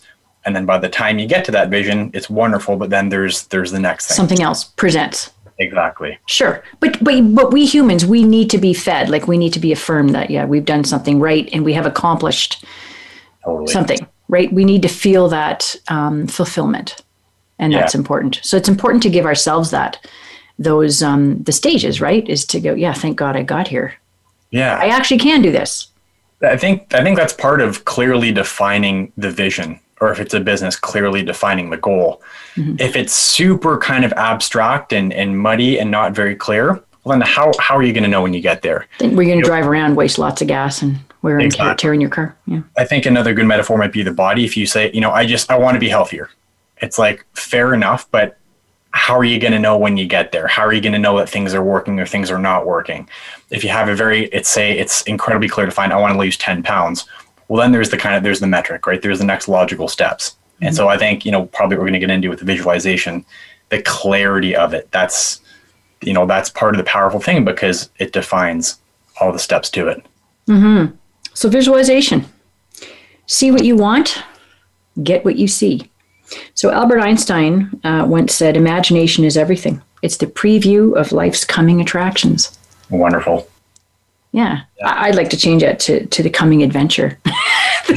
and 0.49 0.57
then 0.57 0.65
by 0.65 0.79
the 0.79 0.89
time 0.89 1.19
you 1.19 1.29
get 1.29 1.45
to 1.45 1.53
that 1.53 1.69
vision 1.69 2.11
it's 2.15 2.31
wonderful 2.31 2.75
but 2.77 2.89
then 2.89 3.11
there's 3.11 3.47
there's 3.49 3.71
the 3.71 3.79
next 3.79 4.09
thing. 4.09 4.17
Something 4.17 4.43
else 4.43 4.65
presents. 4.65 5.31
Exactly. 5.59 6.19
Sure. 6.27 6.63
But 6.81 7.03
but 7.05 7.21
but 7.35 7.53
we 7.53 7.67
humans 7.67 8.07
we 8.07 8.25
need 8.25 8.49
to 8.51 8.59
be 8.59 8.73
fed. 8.73 9.11
Like 9.11 9.29
we 9.29 9.37
need 9.37 9.53
to 9.53 9.61
be 9.61 9.73
affirmed 9.73 10.15
that 10.15 10.31
yeah 10.31 10.47
we've 10.47 10.65
done 10.65 10.85
something 10.85 11.21
right 11.21 11.49
and 11.53 11.65
we 11.65 11.75
have 11.75 11.87
accomplished 11.87 12.65
totally. 13.45 13.73
something 13.73 13.99
right? 14.29 14.53
We 14.53 14.65
need 14.65 14.83
to 14.83 14.89
feel 14.89 15.29
that 15.29 15.75
um, 15.89 16.27
fulfillment. 16.27 17.03
And 17.59 17.73
that's 17.73 17.95
important. 17.95 18.39
So 18.43 18.57
it's 18.57 18.69
important 18.69 19.03
to 19.03 19.11
give 19.11 19.27
ourselves 19.27 19.71
that 19.73 20.07
those 20.61 21.03
um, 21.03 21.43
the 21.43 21.53
stages 21.53 22.01
right? 22.01 22.27
Is 22.29 22.47
to 22.47 22.61
go 22.61 22.73
yeah 22.75 22.95
thank 22.95 23.17
god 23.19 23.37
i 23.37 23.43
got 23.43 23.69
here. 23.69 23.95
Yeah. 24.51 24.79
I 24.79 24.87
actually 24.87 25.19
can 25.19 25.43
do 25.43 25.53
this. 25.53 25.89
I 26.41 26.57
think 26.57 26.95
i 26.95 27.03
think 27.03 27.17
that's 27.17 27.33
part 27.33 27.61
of 27.61 27.85
clearly 27.85 28.31
defining 28.31 29.13
the 29.17 29.31
vision 29.31 29.81
or 30.01 30.13
if 30.13 30.21
it's 30.21 30.35
a 30.35 30.41
business 30.41 30.77
clearly 30.77 31.23
defining 31.23 31.71
the 31.71 31.77
goal. 31.77 32.23
Mm-hmm. 32.57 32.77
If 32.79 32.97
it's 32.97 33.13
super 33.13 33.79
kind 33.79 34.05
of 34.05 34.13
abstract 34.15 34.93
and, 34.93 35.13
and 35.13 35.39
muddy 35.39 35.79
and 35.79 35.91
not 35.91 36.13
very 36.13 36.35
clear, 36.35 36.83
well, 37.05 37.19
then 37.19 37.21
how, 37.23 37.53
how 37.59 37.77
are 37.77 37.83
you 37.83 37.93
going 37.93 38.05
to 38.05 38.09
know 38.09 38.23
when 38.23 38.35
you 38.35 38.41
get 38.41 38.63
there? 38.63 38.87
Then 38.99 39.17
we're 39.17 39.27
going 39.27 39.41
to 39.41 39.45
drive 39.45 39.67
around, 39.67 39.97
waste 39.97 40.19
lots 40.19 40.43
of 40.43 40.49
gas 40.49 40.83
and 40.83 40.99
wear 41.23 41.39
exactly. 41.39 41.71
and 41.71 41.79
tear 41.79 41.95
in 41.95 42.01
your 42.01 42.11
car. 42.11 42.37
Yeah. 42.47 42.63
I 42.77 42.85
think 42.85 43.07
another 43.07 43.35
good 43.35 43.47
metaphor 43.47 43.79
might 43.79 43.93
be 43.93 44.03
the 44.03 44.13
body. 44.13 44.45
If 44.45 44.57
you 44.57 44.67
say, 44.67 44.91
you 44.93 45.01
know, 45.01 45.11
I 45.11 45.27
just, 45.27 45.51
I 45.51 45.59
want 45.59 45.75
to 45.75 45.81
be 45.81 45.89
healthier. 45.89 46.31
It's 46.81 46.99
like 46.99 47.25
fair 47.35 47.75
enough, 47.75 48.09
but 48.11 48.39
how 48.91 49.17
are 49.17 49.25
you 49.25 49.39
going 49.39 49.53
to 49.53 49.59
know 49.59 49.77
when 49.77 49.97
you 49.97 50.07
get 50.07 50.33
there? 50.33 50.47
How 50.47 50.63
are 50.63 50.73
you 50.73 50.81
going 50.81 50.93
to 50.93 50.99
know 50.99 51.19
that 51.19 51.29
things 51.29 51.55
are 51.55 51.63
working 51.63 52.01
or 52.01 52.07
things 52.07 52.31
are 52.31 52.39
not 52.39 52.67
working? 52.67 53.09
If 53.51 53.63
you 53.63 53.71
have 53.71 53.89
a 53.89 53.95
very, 53.95 54.27
it's 54.27 54.49
say 54.49 54.79
it's 54.79 55.03
incredibly 55.03 55.49
clear 55.49 55.67
to 55.67 55.73
find, 55.73 55.93
I 55.93 55.97
want 55.97 56.15
to 56.15 56.19
lose 56.19 56.37
10 56.37 56.63
pounds 56.63 57.07
well 57.49 57.61
then 57.61 57.73
there's 57.73 57.91
the 57.91 57.97
kind 57.97 58.15
of 58.15 58.23
there's 58.23 58.41
the 58.41 58.47
metric 58.47 58.87
right 58.87 59.03
there's 59.03 59.19
the 59.19 59.25
next 59.25 59.49
logical 59.49 59.89
steps 59.89 60.31
mm-hmm. 60.31 60.67
and 60.67 60.77
so 60.77 60.89
i 60.89 60.97
think 60.97 61.25
you 61.25 61.33
know 61.33 61.47
probably 61.47 61.77
we're 61.77 61.83
going 61.83 61.93
to 61.93 61.99
get 61.99 62.11
into 62.11 62.29
with 62.29 62.39
the 62.39 62.45
visualization 62.45 63.25
the 63.71 63.83
clarity 63.83 64.55
of 64.55 64.73
it 64.73 64.91
that's 64.93 65.41
you 66.03 66.13
know 66.13 66.27
that's 66.27 66.51
part 66.51 66.75
of 66.75 66.79
the 66.79 66.85
powerful 66.85 67.21
thing 67.21 67.45
because 67.45 67.91
it 67.99 68.13
defines 68.13 68.79
all 69.21 69.33
the 69.33 69.39
steps 69.39 69.69
to 69.71 69.89
it 69.89 70.05
mm-hmm. 70.47 70.95
so 71.35 71.49
visualization 71.49 72.25
see 73.27 73.51
what 73.51 73.65
you 73.65 73.77
want 73.77 74.23
get 75.03 75.25
what 75.25 75.37
you 75.37 75.49
see 75.49 75.91
so 76.55 76.71
albert 76.71 77.01
einstein 77.01 77.81
uh, 77.85 78.05
once 78.09 78.35
said 78.35 78.57
imagination 78.57 79.25
is 79.25 79.37
everything 79.37 79.83
it's 80.03 80.19
the 80.19 80.27
preview 80.27 80.95
of 80.97 81.13
life's 81.13 81.45
coming 81.45 81.81
attractions 81.81 82.59
wonderful 82.91 83.49
yeah. 84.33 84.63
yeah. 84.79 84.95
I'd 85.01 85.15
like 85.15 85.31
to 85.31 85.37
change 85.37 85.63
it 85.63 85.81
to, 85.81 86.07
to 86.07 86.23
the 86.23 86.31
coming 86.31 86.63
adventure. 86.63 87.19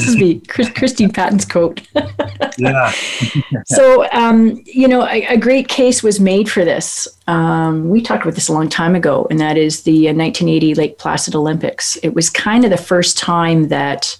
this 0.02 0.10
is 0.10 0.18
me, 0.18 0.40
Christine 0.48 1.12
Patton's 1.12 1.46
quote. 1.46 1.82
yeah. 2.58 2.92
so, 3.66 4.10
um, 4.12 4.62
you 4.66 4.88
know, 4.88 5.04
a, 5.08 5.26
a, 5.28 5.38
great 5.38 5.68
case 5.68 6.04
was 6.04 6.20
made 6.20 6.50
for 6.50 6.66
this. 6.66 7.08
Um, 7.28 7.90
we 7.90 8.02
talked 8.02 8.24
about 8.24 8.36
this 8.36 8.48
a 8.48 8.54
long 8.54 8.70
time 8.70 8.96
ago, 8.96 9.28
and 9.30 9.40
that 9.40 9.58
is 9.58 9.84
the 9.84 10.06
1980 10.08 10.72
uh, 10.72 10.76
Lake 10.76 10.98
Placid 10.98 11.36
Olympics. 11.36 11.96
It 11.98 12.14
was 12.14 12.30
kind 12.30 12.64
of 12.64 12.72
the 12.72 12.78
first 12.78 13.18
time 13.18 13.68
that 13.70 14.18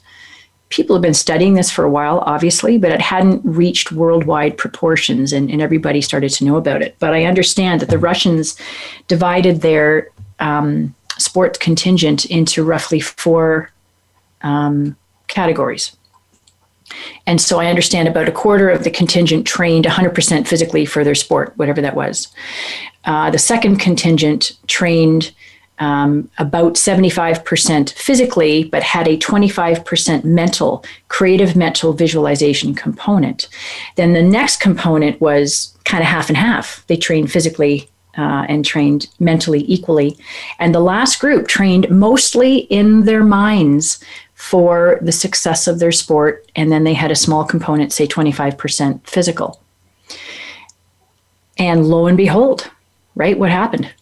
people 0.70 0.96
have 0.96 1.04
been 1.04 1.14
studying 1.14 1.56
this 1.56 1.70
for 1.70 1.84
a 1.84 1.90
while, 1.90 2.20
obviously, 2.26 2.78
but 2.78 2.92
it 2.92 3.02
hadn't 3.02 3.42
reached 3.44 3.92
worldwide 3.92 4.58
proportions, 4.58 5.34
and, 5.34 5.50
and 5.50 5.62
everybody 5.62 6.02
started 6.02 6.30
to 6.32 6.46
know 6.46 6.56
about 6.56 6.82
it. 6.82 6.96
But 7.00 7.14
I 7.14 7.26
understand 7.26 7.82
that 7.82 7.90
the 7.90 8.00
Russians 8.00 8.58
divided 9.08 9.62
their 9.62 10.10
um, 10.40 10.96
sports 11.18 11.58
contingent 11.58 12.26
into 12.26 12.64
roughly 12.64 13.00
four 13.00 13.70
um, 14.42 14.96
categories. 15.32 15.96
And 17.26 17.40
so 17.40 17.60
I 17.60 17.68
understand 17.68 18.08
about 18.08 18.28
a 18.28 18.34
quarter 18.34 18.70
of 18.70 18.84
the 18.84 18.92
contingent 18.92 19.48
trained 19.48 19.86
100% 19.86 20.48
physically 20.48 20.86
for 20.86 21.04
their 21.04 21.16
sport, 21.16 21.54
whatever 21.56 21.82
that 21.82 21.96
was. 21.96 22.28
Uh, 23.06 23.32
the 23.32 23.40
second 23.40 23.78
contingent 23.78 24.58
trained 24.68 25.32
um, 25.80 26.30
about 26.38 26.74
75% 26.74 27.94
physically, 27.94 28.66
but 28.66 28.84
had 28.84 29.08
a 29.08 29.18
25% 29.18 30.24
mental, 30.24 30.86
creative 31.08 31.56
mental 31.56 31.94
visualization 31.94 32.76
component. 32.76 33.48
Then 33.96 34.14
the 34.14 34.22
next 34.22 34.60
component 34.60 35.20
was 35.20 35.76
kind 35.84 36.04
of 36.04 36.08
half 36.08 36.30
and 36.30 36.38
half. 36.38 36.86
They 36.86 36.98
trained 36.98 37.32
physically 37.32 37.90
uh, 38.16 38.46
and 38.48 38.64
trained 38.64 39.08
mentally 39.20 39.66
equally. 39.68 40.18
And 40.60 40.76
the 40.76 40.80
last 40.80 41.20
group 41.20 41.48
trained 41.48 41.90
mostly 41.90 42.58
in 42.58 43.06
their 43.06 43.24
minds 43.24 44.04
for 44.42 44.98
the 45.04 45.12
success 45.12 45.68
of 45.68 45.78
their 45.78 45.92
sport. 45.92 46.50
And 46.56 46.72
then 46.72 46.84
they 46.84 46.96
had 46.96 47.12
a 47.12 47.16
small 47.16 47.46
component, 47.46 47.94
say 47.94 48.08
25% 48.08 49.08
physical. 49.08 49.62
And 51.60 51.86
lo 51.86 52.08
and 52.08 52.18
behold, 52.18 52.70
right, 53.14 53.38
what 53.38 53.52
happened? 53.52 53.94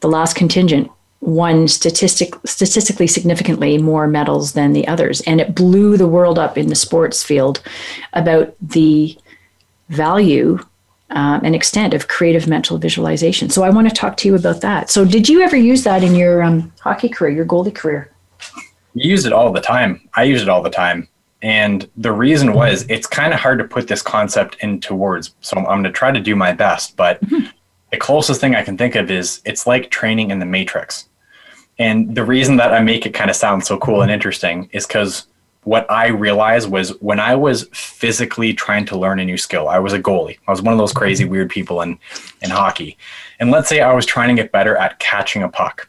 The 0.00 0.08
last 0.08 0.34
contingent 0.34 0.90
won 1.20 1.68
statistic, 1.68 2.34
statistically 2.44 3.06
significantly 3.06 3.78
more 3.78 4.08
medals 4.08 4.54
than 4.54 4.72
the 4.72 4.88
others. 4.88 5.20
And 5.20 5.40
it 5.40 5.54
blew 5.54 5.96
the 5.96 6.08
world 6.08 6.36
up 6.36 6.58
in 6.58 6.66
the 6.66 6.74
sports 6.74 7.22
field 7.22 7.62
about 8.14 8.56
the 8.60 9.16
value 9.88 10.58
um, 11.10 11.42
and 11.44 11.54
extent 11.54 11.94
of 11.94 12.08
creative 12.08 12.48
mental 12.48 12.76
visualization. 12.76 13.50
So 13.50 13.62
I 13.62 13.70
want 13.70 13.88
to 13.88 13.94
talk 13.94 14.16
to 14.18 14.28
you 14.28 14.34
about 14.34 14.62
that. 14.62 14.90
So 14.90 15.04
did 15.04 15.28
you 15.28 15.42
ever 15.42 15.56
use 15.56 15.84
that 15.84 16.02
in 16.02 16.16
your 16.16 16.42
um, 16.42 16.72
hockey 16.80 17.08
career, 17.08 17.30
your 17.30 17.46
goalie 17.46 17.72
career? 17.72 18.10
You 18.94 19.10
use 19.10 19.26
it 19.26 19.32
all 19.32 19.52
the 19.52 19.60
time. 19.60 20.08
I 20.14 20.24
use 20.24 20.42
it 20.42 20.48
all 20.48 20.62
the 20.62 20.70
time. 20.70 21.08
And 21.42 21.88
the 21.96 22.12
reason 22.12 22.52
was 22.52 22.84
mm-hmm. 22.84 22.92
it's 22.92 23.06
kind 23.06 23.34
of 23.34 23.40
hard 23.40 23.58
to 23.58 23.64
put 23.64 23.88
this 23.88 24.02
concept 24.02 24.56
into 24.60 24.94
words. 24.94 25.34
So 25.40 25.56
I'm 25.56 25.64
going 25.64 25.82
to 25.84 25.90
try 25.90 26.12
to 26.12 26.20
do 26.20 26.36
my 26.36 26.52
best. 26.52 26.96
But 26.96 27.20
mm-hmm. 27.24 27.46
the 27.90 27.96
closest 27.98 28.40
thing 28.40 28.54
I 28.54 28.62
can 28.62 28.78
think 28.78 28.94
of 28.94 29.10
is 29.10 29.40
it's 29.44 29.66
like 29.66 29.90
training 29.90 30.30
in 30.30 30.38
the 30.38 30.46
Matrix. 30.46 31.08
And 31.78 32.14
the 32.14 32.24
reason 32.24 32.56
that 32.58 32.72
I 32.72 32.80
make 32.80 33.06
it 33.06 33.14
kind 33.14 33.30
of 33.30 33.36
sound 33.36 33.64
so 33.64 33.78
cool 33.78 34.02
and 34.02 34.08
mm-hmm. 34.08 34.14
interesting 34.14 34.70
is 34.72 34.86
because 34.86 35.26
what 35.64 35.88
I 35.90 36.08
realized 36.08 36.70
was 36.70 36.90
when 37.00 37.20
I 37.20 37.34
was 37.36 37.68
physically 37.72 38.52
trying 38.52 38.84
to 38.86 38.98
learn 38.98 39.20
a 39.20 39.24
new 39.24 39.38
skill, 39.38 39.68
I 39.68 39.78
was 39.78 39.92
a 39.92 40.00
goalie. 40.00 40.38
I 40.46 40.50
was 40.50 40.60
one 40.62 40.72
of 40.72 40.78
those 40.78 40.92
crazy 40.92 41.24
mm-hmm. 41.24 41.32
weird 41.32 41.50
people 41.50 41.82
in, 41.82 41.98
in 42.40 42.50
hockey. 42.50 42.98
And 43.40 43.50
let's 43.50 43.68
say 43.68 43.80
I 43.80 43.94
was 43.94 44.06
trying 44.06 44.34
to 44.34 44.40
get 44.40 44.52
better 44.52 44.76
at 44.76 44.98
catching 44.98 45.42
a 45.42 45.48
puck. 45.48 45.88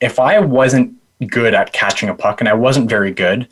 If 0.00 0.18
I 0.18 0.38
wasn't 0.40 0.96
good 1.26 1.54
at 1.54 1.72
catching 1.72 2.08
a 2.08 2.14
puck 2.14 2.40
and 2.40 2.48
I 2.48 2.54
wasn't 2.54 2.88
very 2.88 3.12
good, 3.12 3.48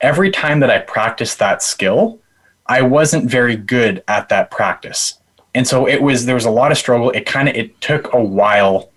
every 0.00 0.30
time 0.30 0.60
that 0.60 0.70
I 0.70 0.78
practiced 0.78 1.38
that 1.38 1.62
skill, 1.62 2.18
I 2.66 2.82
wasn't 2.82 3.30
very 3.30 3.56
good 3.56 4.02
at 4.08 4.28
that 4.28 4.50
practice. 4.50 5.18
And 5.54 5.66
so 5.66 5.86
it 5.86 6.00
was 6.00 6.26
there 6.26 6.34
was 6.34 6.44
a 6.44 6.50
lot 6.50 6.72
of 6.72 6.78
struggle. 6.78 7.10
It 7.10 7.26
kind 7.26 7.48
of 7.48 7.54
it 7.54 7.80
took 7.80 8.12
a 8.12 8.22
while 8.22 8.90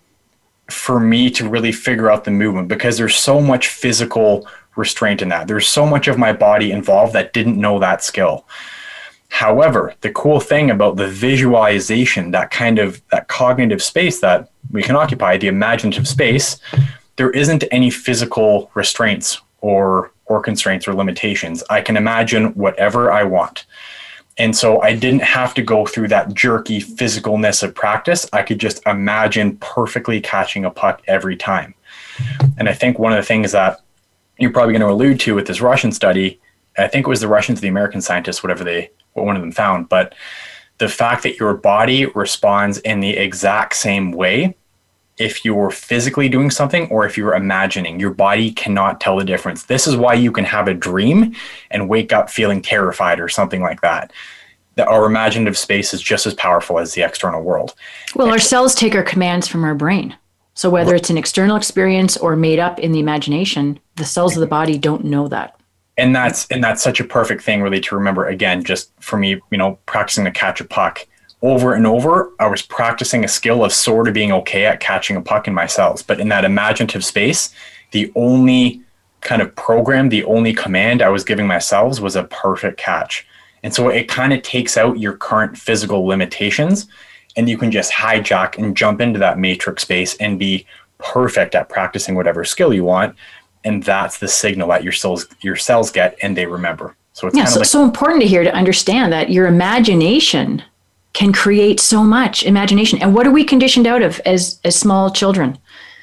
for 0.70 1.00
me 1.00 1.30
to 1.30 1.48
really 1.48 1.72
figure 1.72 2.10
out 2.10 2.24
the 2.24 2.32
movement 2.32 2.68
because 2.68 2.98
there's 2.98 3.16
so 3.16 3.40
much 3.40 3.68
physical 3.68 4.48
restraint 4.76 5.22
in 5.22 5.30
that. 5.30 5.48
There's 5.48 5.68
so 5.68 5.86
much 5.86 6.08
of 6.08 6.18
my 6.18 6.34
body 6.34 6.72
involved 6.72 7.14
that 7.14 7.34
didn't 7.34 7.60
know 7.60 7.80
that 7.80 8.04
skill. 8.04 8.46
However, 9.30 9.94
the 10.02 10.12
cool 10.12 10.40
thing 10.40 10.72
about 10.72 10.96
the 10.96 11.08
visualization, 11.08 12.32
that 12.32 12.52
kind 12.52 12.80
of 12.80 13.02
that 13.10 13.28
cognitive 13.28 13.84
space 13.84 14.22
that 14.22 14.50
we 14.72 14.82
can 14.82 14.96
occupy, 14.96 15.38
the 15.38 15.48
imaginative 15.48 16.08
space, 16.08 16.58
there 17.16 17.32
isn't 17.32 17.64
any 17.72 17.90
physical 17.90 18.72
restraints 18.74 19.42
or 19.62 20.12
or 20.28 20.42
constraints 20.42 20.88
or 20.88 20.94
limitations. 20.94 21.64
I 21.70 21.82
can 21.82 21.98
imagine 21.98 22.48
whatever 22.56 23.12
I 23.12 23.24
want. 23.24 23.66
And 24.38 24.56
so 24.56 24.82
I 24.82 24.96
didn't 24.96 25.22
have 25.22 25.54
to 25.54 25.62
go 25.62 25.86
through 25.86 26.10
that 26.10 26.34
jerky 26.34 26.82
physicalness 26.82 27.64
of 27.64 27.74
practice. 27.74 28.28
I 28.34 28.42
could 28.42 28.60
just 28.60 28.86
imagine 28.86 29.58
perfectly 29.58 30.20
catching 30.20 30.66
a 30.66 30.72
puck 30.72 31.02
every 31.08 31.38
time. 31.38 31.74
And 32.58 32.68
I 32.68 32.74
think 32.74 33.00
one 33.00 33.14
of 33.14 33.18
the 33.18 33.24
things 33.24 33.52
that 33.54 33.82
you're 34.38 34.52
probably 34.52 34.74
going 34.74 34.82
to 34.82 34.94
allude 34.94 35.20
to 35.22 35.36
with 35.36 35.48
this 35.48 35.62
Russian 35.62 35.92
study. 35.92 36.40
I 36.78 36.88
think 36.88 37.06
it 37.06 37.10
was 37.10 37.22
the 37.22 37.28
Russians, 37.28 37.62
the 37.62 37.70
American 37.70 38.02
scientists, 38.02 38.44
whatever 38.44 38.64
they, 38.64 38.92
what 39.14 39.26
one 39.26 39.38
of 39.38 39.42
them 39.42 39.52
found, 39.52 39.88
but 39.88 40.14
the 40.78 40.90
fact 40.90 41.24
that 41.24 41.40
your 41.40 41.54
body 41.54 42.06
responds 42.08 42.80
in 42.80 43.00
the 43.00 43.12
exact 43.12 43.78
same 43.78 44.12
way 44.12 44.58
if 45.18 45.46
you're 45.46 45.72
physically 45.72 46.28
doing 46.28 46.52
something 46.52 46.90
or 46.90 47.06
if 47.06 47.18
you're 47.18 47.36
imagining. 47.36 48.00
Your 48.00 48.14
body 48.14 48.52
cannot 48.52 49.00
tell 49.00 49.16
the 49.18 49.24
difference. 49.24 49.64
This 49.64 49.88
is 49.88 49.96
why 49.96 50.14
you 50.14 50.32
can 50.32 50.44
have 50.46 50.68
a 50.68 50.74
dream 50.74 51.34
and 51.72 51.88
wake 51.88 52.12
up 52.12 52.30
feeling 52.30 52.62
terrified 52.62 53.20
or 53.20 53.30
something 53.30 53.62
like 53.62 53.82
that. 53.82 54.12
that 54.76 54.88
our 54.90 55.06
imaginative 55.06 55.58
space 55.58 55.94
is 55.94 56.02
just 56.02 56.26
as 56.26 56.34
powerful 56.34 56.80
as 56.80 56.94
the 56.94 57.02
external 57.02 57.42
world. 57.42 57.76
Well, 58.14 58.30
our 58.30 58.40
cells 58.40 58.76
take 58.76 58.94
our 58.94 59.04
commands 59.04 59.48
from 59.48 59.64
our 59.64 59.74
brain. 59.74 60.18
So 60.54 60.70
whether 60.70 60.96
it's 60.96 61.10
an 61.10 61.18
external 61.18 61.56
experience 61.56 62.18
or 62.18 62.36
made 62.36 62.60
up 62.60 62.80
in 62.80 62.92
the 62.92 63.00
imagination, 63.00 63.80
the 63.96 64.06
cells 64.06 64.36
of 64.36 64.42
the 64.42 64.48
body 64.48 64.78
don't 64.78 65.06
know 65.06 65.28
that. 65.30 65.58
And 65.98 66.14
that's 66.14 66.46
and 66.48 66.62
that's 66.62 66.84
such 66.84 67.00
a 67.00 67.06
perfect 67.06 67.42
thing 67.42 67.62
really 67.62 67.80
to 67.80 67.96
remember 67.96 68.28
again 68.28 68.66
just 68.66 68.92
for 69.00 69.18
me, 69.18 69.42
you 69.50 69.58
know, 69.58 69.80
practicing 69.86 70.26
to 70.26 70.32
catch 70.32 70.60
a 70.60 70.66
puck 70.66 71.06
over 71.42 71.74
and 71.74 71.86
over, 71.86 72.32
I 72.40 72.48
was 72.48 72.62
practicing 72.62 73.24
a 73.24 73.28
skill 73.28 73.64
of 73.64 73.74
sort 73.74 74.08
of 74.08 74.14
being 74.14 74.32
okay 74.32 74.66
at 74.66 74.80
catching 74.80 75.16
a 75.16 75.22
puck 75.22 75.48
in 75.48 75.54
my 75.54 75.68
cells. 75.68 76.02
But 76.02 76.20
in 76.20 76.30
that 76.30 76.46
imaginative 76.46 77.06
space, 77.06 77.54
the 77.92 78.12
only 78.16 78.82
kind 79.22 79.42
of 79.42 79.56
program, 79.56 80.10
the 80.10 80.24
only 80.26 80.54
command 80.54 81.02
I 81.02 81.10
was 81.10 81.24
giving 81.24 81.48
myself 81.48 82.00
was 82.00 82.16
a 82.16 82.24
perfect 82.26 82.78
catch. 82.78 83.28
And 83.64 83.74
so 83.74 83.90
it 83.90 84.08
kind 84.08 84.32
of 84.34 84.42
takes 84.44 84.78
out 84.78 85.00
your 85.00 85.18
current 85.18 85.58
physical 85.58 86.06
limitations 86.06 86.88
and 87.36 87.50
you 87.50 87.58
can 87.58 87.72
just 87.72 87.92
hijack 87.92 88.58
and 88.58 88.78
jump 88.78 89.02
into 89.02 89.20
that 89.20 89.40
matrix 89.40 89.82
space 89.82 90.16
and 90.18 90.40
be 90.40 90.66
perfect 91.00 91.56
at 91.56 91.68
practicing 91.68 92.16
whatever 92.16 92.46
skill 92.46 92.74
you 92.74 92.84
want. 92.84 93.16
And 93.64 93.84
that's 93.84 94.20
the 94.20 94.28
signal 94.28 94.70
that 94.70 94.84
your 94.84 94.94
cells 94.94 95.28
your 95.42 95.56
cells 95.56 95.92
get 95.92 96.18
and 96.22 96.38
they 96.38 96.46
remember. 96.46 96.96
So 97.14 97.28
it's 97.28 97.36
yeah, 97.36 97.46
so, 97.46 97.60
like- 97.60 97.68
so 97.68 97.84
important 97.84 98.22
to 98.22 98.28
hear 98.28 98.44
to 98.44 98.54
understand 98.54 99.12
that 99.14 99.32
your 99.32 99.48
imagination 99.48 100.62
can 101.16 101.34
create 101.34 101.80
so 101.80 102.04
much 102.04 102.44
imagination. 102.44 103.02
And 103.02 103.16
what 103.16 103.26
are 103.26 103.32
we 103.32 103.44
conditioned 103.44 103.88
out 103.88 104.04
of 104.04 104.20
as 104.26 104.60
as 104.64 104.76
small 104.76 105.10
children? 105.10 105.58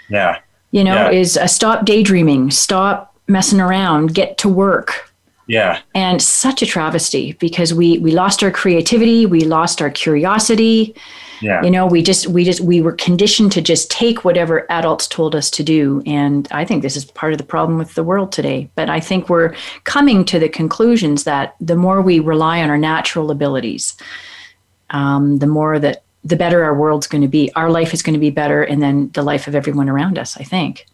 Yeah. 0.09 0.41
You 0.73 0.83
know, 0.83 0.95
yeah. 0.95 1.11
is 1.11 1.37
uh, 1.37 1.47
stop 1.47 1.85
daydreaming, 1.85 2.51
stop 2.51 3.15
messing 3.29 3.61
around, 3.61 4.15
get 4.15 4.39
to 4.39 4.49
work 4.49 5.13
yeah. 5.47 5.81
And 5.95 6.23
such 6.23 6.63
a 6.63 6.67
travesty 6.67 7.33
because 7.33 7.75
we 7.75 7.99
we 7.99 8.13
lost 8.13 8.43
our 8.43 8.51
creativity, 8.51 9.27
we 9.27 9.41
lost 9.41 9.83
our 9.83 9.91
curiosity. 9.91 10.95
Yeah. 11.41 11.63
You 11.63 11.71
know, 11.71 11.87
we 11.87 12.03
just 12.03 12.29
we 12.29 12.45
just 12.45 12.61
we 12.61 12.81
were 12.81 12.93
conditioned 12.93 13.51
to 13.53 13.61
just 13.61 13.91
take 13.91 14.25
whatever 14.25 14.67
adults 14.71 15.09
told 15.09 15.35
us 15.35 15.51
to 15.51 15.65
do 15.65 16.03
and 16.07 16.47
I 16.53 16.65
think 16.65 16.83
this 16.83 16.97
is 16.97 17.05
part 17.05 17.33
of 17.33 17.39
the 17.39 17.45
problem 17.45 17.77
with 17.77 17.95
the 17.95 18.05
world 18.05 18.31
today. 18.31 18.71
But 18.77 18.89
I 18.89 19.01
think 19.01 19.29
we're 19.29 19.55
coming 19.85 20.25
to 20.27 20.39
the 20.39 20.49
conclusions 20.49 21.25
that 21.25 21.57
the 21.61 21.77
more 21.77 22.01
we 22.01 22.21
rely 22.21 22.63
on 22.63 22.71
our 22.71 22.79
natural 22.79 23.31
abilities, 23.31 23.97
um, 24.93 25.39
the 25.39 25.47
more 25.47 25.79
that 25.79 26.03
the 26.25 26.37
better 26.37 26.63
our 26.63 26.75
world's 26.75 27.07
going 27.07 27.23
to 27.23 27.29
be. 27.29 27.53
Our 27.55 27.71
life 27.71 27.93
is 27.93 28.03
going 28.03 28.15
to 28.15 28.21
be 28.21 28.31
better 28.31 28.63
and 28.63 28.81
then 28.81 29.11
the 29.13 29.23
life 29.23 29.49
of 29.49 29.55
everyone 29.55 29.89
around 29.89 30.19
us, 30.19 30.37
I 30.37 30.45
think. 30.45 30.87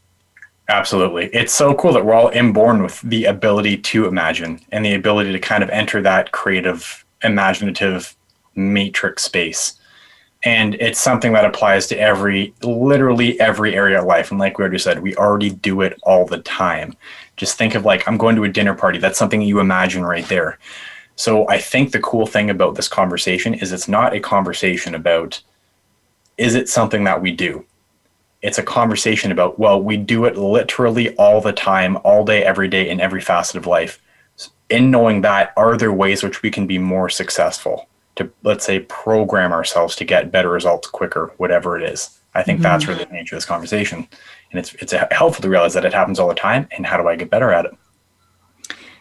Absolutely. 0.71 1.27
It's 1.27 1.53
so 1.53 1.75
cool 1.75 1.93
that 1.95 2.05
we're 2.05 2.15
all 2.15 2.29
inborn 2.29 2.83
with 2.83 3.01
the 3.01 3.25
ability 3.25 3.79
to 3.79 4.07
imagine 4.07 4.61
and 4.71 4.85
the 4.85 4.95
ability 4.95 5.33
to 5.33 5.39
kind 5.39 5.63
of 5.63 5.71
enter 5.71 6.03
that 6.03 6.33
creative, 6.33 7.05
imaginative 7.23 8.15
matrix 8.55 9.23
space. 9.23 9.75
And 10.45 10.75
it's 10.77 11.01
something 11.01 11.33
that 11.33 11.45
applies 11.45 11.87
to 11.89 11.99
every, 11.99 12.55
literally 12.63 13.41
every 13.41 13.75
area 13.75 13.99
of 13.99 14.05
life. 14.05 14.31
And 14.31 14.39
like 14.39 14.59
we 14.59 14.63
already 14.63 14.79
said, 14.79 15.03
we 15.03 15.17
already 15.17 15.51
do 15.51 15.81
it 15.81 15.99
all 16.05 16.27
the 16.27 16.39
time. 16.39 16.95
Just 17.37 17.59
think 17.59 17.75
of 17.75 17.85
like, 17.85 18.07
I'm 18.07 18.19
going 18.19 18.37
to 18.37 18.45
a 18.45 18.49
dinner 18.49 18.75
party. 18.75 18.99
That's 18.99 19.19
something 19.19 19.43
you 19.43 19.61
imagine 19.61 20.05
right 20.05 20.27
there. 20.27 20.59
So 21.19 21.49
I 21.49 21.59
think 21.59 21.93
the 21.93 22.01
cool 22.01 22.27
thing 22.27 22.49
about 22.49 22.77
this 22.77 22.89
conversation 22.89 23.53
is 23.55 23.73
it's 23.73 23.89
not 23.89 24.15
a 24.15 24.21
conversation 24.21 24.95
about, 24.95 25.43
is 26.37 26.55
it 26.55 26.69
something 26.69 27.05
that 27.05 27.21
we 27.21 27.33
do? 27.33 27.65
it's 28.43 28.59
a 28.59 28.63
conversation 28.63 29.33
about 29.33 29.59
well 29.59 29.83
we 29.83 29.97
do 29.97 30.25
it 30.25 30.37
literally 30.37 31.15
all 31.17 31.41
the 31.41 31.53
time 31.53 31.97
all 32.05 32.25
day 32.25 32.45
every 32.45 32.69
day 32.69 32.89
in 32.89 33.01
every 33.01 33.21
facet 33.21 33.57
of 33.57 33.67
life 33.67 34.01
in 34.71 34.91
knowing 34.91 35.23
that 35.23 35.53
are 35.57 35.77
there 35.77 35.93
ways 35.93 36.23
which 36.23 36.43
we 36.43 36.51
can 36.51 36.67
be 36.67 36.79
more 36.79 37.09
successful 37.09 37.89
to 38.15 38.31
let's 38.43 38.65
say 38.65 38.81
program 38.81 39.53
ourselves 39.53 39.97
to 39.97 40.05
get 40.05 40.31
better 40.31 40.51
results 40.51 40.89
quicker 40.89 41.33
whatever 41.39 41.79
it 41.79 41.83
is 41.83 42.21
i 42.35 42.43
think 42.43 42.57
mm-hmm. 42.57 42.65
that's 42.65 42.87
really 42.87 43.05
the 43.05 43.13
nature 43.13 43.35
of 43.35 43.39
this 43.39 43.47
conversation 43.47 44.07
and 44.51 44.61
it's 44.61 44.75
it's 44.75 44.93
helpful 45.11 45.43
to 45.43 45.49
realize 45.49 45.75
that 45.75 45.85
it 45.85 45.95
happens 45.95 46.19
all 46.19 46.29
the 46.29 46.35
time 46.35 46.69
and 46.77 46.87
how 46.87 46.97
do 46.97 47.09
i 47.09 47.17
get 47.17 47.31
better 47.31 47.53
at 47.53 47.65
it 47.65 47.77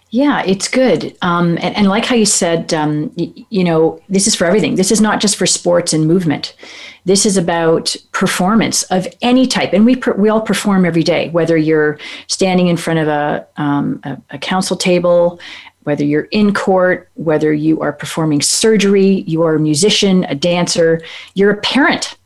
yeah, 0.10 0.42
it's 0.46 0.68
good. 0.68 1.18
Um, 1.22 1.58
and, 1.62 1.76
and, 1.76 1.88
like 1.88 2.06
how 2.06 2.16
you 2.16 2.26
said, 2.26 2.74
um, 2.74 3.12
y- 3.18 3.34
you 3.50 3.64
know, 3.64 4.02
this 4.08 4.26
is 4.26 4.36
for 4.36 4.46
everything. 4.46 4.76
This 4.76 4.92
is 4.92 5.02
not 5.02 5.20
just 5.20 5.36
for 5.36 5.46
sports 5.46 5.92
and 5.92 6.08
movement. 6.08 6.56
This 7.04 7.26
is 7.26 7.36
about 7.36 7.96
performance 8.14 8.84
of 8.84 9.08
any 9.22 9.48
type. 9.48 9.74
And 9.74 9.86
we, 9.86 9.98
per- 9.98 10.14
we 10.14 10.30
all 10.30 10.42
perform 10.42 10.86
every 10.86 11.04
day, 11.04 11.30
whether 11.30 11.58
you're 11.58 12.00
standing 12.28 12.68
in 12.68 12.78
front 12.78 13.00
of 13.00 13.08
a, 13.10 13.46
um, 13.58 14.00
a, 14.04 14.18
a 14.32 14.38
council 14.38 14.78
table, 14.78 15.40
whether 15.84 16.04
you're 16.04 16.28
in 16.32 16.54
court, 16.54 17.10
whether 17.16 17.54
you 17.54 17.82
are 17.82 17.94
performing 17.94 18.42
surgery, 18.42 19.24
you 19.28 19.42
are 19.44 19.56
a 19.56 19.60
musician, 19.60 20.24
a 20.26 20.36
dancer, 20.36 21.02
you're 21.34 21.52
a 21.52 21.62
parent, 21.62 22.18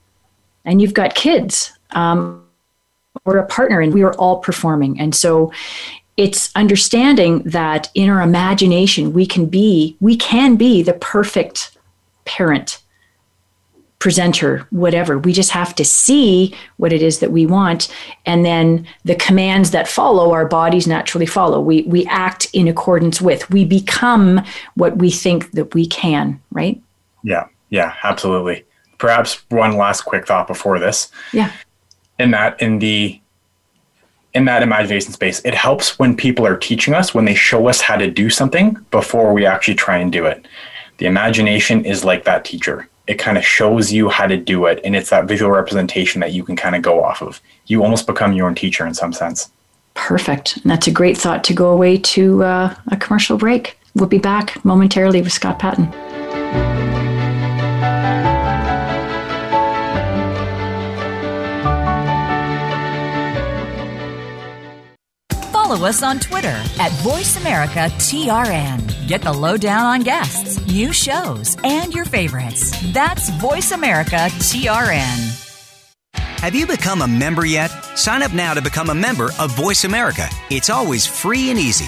and 0.66 0.82
you've 0.82 0.94
got 0.94 1.16
kids 1.16 1.72
um, 1.92 2.44
or 3.26 3.38
a 3.38 3.46
partner, 3.46 3.80
and 3.80 3.94
we 3.94 4.04
are 4.04 4.14
all 4.14 4.40
performing. 4.40 5.00
And 5.00 5.14
so 5.14 5.52
it's 6.22 6.52
understanding 6.56 7.40
that 7.40 7.90
in 7.96 8.08
our 8.08 8.22
imagination 8.22 9.12
we 9.12 9.26
can 9.26 9.48
be 9.48 9.98
we 10.00 10.16
can 10.16 10.56
be 10.56 10.84
the 10.84 10.94
perfect 10.94 11.76
parent 12.26 12.80
presenter 13.98 14.68
whatever. 14.70 15.18
We 15.18 15.34
just 15.34 15.50
have 15.52 15.74
to 15.76 15.86
see 15.86 16.56
what 16.78 16.94
it 16.94 17.02
is 17.02 17.20
that 17.20 17.32
we 17.32 17.48
want. 17.48 17.88
And 18.26 18.46
then 18.46 18.88
the 19.04 19.16
commands 19.16 19.72
that 19.72 19.88
follow 19.88 20.32
our 20.32 20.46
bodies 20.46 20.86
naturally 20.86 21.26
follow. 21.26 21.60
We 21.60 21.84
we 21.84 22.06
act 22.06 22.48
in 22.54 22.68
accordance 22.68 23.20
with. 23.20 23.50
We 23.50 23.66
become 23.66 24.44
what 24.76 24.98
we 24.98 25.10
think 25.10 25.52
that 25.54 25.74
we 25.74 25.88
can 25.88 26.40
right? 26.52 26.80
Yeah 27.24 27.48
yeah 27.70 27.96
absolutely. 28.04 28.64
Perhaps 29.00 29.42
one 29.50 29.76
last 29.76 30.02
quick 30.02 30.28
thought 30.28 30.46
before 30.46 30.78
this. 30.78 31.12
Yeah. 31.34 31.52
In 32.20 32.30
that 32.32 32.62
in 32.62 32.78
the 32.78 33.20
in 34.34 34.46
that 34.46 34.64
imagination 34.64 35.12
space, 35.12 35.42
it 35.44 35.54
helps 35.54 36.00
when 36.00 36.16
people 36.16 36.46
are 36.48 36.58
teaching 36.58 36.94
us, 36.94 37.14
when 37.14 37.26
they 37.26 37.36
show 37.36 37.68
us 37.68 37.82
how 37.82 37.98
to 37.98 38.10
do 38.10 38.30
something 38.30 38.78
before 38.92 39.34
we 39.34 39.46
actually 39.46 39.76
try 39.76 39.98
and 39.98 40.12
do 40.12 40.26
it. 40.26 40.48
The 40.98 41.06
imagination 41.06 41.86
is 41.86 42.06
like 42.06 42.24
that 42.26 42.46
teacher. 42.46 42.88
It 43.08 43.16
kind 43.16 43.38
of 43.38 43.44
shows 43.44 43.92
you 43.92 44.10
how 44.10 44.28
to 44.28 44.38
do 44.38 44.68
it, 44.68 44.80
and 44.86 44.96
it's 44.96 45.10
that 45.10 45.28
visual 45.28 45.52
representation 45.52 46.22
that 46.22 46.32
you 46.32 46.44
can 46.44 46.56
kind 46.56 46.76
of 46.76 46.82
go 46.82 47.04
off 47.04 47.22
of. 47.22 47.42
You 47.66 47.84
almost 47.84 48.08
become 48.08 48.34
your 48.34 48.48
own 48.48 48.56
teacher 48.56 48.86
in 48.86 48.94
some 48.94 49.12
sense. 49.12 49.52
Perfect. 49.96 50.58
And 50.58 50.72
that's 50.72 50.88
a 50.88 50.92
great 50.92 51.18
thought 51.18 51.44
to 51.46 51.54
go 51.54 51.72
away 51.72 51.98
to 51.98 52.44
uh, 52.44 52.76
a 52.90 52.98
commercial 52.98 53.38
break. 53.38 53.78
We'll 53.96 54.08
be 54.08 54.20
back 54.20 54.64
momentarily 54.64 55.22
with 55.22 55.34
Scott 55.34 55.60
Patton. 55.60 55.92
Follow 65.72 65.88
us 65.88 66.04
on 66.04 66.20
Twitter 66.20 66.60
at 66.80 66.92
VoiceAmericaTRN. 67.04 69.08
Get 69.08 69.22
the 69.22 69.32
lowdown 69.32 69.86
on 69.86 70.02
guests, 70.02 70.60
new 70.68 70.92
shows, 70.92 71.56
and 71.64 71.94
your 71.94 72.04
favorites. 72.04 72.72
That's 72.92 73.30
VoiceAmericaTRN. 73.32 75.38
Have 76.16 76.56
you 76.56 76.68
become 76.68 77.04
a 77.04 77.08
member 77.08 77.46
yet? 77.46 77.70
Sign 77.96 78.22
up 78.22 78.34
now 78.34 78.54
to 78.54 78.62
become 78.62 78.90
a 78.90 78.96
member 78.96 79.30
of 79.40 79.56
Voice 79.56 79.86
America. 79.86 80.28
It's 80.50 80.70
always 80.70 81.08
free 81.08 81.52
and 81.52 81.60
easy. 81.60 81.88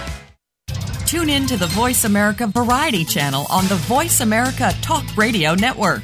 Tune 1.11 1.29
in 1.29 1.45
to 1.47 1.57
the 1.57 1.67
Voice 1.67 2.05
America 2.05 2.47
Variety 2.47 3.03
channel 3.03 3.45
on 3.49 3.67
the 3.67 3.75
Voice 3.75 4.21
America 4.21 4.71
Talk 4.81 5.03
Radio 5.17 5.53
Network. 5.55 6.03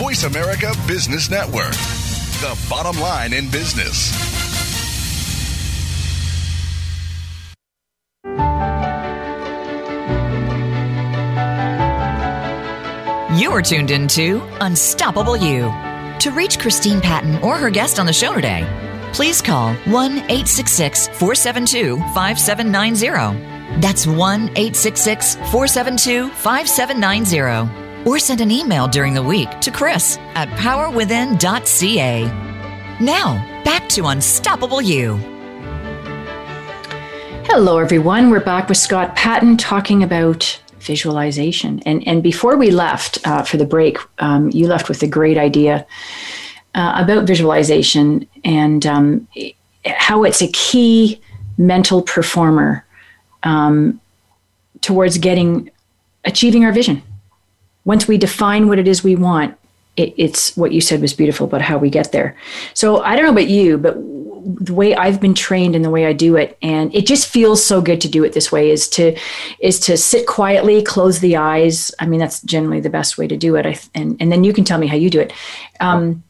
Voice 0.00 0.24
America 0.24 0.72
Business 0.86 1.28
Network, 1.28 1.72
the 2.40 2.58
bottom 2.70 2.98
line 3.02 3.34
in 3.34 3.50
business. 3.50 4.10
You 13.38 13.50
are 13.52 13.60
tuned 13.60 13.90
into 13.90 14.40
Unstoppable 14.62 15.36
You. 15.36 15.64
To 16.20 16.30
reach 16.34 16.58
Christine 16.58 17.02
Patton 17.02 17.36
or 17.42 17.58
her 17.58 17.68
guest 17.68 17.98
on 17.98 18.06
the 18.06 18.12
show 18.14 18.32
today, 18.32 18.66
please 19.12 19.42
call 19.42 19.74
1 19.74 20.12
866 20.12 21.08
472 21.08 21.98
5790. 22.14 23.80
That's 23.82 24.06
1 24.06 24.16
866 24.16 25.34
472 25.34 26.30
5790. 26.30 27.79
Or 28.06 28.18
send 28.18 28.40
an 28.40 28.50
email 28.50 28.88
during 28.88 29.14
the 29.14 29.22
week 29.22 29.50
to 29.60 29.70
Chris 29.70 30.18
at 30.34 30.48
powerwithin.ca. 30.50 32.24
Now, 33.00 33.62
back 33.64 33.88
to 33.90 34.06
Unstoppable 34.06 34.80
You. 34.80 35.16
Hello, 37.44 37.78
everyone. 37.78 38.30
We're 38.30 38.40
back 38.40 38.68
with 38.68 38.78
Scott 38.78 39.16
Patton 39.16 39.56
talking 39.56 40.02
about 40.02 40.60
visualization. 40.80 41.80
And, 41.80 42.06
and 42.06 42.22
before 42.22 42.56
we 42.56 42.70
left 42.70 43.18
uh, 43.26 43.42
for 43.42 43.56
the 43.56 43.64
break, 43.64 43.98
um, 44.18 44.50
you 44.50 44.66
left 44.66 44.88
with 44.88 45.02
a 45.02 45.06
great 45.06 45.36
idea 45.36 45.86
uh, 46.74 46.92
about 46.96 47.26
visualization 47.26 48.26
and 48.44 48.86
um, 48.86 49.28
how 49.84 50.24
it's 50.24 50.42
a 50.42 50.48
key 50.48 51.20
mental 51.58 52.02
performer 52.02 52.84
um, 53.42 54.00
towards 54.80 55.18
getting 55.18 55.70
achieving 56.24 56.64
our 56.64 56.72
vision. 56.72 57.02
Once 57.84 58.06
we 58.06 58.18
define 58.18 58.68
what 58.68 58.78
it 58.78 58.88
is 58.88 59.02
we 59.02 59.16
want, 59.16 59.56
it, 59.96 60.14
it's 60.16 60.56
what 60.56 60.72
you 60.72 60.80
said 60.80 61.00
was 61.00 61.12
beautiful 61.12 61.46
about 61.46 61.62
how 61.62 61.78
we 61.78 61.90
get 61.90 62.12
there. 62.12 62.36
So 62.74 63.02
I 63.02 63.16
don't 63.16 63.24
know 63.24 63.32
about 63.32 63.48
you, 63.48 63.78
but 63.78 63.96
the 64.42 64.74
way 64.74 64.94
I've 64.94 65.20
been 65.20 65.34
trained 65.34 65.76
and 65.76 65.84
the 65.84 65.90
way 65.90 66.06
I 66.06 66.12
do 66.12 66.36
it, 66.36 66.56
and 66.62 66.94
it 66.94 67.06
just 67.06 67.28
feels 67.28 67.64
so 67.64 67.80
good 67.80 68.00
to 68.00 68.08
do 68.08 68.24
it 68.24 68.32
this 68.32 68.50
way. 68.50 68.70
Is 68.70 68.88
to 68.90 69.16
is 69.58 69.78
to 69.80 69.96
sit 69.96 70.26
quietly, 70.26 70.82
close 70.82 71.20
the 71.20 71.36
eyes. 71.36 71.92
I 71.98 72.06
mean, 72.06 72.20
that's 72.20 72.40
generally 72.42 72.80
the 72.80 72.90
best 72.90 73.18
way 73.18 73.26
to 73.28 73.36
do 73.36 73.56
it. 73.56 73.66
I, 73.66 73.78
and 73.94 74.16
and 74.20 74.32
then 74.32 74.44
you 74.44 74.52
can 74.52 74.64
tell 74.64 74.78
me 74.78 74.86
how 74.86 74.96
you 74.96 75.10
do 75.10 75.20
it. 75.20 75.32
Um, 75.80 76.22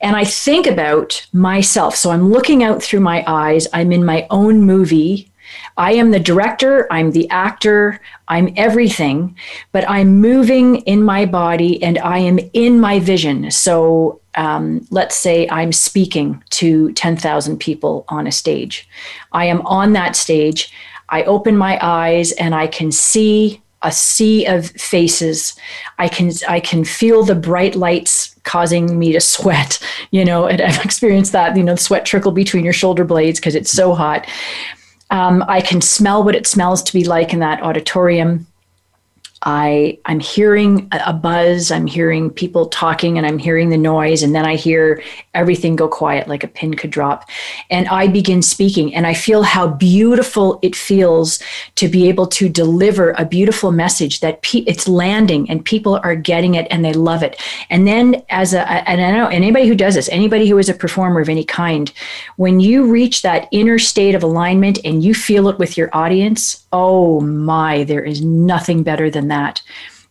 and 0.00 0.16
I 0.16 0.24
think 0.24 0.66
about 0.66 1.26
myself. 1.32 1.96
So 1.96 2.10
I'm 2.10 2.30
looking 2.30 2.62
out 2.62 2.82
through 2.82 3.00
my 3.00 3.24
eyes. 3.26 3.66
I'm 3.72 3.92
in 3.92 4.04
my 4.04 4.26
own 4.30 4.62
movie. 4.62 5.30
I 5.76 5.92
am 5.92 6.10
the 6.10 6.20
director, 6.20 6.86
I'm 6.92 7.12
the 7.12 7.28
actor, 7.30 8.00
I'm 8.28 8.52
everything, 8.56 9.36
but 9.72 9.88
I'm 9.88 10.20
moving 10.20 10.76
in 10.82 11.02
my 11.02 11.26
body 11.26 11.82
and 11.82 11.98
I 11.98 12.18
am 12.18 12.38
in 12.52 12.80
my 12.80 13.00
vision. 13.00 13.50
So 13.50 14.20
um, 14.36 14.86
let's 14.90 15.16
say 15.16 15.48
I'm 15.48 15.72
speaking 15.72 16.42
to 16.50 16.92
10,000 16.92 17.58
people 17.58 18.04
on 18.08 18.26
a 18.26 18.32
stage. 18.32 18.88
I 19.32 19.46
am 19.46 19.60
on 19.66 19.92
that 19.92 20.16
stage. 20.16 20.72
I 21.08 21.22
open 21.24 21.56
my 21.56 21.78
eyes 21.82 22.32
and 22.32 22.54
I 22.54 22.66
can 22.66 22.90
see 22.90 23.62
a 23.84 23.92
sea 23.92 24.46
of 24.46 24.70
faces. 24.70 25.54
I 25.98 26.08
can 26.08 26.32
I 26.48 26.58
can 26.58 26.84
feel 26.84 27.22
the 27.22 27.34
bright 27.34 27.76
lights 27.76 28.34
causing 28.42 28.98
me 28.98 29.12
to 29.12 29.20
sweat. 29.20 29.78
You 30.10 30.24
know, 30.24 30.46
and 30.46 30.62
I've 30.62 30.84
experienced 30.84 31.32
that. 31.32 31.56
You 31.56 31.64
know, 31.64 31.74
sweat 31.74 32.06
trickle 32.06 32.30
between 32.30 32.62
your 32.62 32.72
shoulder 32.72 33.04
blades 33.04 33.40
because 33.40 33.56
it's 33.56 33.72
so 33.72 33.94
hot. 33.94 34.28
Um, 35.10 35.44
I 35.46 35.60
can 35.60 35.80
smell 35.80 36.24
what 36.24 36.34
it 36.34 36.46
smells 36.46 36.82
to 36.84 36.92
be 36.92 37.04
like 37.04 37.32
in 37.32 37.40
that 37.40 37.62
auditorium. 37.62 38.46
I 39.44 39.98
I'm 40.06 40.20
hearing 40.20 40.88
a 40.92 41.12
buzz, 41.12 41.70
I'm 41.70 41.86
hearing 41.86 42.30
people 42.30 42.66
talking 42.66 43.18
and 43.18 43.26
I'm 43.26 43.38
hearing 43.38 43.70
the 43.70 43.76
noise 43.76 44.22
and 44.22 44.34
then 44.34 44.46
I 44.46 44.56
hear 44.56 45.02
everything 45.34 45.76
go 45.76 45.88
quiet 45.88 46.28
like 46.28 46.44
a 46.44 46.48
pin 46.48 46.74
could 46.74 46.90
drop 46.90 47.28
and 47.70 47.86
I 47.88 48.08
begin 48.08 48.42
speaking 48.42 48.94
and 48.94 49.06
I 49.06 49.14
feel 49.14 49.42
how 49.42 49.68
beautiful 49.68 50.58
it 50.62 50.74
feels 50.74 51.42
to 51.74 51.88
be 51.88 52.08
able 52.08 52.26
to 52.28 52.48
deliver 52.48 53.10
a 53.12 53.24
beautiful 53.24 53.72
message 53.72 54.20
that 54.20 54.42
pe- 54.42 54.60
it's 54.60 54.88
landing 54.88 55.48
and 55.50 55.64
people 55.64 56.00
are 56.02 56.16
getting 56.16 56.54
it 56.54 56.66
and 56.70 56.84
they 56.84 56.92
love 56.92 57.22
it. 57.22 57.40
And 57.70 57.86
then 57.86 58.22
as 58.30 58.54
a 58.54 58.68
and 58.88 59.00
I 59.00 59.10
know 59.10 59.28
anybody 59.28 59.66
who 59.68 59.74
does 59.74 59.94
this, 59.94 60.08
anybody 60.08 60.48
who 60.48 60.58
is 60.58 60.68
a 60.68 60.74
performer 60.74 61.20
of 61.20 61.28
any 61.28 61.44
kind, 61.44 61.92
when 62.36 62.60
you 62.60 62.86
reach 62.90 63.22
that 63.22 63.48
inner 63.50 63.78
state 63.78 64.14
of 64.14 64.22
alignment 64.22 64.78
and 64.84 65.04
you 65.04 65.14
feel 65.14 65.48
it 65.48 65.58
with 65.58 65.76
your 65.76 65.90
audience, 65.92 66.64
oh 66.72 67.20
my, 67.20 67.84
there 67.84 68.04
is 68.04 68.22
nothing 68.22 68.82
better 68.82 69.10
than 69.10 69.28
that. 69.28 69.33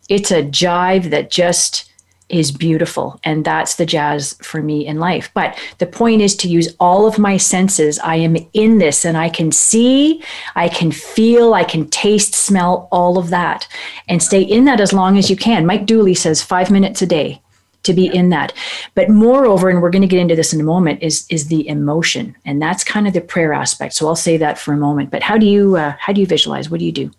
It's 0.10 0.32
a 0.32 0.44
jive 0.44 1.10
that 1.12 1.32
just 1.32 1.90
is 2.30 2.52
beautiful. 2.52 3.20
And 3.24 3.46
that's 3.46 3.76
the 3.76 3.86
jazz 3.86 4.34
for 4.42 4.62
me 4.62 4.86
in 4.88 4.98
life. 4.98 5.30
But 5.34 5.58
the 5.78 5.86
point 5.86 6.22
is 6.22 6.36
to 6.38 6.48
use 6.48 6.76
all 6.80 7.06
of 7.06 7.20
my 7.20 7.38
senses. 7.38 8.00
I 8.00 8.16
am 8.16 8.36
in 8.54 8.80
this 8.80 9.06
and 9.06 9.18
I 9.18 9.30
can 9.30 9.52
see, 9.52 10.24
I 10.56 10.68
can 10.68 10.92
feel, 10.92 11.54
I 11.54 11.64
can 11.64 11.88
taste, 11.90 12.34
smell, 12.34 12.88
all 12.92 13.18
of 13.18 13.30
that, 13.30 13.68
and 14.08 14.22
stay 14.22 14.42
in 14.42 14.66
that 14.66 14.82
as 14.82 14.94
long 14.94 15.18
as 15.18 15.30
you 15.30 15.36
can. 15.36 15.66
Mike 15.66 15.86
Dooley 15.86 16.16
says 16.16 16.42
five 16.42 16.72
minutes 16.72 17.02
a 17.02 17.06
day 17.06 17.40
to 17.84 17.94
be 17.94 18.08
in 18.08 18.30
that 18.30 18.54
but 18.96 19.10
moreover 19.10 19.70
and 19.70 19.82
we're 19.82 19.90
going 19.90 20.02
to 20.02 20.08
get 20.08 20.18
into 20.18 20.38
this 20.38 20.54
in 20.54 20.62
a 20.62 20.64
moment 20.64 21.04
is 21.04 21.26
is 21.30 21.48
the 21.48 21.68
emotion 21.68 22.34
and 22.46 22.62
that's 22.62 22.82
kind 22.82 23.08
of 23.08 23.14
the 23.14 23.20
prayer 23.20 23.52
aspect 23.52 23.94
so 23.94 24.08
i'll 24.08 24.16
say 24.16 24.38
that 24.38 24.58
for 24.58 24.74
a 24.74 24.78
moment 24.78 25.12
but 25.12 25.22
how 25.22 25.38
do 25.38 25.46
you 25.46 25.76
uh, 25.76 25.94
how 26.00 26.14
do 26.14 26.22
you 26.22 26.26
visualize 26.26 26.70
what 26.70 26.80
do 26.80 26.86
you 26.86 26.94
do 26.94 27.12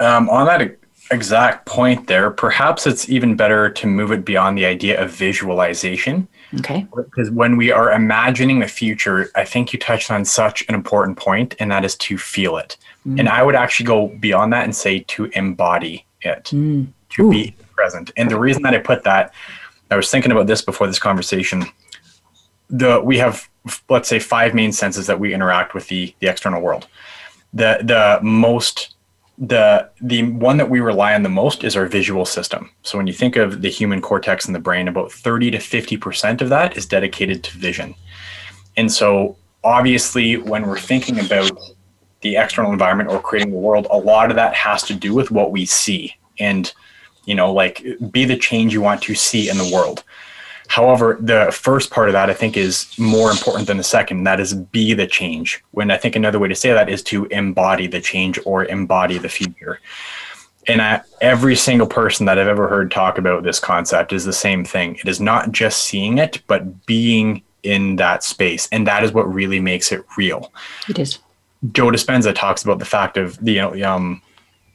um, 0.00 0.28
on 0.30 0.46
that 0.46 0.76
exact 1.12 1.66
point 1.66 2.06
there, 2.06 2.30
perhaps 2.30 2.86
it's 2.86 3.08
even 3.08 3.36
better 3.36 3.70
to 3.70 3.86
move 3.86 4.10
it 4.12 4.24
beyond 4.24 4.58
the 4.58 4.66
idea 4.66 5.00
of 5.00 5.10
visualization. 5.10 6.26
Okay. 6.58 6.86
Because 6.94 7.30
when 7.30 7.56
we 7.56 7.70
are 7.70 7.92
imagining 7.92 8.60
the 8.60 8.68
future, 8.68 9.30
I 9.34 9.44
think 9.44 9.72
you 9.72 9.78
touched 9.78 10.10
on 10.10 10.24
such 10.24 10.64
an 10.68 10.74
important 10.74 11.16
point, 11.16 11.54
and 11.58 11.70
that 11.70 11.84
is 11.84 11.96
to 11.96 12.18
feel 12.18 12.56
it. 12.56 12.76
Mm. 13.06 13.20
And 13.20 13.28
I 13.28 13.42
would 13.42 13.54
actually 13.54 13.86
go 13.86 14.08
beyond 14.08 14.52
that 14.52 14.64
and 14.64 14.74
say 14.74 15.00
to 15.00 15.26
embody 15.34 16.06
it, 16.20 16.44
mm. 16.44 16.88
to 17.10 17.26
Ooh. 17.26 17.30
be 17.30 17.54
present. 17.74 18.10
And 18.16 18.30
the 18.30 18.38
reason 18.38 18.62
that 18.62 18.74
I 18.74 18.78
put 18.78 19.04
that, 19.04 19.32
I 19.90 19.96
was 19.96 20.10
thinking 20.10 20.32
about 20.32 20.46
this 20.46 20.62
before 20.62 20.86
this 20.86 20.98
conversation. 20.98 21.64
The 22.70 23.00
we 23.00 23.18
have 23.18 23.48
let's 23.88 24.08
say 24.08 24.18
five 24.18 24.54
main 24.54 24.72
senses 24.72 25.06
that 25.06 25.20
we 25.20 25.34
interact 25.34 25.74
with 25.74 25.88
the 25.88 26.14
the 26.20 26.28
external 26.28 26.62
world. 26.62 26.86
The 27.52 27.80
the 27.82 28.18
most 28.22 28.94
the 29.42 29.90
the 30.00 30.22
one 30.22 30.56
that 30.56 30.70
we 30.70 30.78
rely 30.78 31.14
on 31.14 31.24
the 31.24 31.28
most 31.28 31.64
is 31.64 31.76
our 31.76 31.86
visual 31.86 32.24
system. 32.24 32.70
So 32.84 32.96
when 32.96 33.08
you 33.08 33.12
think 33.12 33.34
of 33.34 33.60
the 33.60 33.68
human 33.68 34.00
cortex 34.00 34.46
in 34.46 34.52
the 34.52 34.60
brain, 34.60 34.86
about 34.86 35.10
30 35.10 35.50
to 35.50 35.58
50% 35.58 36.40
of 36.40 36.48
that 36.48 36.76
is 36.76 36.86
dedicated 36.86 37.42
to 37.42 37.58
vision. 37.58 37.96
And 38.76 38.90
so 38.90 39.36
obviously 39.64 40.36
when 40.36 40.64
we're 40.68 40.78
thinking 40.78 41.18
about 41.18 41.50
the 42.20 42.36
external 42.36 42.70
environment 42.70 43.10
or 43.10 43.20
creating 43.20 43.50
the 43.50 43.58
world, 43.58 43.88
a 43.90 43.98
lot 43.98 44.30
of 44.30 44.36
that 44.36 44.54
has 44.54 44.84
to 44.84 44.94
do 44.94 45.12
with 45.12 45.32
what 45.32 45.50
we 45.50 45.66
see 45.66 46.14
and 46.38 46.72
you 47.24 47.34
know 47.34 47.52
like 47.52 47.84
be 48.12 48.24
the 48.24 48.36
change 48.36 48.72
you 48.72 48.80
want 48.80 49.02
to 49.02 49.14
see 49.16 49.50
in 49.50 49.58
the 49.58 49.70
world. 49.74 50.04
However, 50.72 51.18
the 51.20 51.52
first 51.52 51.90
part 51.90 52.08
of 52.08 52.14
that 52.14 52.30
I 52.30 52.32
think 52.32 52.56
is 52.56 52.98
more 52.98 53.30
important 53.30 53.66
than 53.66 53.76
the 53.76 53.84
second. 53.84 54.24
That 54.24 54.40
is 54.40 54.54
be 54.54 54.94
the 54.94 55.06
change. 55.06 55.62
When 55.72 55.90
I 55.90 55.98
think 55.98 56.16
another 56.16 56.38
way 56.38 56.48
to 56.48 56.54
say 56.54 56.72
that 56.72 56.88
is 56.88 57.02
to 57.04 57.26
embody 57.26 57.86
the 57.86 58.00
change 58.00 58.38
or 58.46 58.64
embody 58.64 59.18
the 59.18 59.28
future. 59.28 59.80
And 60.66 60.80
I, 60.80 61.02
every 61.20 61.56
single 61.56 61.86
person 61.86 62.24
that 62.24 62.38
I've 62.38 62.48
ever 62.48 62.68
heard 62.68 62.90
talk 62.90 63.18
about 63.18 63.42
this 63.42 63.60
concept 63.60 64.14
is 64.14 64.24
the 64.24 64.32
same 64.32 64.64
thing. 64.64 64.94
It 64.94 65.08
is 65.08 65.20
not 65.20 65.52
just 65.52 65.82
seeing 65.82 66.16
it, 66.16 66.40
but 66.46 66.86
being 66.86 67.42
in 67.64 67.96
that 67.96 68.24
space. 68.24 68.66
And 68.72 68.86
that 68.86 69.04
is 69.04 69.12
what 69.12 69.30
really 69.30 69.60
makes 69.60 69.92
it 69.92 70.02
real. 70.16 70.54
It 70.88 70.98
is. 70.98 71.18
Joe 71.72 71.90
Dispenza 71.90 72.34
talks 72.34 72.64
about 72.64 72.78
the 72.78 72.86
fact 72.86 73.18
of 73.18 73.38
the, 73.44 73.52
you 73.52 73.60
know, 73.60 73.94
um, 73.94 74.22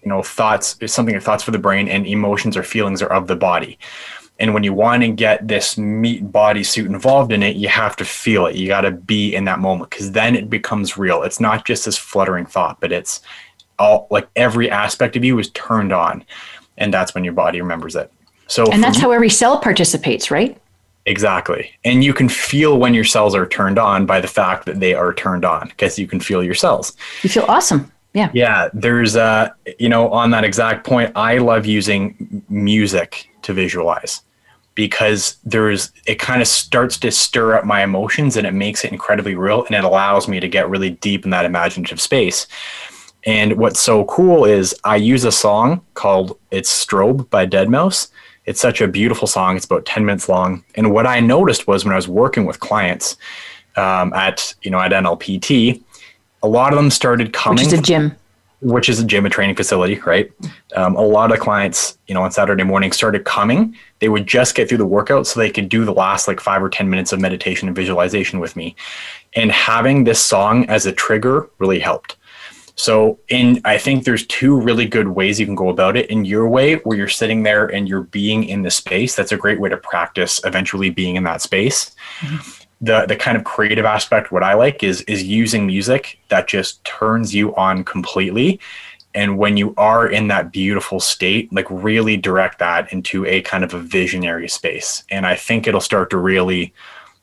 you 0.04 0.10
know, 0.10 0.22
thoughts 0.22 0.78
is 0.80 0.94
something 0.94 1.16
of 1.16 1.24
thoughts 1.24 1.44
for 1.44 1.52
the 1.52 1.58
brain 1.58 1.88
and 1.90 2.06
emotions 2.06 2.56
or 2.56 2.62
feelings 2.62 3.02
are 3.02 3.12
of 3.12 3.26
the 3.26 3.36
body. 3.36 3.80
And 4.40 4.54
when 4.54 4.64
you 4.64 4.74
want 4.74 5.02
to 5.04 5.10
get 5.10 5.48
this 5.48 5.78
meat 5.78 6.32
body 6.32 6.64
suit 6.64 6.86
involved 6.86 7.32
in 7.32 7.42
it, 7.42 7.56
you 7.56 7.68
have 7.70 7.96
to 7.98 8.06
feel 8.06 8.46
it. 8.46 8.56
You 8.56 8.68
got 8.68 8.82
to 8.82 8.92
be 8.92 9.34
in 9.34 9.46
that 9.46 9.60
moment 9.60 9.90
because 9.90 10.12
then 10.12 10.36
it 10.36 10.50
becomes 10.50 10.98
real. 10.98 11.24
It's 11.24 11.40
not 11.40 11.66
just 11.66 11.86
this 11.86 11.98
fluttering 11.98 12.46
thought, 12.46 12.80
but 12.80 12.92
it's 12.92 13.22
all 13.80 14.08
like 14.12 14.28
every 14.36 14.70
aspect 14.70 15.16
of 15.16 15.24
you 15.24 15.40
is 15.40 15.50
turned 15.52 15.92
on. 15.92 16.24
And 16.78 16.94
that's 16.94 17.16
when 17.16 17.24
your 17.24 17.34
body 17.34 17.62
remembers 17.62 17.96
it. 17.96 18.12
So, 18.48 18.72
and 18.72 18.84
that's 18.84 19.00
how 19.00 19.12
every 19.12 19.30
cell 19.30 19.60
participates, 19.60 20.30
right? 20.30 20.58
Exactly. 21.08 21.72
And 21.84 22.04
you 22.04 22.14
can 22.14 22.30
feel 22.30 22.78
when 22.78 22.94
your 22.94 23.06
cells 23.06 23.34
are 23.34 23.48
turned 23.48 23.80
on 23.80 24.06
by 24.06 24.20
the 24.20 24.28
fact 24.28 24.66
that 24.66 24.80
they 24.80 24.94
are 24.94 25.14
turned 25.14 25.46
on 25.46 25.70
because 25.70 25.98
you 25.98 26.08
can 26.08 26.20
feel 26.20 26.44
your 26.44 26.54
cells. 26.54 26.96
You 27.24 27.30
feel 27.30 27.46
awesome. 27.48 27.92
Yeah. 28.14 28.30
Yeah. 28.34 28.70
There's, 28.74 29.16
uh, 29.16 29.50
you 29.80 29.90
know, 29.90 30.10
on 30.12 30.32
that 30.32 30.44
exact 30.44 30.86
point, 30.86 31.12
I 31.16 31.38
love 31.38 31.66
using 31.66 32.44
music 32.50 33.30
to 33.44 33.54
visualize 33.54 34.22
because 34.78 35.38
there's 35.44 35.92
it 36.06 36.20
kind 36.20 36.40
of 36.40 36.48
starts 36.48 37.00
to 37.00 37.10
stir 37.12 37.56
up 37.56 37.66
my 37.66 37.84
emotions 37.84 38.38
and 38.38 38.46
it 38.46 38.54
makes 38.54 38.86
it 38.86 38.92
incredibly 38.92 39.34
real 39.34 39.66
and 39.66 39.76
it 39.76 39.84
allows 39.84 40.28
me 40.28 40.40
to 40.40 40.48
get 40.48 40.70
really 40.70 40.92
deep 40.92 41.26
in 41.26 41.32
that 41.32 41.46
imaginative 41.46 42.00
space. 42.00 42.46
And 43.26 43.58
what's 43.58 43.80
so 43.80 44.06
cool 44.06 44.46
is 44.46 44.76
I 44.84 44.98
use 44.98 45.26
a 45.26 45.32
song 45.32 45.82
called 45.96 46.38
It's 46.52 46.70
Strobe 46.86 47.28
by 47.32 47.48
Deadmau5. 47.48 48.12
It's 48.46 48.62
such 48.62 48.80
a 48.80 48.88
beautiful 48.88 49.28
song. 49.28 49.58
It's 49.58 49.66
about 49.66 49.86
10 49.86 50.06
minutes 50.06 50.30
long. 50.30 50.64
And 50.76 50.94
what 50.94 51.08
I 51.08 51.22
noticed 51.22 51.68
was 51.68 51.84
when 51.84 51.92
I 51.92 51.98
was 51.98 52.08
working 52.08 52.46
with 52.46 52.60
clients 52.60 53.18
um, 53.78 54.14
at, 54.14 54.54
you 54.62 54.70
know, 54.70 54.80
at 54.80 54.92
NLPT, 54.92 55.82
a 56.44 56.48
lot 56.48 56.72
of 56.72 56.78
them 56.78 56.92
started 56.92 57.34
coming. 57.34 57.66
Which 57.66 57.74
is 57.74 57.80
a 57.80 57.82
gym. 57.82 58.16
Which 58.62 58.90
is 58.90 59.00
a 59.00 59.06
gym 59.06 59.26
and 59.26 59.34
training 59.34 59.56
facility, 59.56 60.00
right? 60.00 60.32
Um, 60.76 60.96
a 60.96 61.02
lot 61.02 61.32
of 61.32 61.40
clients, 61.40 61.98
you 62.08 62.14
know, 62.14 62.24
on 62.24 62.32
Saturday 62.32 62.64
morning 62.64 62.92
started 62.92 63.24
coming. 63.24 63.76
They 64.00 64.10
would 64.10 64.26
just 64.26 64.56
get 64.56 64.68
through 64.68 64.80
the 64.80 64.86
workout 64.86 65.28
so 65.28 65.40
they 65.40 65.52
could 65.52 65.70
do 65.70 65.86
the 65.86 65.94
last 65.94 66.28
like 66.28 66.40
five 66.40 66.64
or 66.64 66.70
10 66.70 66.90
minutes 66.90 67.14
of 67.14 67.20
meditation 67.20 67.68
and 67.68 67.76
visualization 67.76 68.40
with 68.40 68.56
me. 68.56 68.76
And 69.36 69.52
having 69.52 70.04
this 70.04 70.20
song 70.20 70.66
as 70.66 70.86
a 70.86 70.92
trigger 70.92 71.50
really 71.60 71.80
helped. 71.80 72.16
So, 72.80 73.18
in 73.30 73.60
I 73.66 73.80
think 73.80 74.04
there's 74.04 74.26
two 74.28 74.60
really 74.60 74.86
good 74.86 75.08
ways 75.08 75.40
you 75.40 75.48
can 75.48 75.56
go 75.56 75.70
about 75.70 75.98
it. 75.98 76.12
In 76.12 76.26
your 76.26 76.48
way, 76.48 76.76
where 76.76 76.96
you're 76.96 77.08
sitting 77.08 77.42
there 77.42 77.66
and 77.66 77.90
you're 77.90 78.04
being 78.04 78.44
in 78.44 78.62
the 78.62 78.70
space, 78.70 79.16
that's 79.16 79.32
a 79.32 79.38
great 79.38 79.60
way 79.60 79.70
to 79.70 79.78
practice 79.78 80.40
eventually 80.44 80.92
being 80.92 81.16
in 81.16 81.24
that 81.24 81.42
space. 81.42 81.96
Mm-hmm 82.20 82.57
the 82.82 83.06
the 83.08 83.16
kind 83.16 83.38
of 83.38 83.44
creative 83.44 83.86
aspect 83.86 84.32
what 84.32 84.44
i 84.44 84.54
like 84.54 84.84
is 84.84 85.02
is 85.04 85.24
using 85.24 85.66
music 85.66 86.20
that 86.30 86.48
just 86.48 86.84
turns 86.84 87.34
you 87.34 87.56
on 87.56 87.84
completely. 87.84 88.60
And 89.16 89.40
when 89.40 89.58
you 89.58 89.74
are 89.78 90.08
in 90.08 90.28
that 90.28 90.52
beautiful 90.52 91.00
state 91.00 91.52
like 91.52 91.66
really 91.70 92.18
direct 92.18 92.60
that 92.60 92.94
into 92.94 93.26
a 93.26 93.42
kind 93.42 93.64
of 93.64 93.74
a 93.74 93.80
visionary 93.80 94.48
space. 94.48 95.04
And 95.10 95.26
i 95.26 95.36
think 95.36 95.68
it'll 95.68 95.82
start 95.82 96.10
to 96.12 96.18
really 96.18 96.74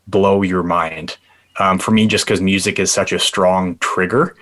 blow 0.07 0.43
your 0.43 0.63
mind. 0.63 1.17
Um, 1.61 1.79
for 1.79 1.93
me 1.93 2.09
just 2.09 2.27
because 2.27 2.41
music 2.41 2.81
is 2.81 2.91
such 2.91 3.13
a 3.13 3.19
strong 3.19 3.79
trigger 3.79 4.35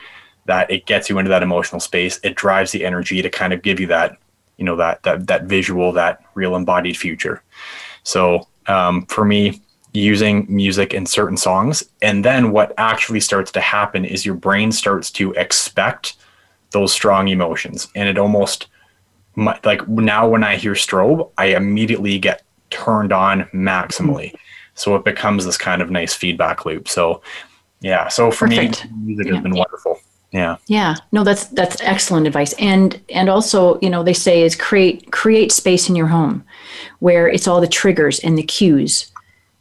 that 0.47 0.71
it 0.71 0.87
gets 0.87 1.09
you 1.09 1.19
into 1.19 1.29
that 1.29 1.43
emotional 1.43 1.81
space. 1.81 2.19
It 2.25 2.35
drives 2.35 2.73
the 2.73 2.85
energy 2.85 3.23
to 3.23 3.29
kind 3.31 3.53
of 3.53 3.63
give 3.63 3.79
you 3.79 3.87
that 3.89 4.17
you 4.57 4.65
know 4.65 4.77
that 4.77 5.03
that, 5.03 5.27
that 5.27 5.45
visual 5.45 5.93
that 5.93 6.25
real 6.35 6.57
embodied 6.57 6.97
future. 6.97 7.43
So 8.03 8.49
um, 8.67 9.07
for 9.07 9.25
me 9.25 9.62
using 9.93 10.47
music 10.49 10.95
in 10.95 11.07
certain 11.07 11.37
songs. 11.37 11.85
And 12.01 12.25
then 12.25 12.51
what 12.51 12.73
actually 12.79 13.21
starts 13.21 13.53
to 13.53 13.61
happen 13.61 14.05
is 14.05 14.25
your 14.25 14.35
brain 14.35 14.73
starts 14.73 15.11
to 15.13 15.33
expect 15.33 16.17
those 16.71 16.93
strong 16.93 17.29
emotions. 17.29 17.89
And 17.95 18.09
it 18.09 18.19
almost 18.19 18.69
like 19.37 19.87
now 19.89 20.29
when 20.29 20.45
I 20.45 20.57
hear 20.57 20.73
strobe, 20.73 21.31
I 21.39 21.47
immediately 21.47 22.19
get 22.19 22.43
turned 22.71 23.13
on 23.13 23.45
maximally. 23.55 24.35
So 24.75 24.97
it 24.97 25.05
becomes 25.05 25.45
this 25.45 25.59
kind 25.59 25.83
of 25.83 25.91
nice 25.91 26.15
feedback 26.15 26.65
loop. 26.65 26.89
So 26.89 27.23
yeah, 27.81 28.09
so 28.09 28.31
for 28.31 28.49
Perfect. 28.49 28.91
me, 28.91 29.05
music 29.05 29.27
yeah. 29.27 29.35
has 29.35 29.43
been 29.43 29.55
wonderful. 29.55 30.01
Yeah. 30.31 30.57
Yeah. 30.67 30.95
No, 31.13 31.25
that's 31.25 31.47
that's 31.49 31.77
excellent 31.83 32.27
advice. 32.27 32.55
And 32.55 32.99
and 33.11 33.29
also, 33.29 33.79
you 33.81 33.91
know, 33.91 34.03
they 34.03 34.15
say 34.15 34.43
is 34.43 34.57
create 34.57 35.13
create 35.13 35.53
space 35.53 35.91
in 35.91 35.97
your 35.97 36.07
home 36.07 36.43
where 37.01 37.29
it's 37.29 37.47
all 37.47 37.61
the 37.61 37.69
triggers 37.69 38.19
and 38.21 38.39
the 38.39 38.43
cues 38.43 39.12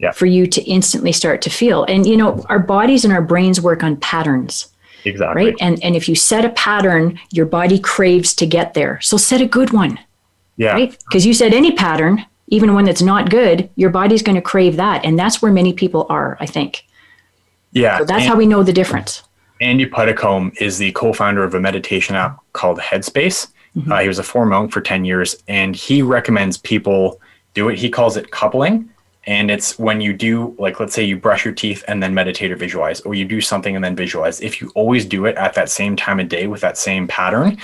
yeah. 0.02 0.12
for 0.12 0.26
you 0.26 0.47
to 0.47 0.62
instantly 0.64 1.12
start 1.12 1.41
to 1.43 1.49
feel. 1.49 1.84
And 1.86 2.06
you 2.06 2.18
know, 2.18 2.43
our 2.49 2.60
bodies 2.60 3.06
and 3.06 3.14
our 3.14 3.22
brains 3.22 3.62
work 3.62 3.84
on 3.84 3.97
patterns. 3.97 4.68
Exactly. 5.06 5.45
Right. 5.45 5.56
And 5.62 5.82
and 5.84 5.95
if 5.95 6.10
you 6.10 6.16
set 6.16 6.45
a 6.45 6.49
pattern, 6.49 7.20
your 7.32 7.45
body 7.45 7.80
craves 7.80 8.34
to 8.36 8.45
get 8.45 8.74
there. 8.74 8.99
So 9.02 9.18
set 9.18 9.41
a 9.41 9.45
good 9.45 9.72
one. 9.72 9.99
Yeah. 10.58 10.74
Right? 10.74 10.97
Because 11.08 11.26
you 11.26 11.34
set 11.34 11.54
any 11.54 11.72
pattern, 11.72 12.26
even 12.47 12.74
when 12.74 12.88
it's 12.88 13.02
not 13.02 13.30
good, 13.30 13.70
your 13.76 13.89
body's 13.89 14.22
going 14.22 14.36
to 14.36 14.41
crave 14.41 14.76
that. 14.76 15.06
And 15.06 15.18
that's 15.18 15.41
where 15.41 15.52
many 15.52 15.74
people 15.74 16.06
are, 16.10 16.38
I 16.39 16.45
think. 16.45 16.86
Yeah. 17.72 17.99
So 17.99 18.06
that's 18.06 18.24
and, 18.24 18.30
how 18.30 18.36
we 18.36 18.45
know 18.45 18.62
the 18.62 18.74
difference. 18.74 19.24
Andy 19.60 19.86
Puddicombe 19.86 20.52
is 20.60 20.78
the 20.78 20.91
co-founder 20.91 21.43
of 21.43 21.54
a 21.54 21.60
meditation 21.60 22.16
app 22.16 22.39
called 22.54 22.80
Headspace. 22.80 23.47
Mm-hmm. 23.76 23.91
Uh, 23.91 23.99
he 23.99 24.08
was 24.08 24.20
a 24.20 24.24
former 24.24 24.52
monk 24.52 24.72
for 24.72 24.82
10 24.82 25.06
years 25.06 25.36
and 25.47 25.76
he 25.76 26.02
recommends 26.02 26.58
people 26.58 27.22
do 27.54 27.70
it. 27.70 27.80
He 27.80 27.89
calls 27.89 28.18
it 28.18 28.32
coupling 28.32 28.89
and 29.26 29.51
it's 29.51 29.78
when 29.78 30.01
you 30.01 30.13
do 30.13 30.55
like 30.57 30.80
let's 30.80 30.93
say 30.93 31.03
you 31.03 31.17
brush 31.17 31.45
your 31.45 31.53
teeth 31.53 31.84
and 31.88 32.01
then 32.01 32.13
meditate 32.13 32.51
or 32.51 32.55
visualize 32.55 33.01
or 33.01 33.13
you 33.13 33.26
do 33.26 33.39
something 33.41 33.76
and 33.76 33.84
then 33.84 33.95
visualize. 33.95 34.41
If 34.41 34.61
you 34.61 34.72
always 34.74 35.05
do 35.05 35.26
it 35.26 35.36
at 35.38 35.53
that 35.53 35.69
same 35.69 35.95
time 35.95 36.19
of 36.19 36.28
day 36.28 36.47
with 36.47 36.61
that 36.61 36.78
same 36.78 37.07
pattern 37.07 37.57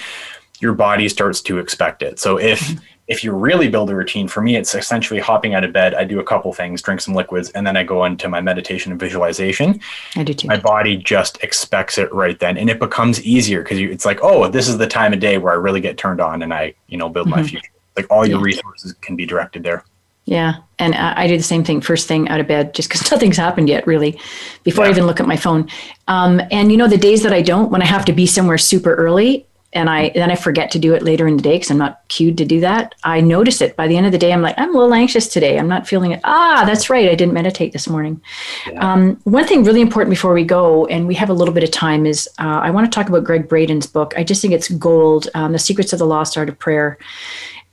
your 0.60 0.74
body 0.74 1.08
starts 1.08 1.40
to 1.42 1.60
expect 1.60 2.02
it. 2.02 2.20
So 2.20 2.38
if 2.38 2.60
mm-hmm. 2.60 2.84
if 3.08 3.24
you 3.24 3.32
really 3.32 3.70
build 3.70 3.90
a 3.90 3.96
routine 3.96 4.28
for 4.28 4.42
me 4.42 4.56
it's 4.56 4.76
essentially 4.76 5.20
hopping 5.20 5.54
out 5.56 5.64
of 5.64 5.72
bed 5.72 5.96
i 5.96 6.04
do 6.04 6.20
a 6.20 6.24
couple 6.24 6.52
things 6.52 6.82
drink 6.82 7.00
some 7.00 7.14
liquids 7.14 7.50
and 7.52 7.66
then 7.66 7.78
i 7.78 7.84
go 7.84 8.04
into 8.06 8.28
my 8.28 8.42
meditation 8.42 8.92
and 8.92 9.00
visualization. 9.00 9.80
I 10.16 10.24
do 10.24 10.34
too. 10.34 10.48
My 10.48 10.58
body 10.58 10.98
just 10.98 11.42
expects 11.44 11.98
it 11.98 12.14
right 12.14 12.38
then 12.38 12.58
and 12.58 12.70
it 12.70 12.80
becomes 12.80 13.24
easier 13.24 13.64
because 13.64 13.80
it's 13.80 14.06
like 14.06 14.20
oh 14.22 14.48
this 14.48 14.68
is 14.68 14.78
the 14.78 14.88
time 14.88 15.14
of 15.14 15.20
day 15.20 15.38
where 15.38 15.54
i 15.54 15.56
really 15.56 15.82
get 15.82 15.98
turned 15.98 16.22
on 16.22 16.44
and 16.44 16.54
i 16.54 16.74
you 16.88 16.98
know 16.98 17.10
build 17.10 17.28
mm-hmm. 17.28 17.42
my 17.42 17.48
future. 17.48 17.72
Like 17.96 18.06
all 18.12 18.28
your 18.28 18.40
resources 18.40 18.94
can 19.02 19.16
be 19.16 19.26
directed 19.26 19.64
there 19.64 19.84
yeah. 20.28 20.56
And 20.78 20.94
I, 20.94 21.24
I 21.24 21.28
do 21.28 21.38
the 21.38 21.44
same 21.44 21.64
thing 21.64 21.80
first 21.82 22.08
thing 22.08 22.28
out 22.28 22.40
of 22.40 22.48
bed, 22.48 22.76
just 22.76 22.90
because 22.90 23.10
nothing's 23.12 23.38
happened 23.38 23.70
yet, 23.70 23.88
really, 23.88 24.20
before 24.64 24.84
yeah. 24.84 24.90
I 24.90 24.92
even 24.92 25.08
look 25.08 25.20
at 25.20 25.26
my 25.26 25.38
phone. 25.38 25.70
Um, 26.08 26.42
and 26.52 26.70
you 26.70 26.78
know, 26.78 26.88
the 26.88 26.98
days 26.98 27.24
that 27.24 27.34
I 27.34 27.42
don't, 27.42 27.72
when 27.72 27.82
I 27.82 27.86
have 27.86 28.06
to 28.06 28.14
be 28.14 28.28
somewhere 28.28 28.58
super 28.58 28.94
early, 28.94 29.48
and 29.74 29.90
I 29.90 30.10
then 30.16 30.32
I 30.32 30.36
forget 30.36 30.72
to 30.72 30.80
do 30.80 30.94
it 30.94 31.04
later 31.04 31.28
in 31.28 31.36
the 31.36 31.44
day 31.44 31.56
because 31.56 31.70
I'm 31.72 31.78
not 31.78 32.08
cued 32.08 32.38
to 32.38 32.46
do 32.46 32.62
that. 32.62 32.96
I 33.04 33.22
notice 33.22 33.62
it 33.62 33.76
by 33.76 33.88
the 33.88 33.98
end 33.98 34.06
of 34.06 34.12
the 34.12 34.18
day. 34.18 34.32
I'm 34.32 34.42
like, 34.42 34.56
I'm 34.58 34.74
a 34.74 34.78
little 34.78 34.94
anxious 34.94 35.28
today. 35.28 35.60
I'm 35.60 35.68
not 35.68 35.88
feeling 35.88 36.12
it. 36.12 36.22
Ah, 36.24 36.64
that's 36.66 36.90
right. 36.90 37.10
I 37.10 37.16
didn't 37.16 37.34
meditate 37.34 37.74
this 37.74 37.88
morning. 37.88 38.22
Yeah. 38.66 38.94
Um, 38.94 39.20
one 39.26 39.46
thing 39.46 39.64
really 39.64 39.82
important 39.82 40.10
before 40.10 40.34
we 40.34 40.46
go, 40.46 40.86
and 40.88 41.06
we 41.06 41.16
have 41.16 41.30
a 41.30 41.34
little 41.34 41.54
bit 41.54 41.64
of 41.64 41.72
time, 41.72 42.06
is 42.06 42.30
uh, 42.40 42.60
I 42.64 42.72
want 42.72 42.92
to 42.92 42.96
talk 42.96 43.10
about 43.10 43.26
Gregg 43.26 43.50
Braden's 43.50 43.88
book. 43.88 44.14
I 44.16 44.24
just 44.24 44.42
think 44.42 44.54
it's 44.54 44.70
gold. 44.70 45.28
Um, 45.36 45.52
the 45.52 45.60
Secrets 45.60 45.92
of 45.92 46.00
the 46.00 46.06
Lost 46.06 46.38
Art 46.38 46.50
of 46.50 46.58
Prayer. 46.58 46.98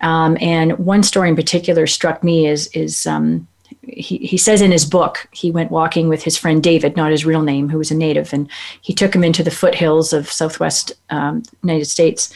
Um, 0.04 0.36
and 0.38 0.78
one 0.78 1.02
story 1.02 1.30
in 1.30 1.34
particular 1.34 1.86
struck 1.86 2.22
me 2.22 2.46
is 2.46 2.68
is 2.68 3.06
um, 3.06 3.48
he, 3.82 4.18
he 4.18 4.36
says 4.36 4.60
in 4.60 4.70
his 4.70 4.84
book 4.84 5.26
he 5.32 5.50
went 5.50 5.70
walking 5.70 6.08
with 6.08 6.22
his 6.22 6.36
friend 6.36 6.62
David, 6.62 6.94
not 6.94 7.10
his 7.10 7.24
real 7.24 7.42
name, 7.42 7.70
who 7.70 7.78
was 7.78 7.90
a 7.90 7.96
native, 7.96 8.32
and 8.32 8.48
he 8.82 8.92
took 8.92 9.14
him 9.14 9.24
into 9.24 9.42
the 9.42 9.50
foothills 9.50 10.12
of 10.12 10.30
Southwest 10.30 10.92
um, 11.08 11.42
United 11.62 11.86
States. 11.86 12.32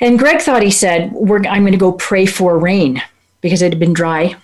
And 0.00 0.18
Gregg 0.18 0.42
thought 0.42 0.62
he 0.62 0.70
said, 0.70 1.14
"I'm 1.14 1.62
going 1.62 1.72
to 1.72 1.78
go 1.78 1.92
pray 1.92 2.26
for 2.26 2.58
rain 2.58 3.02
because 3.40 3.62
it 3.62 3.72
had 3.72 3.80
been 3.80 3.94
dry." 3.94 4.36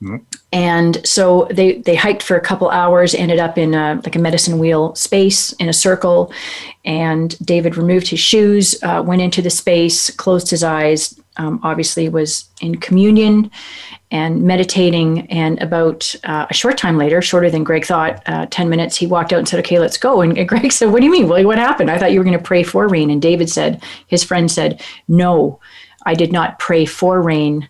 Mm-hmm. 0.00 0.16
And 0.52 1.04
so 1.04 1.48
they 1.50 1.78
they 1.78 1.96
hiked 1.96 2.22
for 2.22 2.36
a 2.36 2.40
couple 2.40 2.70
hours, 2.70 3.16
ended 3.16 3.40
up 3.40 3.58
in 3.58 3.74
a, 3.74 4.00
like 4.04 4.14
a 4.14 4.20
medicine 4.20 4.60
wheel 4.60 4.94
space 4.94 5.52
in 5.54 5.68
a 5.68 5.72
circle, 5.72 6.32
and 6.84 7.36
David 7.40 7.76
removed 7.76 8.06
his 8.06 8.20
shoes, 8.20 8.76
uh, 8.84 9.02
went 9.04 9.22
into 9.22 9.42
the 9.42 9.50
space, 9.50 10.10
closed 10.10 10.50
his 10.50 10.62
eyes, 10.62 11.18
um, 11.36 11.60
obviously 11.62 12.08
was 12.08 12.48
in 12.60 12.76
communion 12.76 13.50
and 14.10 14.42
meditating. 14.42 15.30
And 15.30 15.60
about 15.60 16.14
uh, 16.24 16.46
a 16.48 16.54
short 16.54 16.78
time 16.78 16.96
later, 16.96 17.20
shorter 17.20 17.50
than 17.50 17.64
Gregg 17.64 17.84
thought, 17.84 18.22
uh, 18.26 18.46
10 18.46 18.68
minutes, 18.68 18.96
he 18.96 19.06
walked 19.06 19.32
out 19.32 19.38
and 19.38 19.48
said, 19.48 19.60
Okay, 19.60 19.78
let's 19.78 19.96
go. 19.96 20.20
And, 20.20 20.48
Gregg 20.48 20.72
said, 20.72 20.92
What 20.92 21.00
do 21.00 21.06
you 21.06 21.12
mean? 21.12 21.28
Well, 21.28 21.44
what 21.44 21.58
happened? 21.58 21.90
I 21.90 21.98
thought 21.98 22.12
you 22.12 22.20
were 22.20 22.24
going 22.24 22.38
to 22.38 22.42
pray 22.42 22.62
for 22.62 22.88
rain. 22.88 23.10
And 23.10 23.20
David 23.20 23.50
said, 23.50 23.82
His 24.06 24.22
friend 24.22 24.50
said, 24.50 24.82
No, 25.08 25.60
I 26.06 26.14
did 26.14 26.32
not 26.32 26.58
pray 26.58 26.84
for 26.84 27.20
rain. 27.20 27.68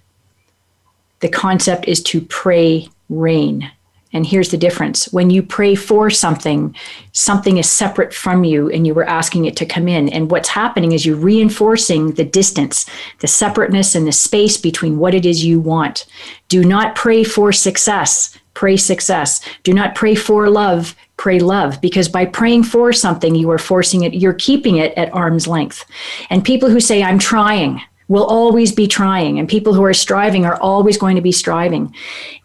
The 1.21 1.29
concept 1.29 1.89
is 1.89 2.03
to 2.05 2.21
pray 2.21 2.89
rain. 3.09 3.71
And 4.15 4.25
here's 4.25 4.51
the 4.51 4.57
difference 4.57 5.13
when 5.13 5.29
you 5.29 5.43
pray 5.43 5.75
for 5.75 6.09
something, 6.09 6.75
something 7.13 7.59
is 7.59 7.71
separate 7.71 8.15
from 8.15 8.45
you 8.45 8.71
and 8.71 8.87
you 8.87 8.95
were 8.95 9.09
asking 9.09 9.45
it 9.45 9.57
to 9.57 9.67
come 9.67 9.89
in. 9.89 10.09
And 10.09 10.31
what's 10.31 10.49
happening 10.49 10.93
is 10.93 11.05
you're 11.05 11.17
reinforcing 11.17 12.13
the 12.13 12.25
distance, 12.25 12.87
the 13.19 13.27
separateness, 13.27 13.95
and 13.95 14.07
the 14.07 14.13
space 14.13 14.57
between 14.57 14.99
what 14.99 15.15
it 15.15 15.27
is 15.27 15.45
you 15.45 15.59
want. 15.61 16.07
Do 16.49 16.65
not 16.65 16.95
pray 16.95 17.25
for 17.25 17.53
success, 17.53 18.39
pray 18.55 18.77
success. 18.77 19.41
Do 19.65 19.75
not 19.75 19.97
pray 19.97 20.15
for 20.15 20.49
love, 20.49 20.95
pray 21.17 21.39
love 21.39 21.81
because 21.81 22.09
by 22.09 22.25
praying 22.25 22.63
for 22.63 22.93
something 22.93 23.35
you 23.35 23.51
are 23.51 23.59
forcing 23.59 24.03
it 24.03 24.15
you're 24.15 24.35
keeping 24.35 24.77
it 24.79 24.93
at 24.97 25.15
arm's 25.15 25.47
length 25.47 25.85
and 26.29 26.45
people 26.45 26.69
who 26.69 26.81
say 26.81 27.05
i'm 27.05 27.21
trying 27.21 27.81
will 28.09 28.25
always 28.25 28.73
be 28.73 28.87
trying 28.87 29.39
and 29.39 29.49
people 29.49 29.73
who 29.73 29.85
are 29.85 29.95
striving 29.95 30.45
are 30.45 30.61
always 30.61 30.99
going 30.99 31.17
to 31.17 31.23
be 31.23 31.33
striving 31.33 31.95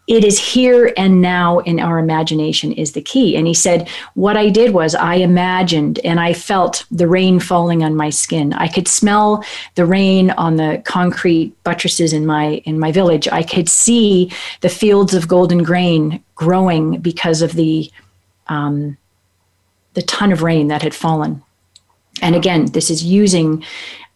it 0.10 0.24
is 0.24 0.39
here 0.39 0.91
and 0.97 1.22
now 1.22 1.60
in 1.60 1.80
our 1.80 1.99
imagination 1.99 2.72
is 2.74 2.93
the 2.93 3.01
key. 3.01 3.38
And 3.38 3.45
he 3.45 3.53
said 3.53 3.88
what 4.16 4.36
i 4.36 4.49
did 4.49 4.74
was 4.74 4.95
i 4.95 5.16
imagined 5.16 5.99
and 6.03 6.20
i 6.20 6.34
felt 6.34 6.86
the 6.89 7.07
rain 7.07 7.39
falling 7.39 7.84
on 7.84 7.95
my 7.95 8.10
skin. 8.10 8.51
I 8.53 8.68
could 8.68 8.88
smell 8.88 9.43
the 9.76 9.86
rain 9.86 10.32
on 10.32 10.57
the 10.57 10.82
concrete 10.84 11.53
buttresses 11.64 12.12
in 12.12 12.26
my 12.26 12.62
in 12.66 12.80
my 12.80 12.91
village. 12.91 13.28
I 13.28 13.43
could 13.43 13.70
see 13.70 14.32
the 14.62 14.70
fields 14.70 15.14
of 15.14 15.28
golden 15.28 15.64
grain 15.64 16.24
growing 16.36 16.99
because 16.99 17.41
of 17.43 17.53
the 17.53 17.91
um, 18.47 18.97
the 19.93 20.01
ton 20.01 20.32
of 20.32 20.41
rain 20.41 20.70
that 20.70 20.82
had 20.82 20.95
fallen. 20.95 21.43
And 22.22 22.36
again 22.36 22.66
this 22.72 22.89
is 22.89 23.03
using 23.03 23.64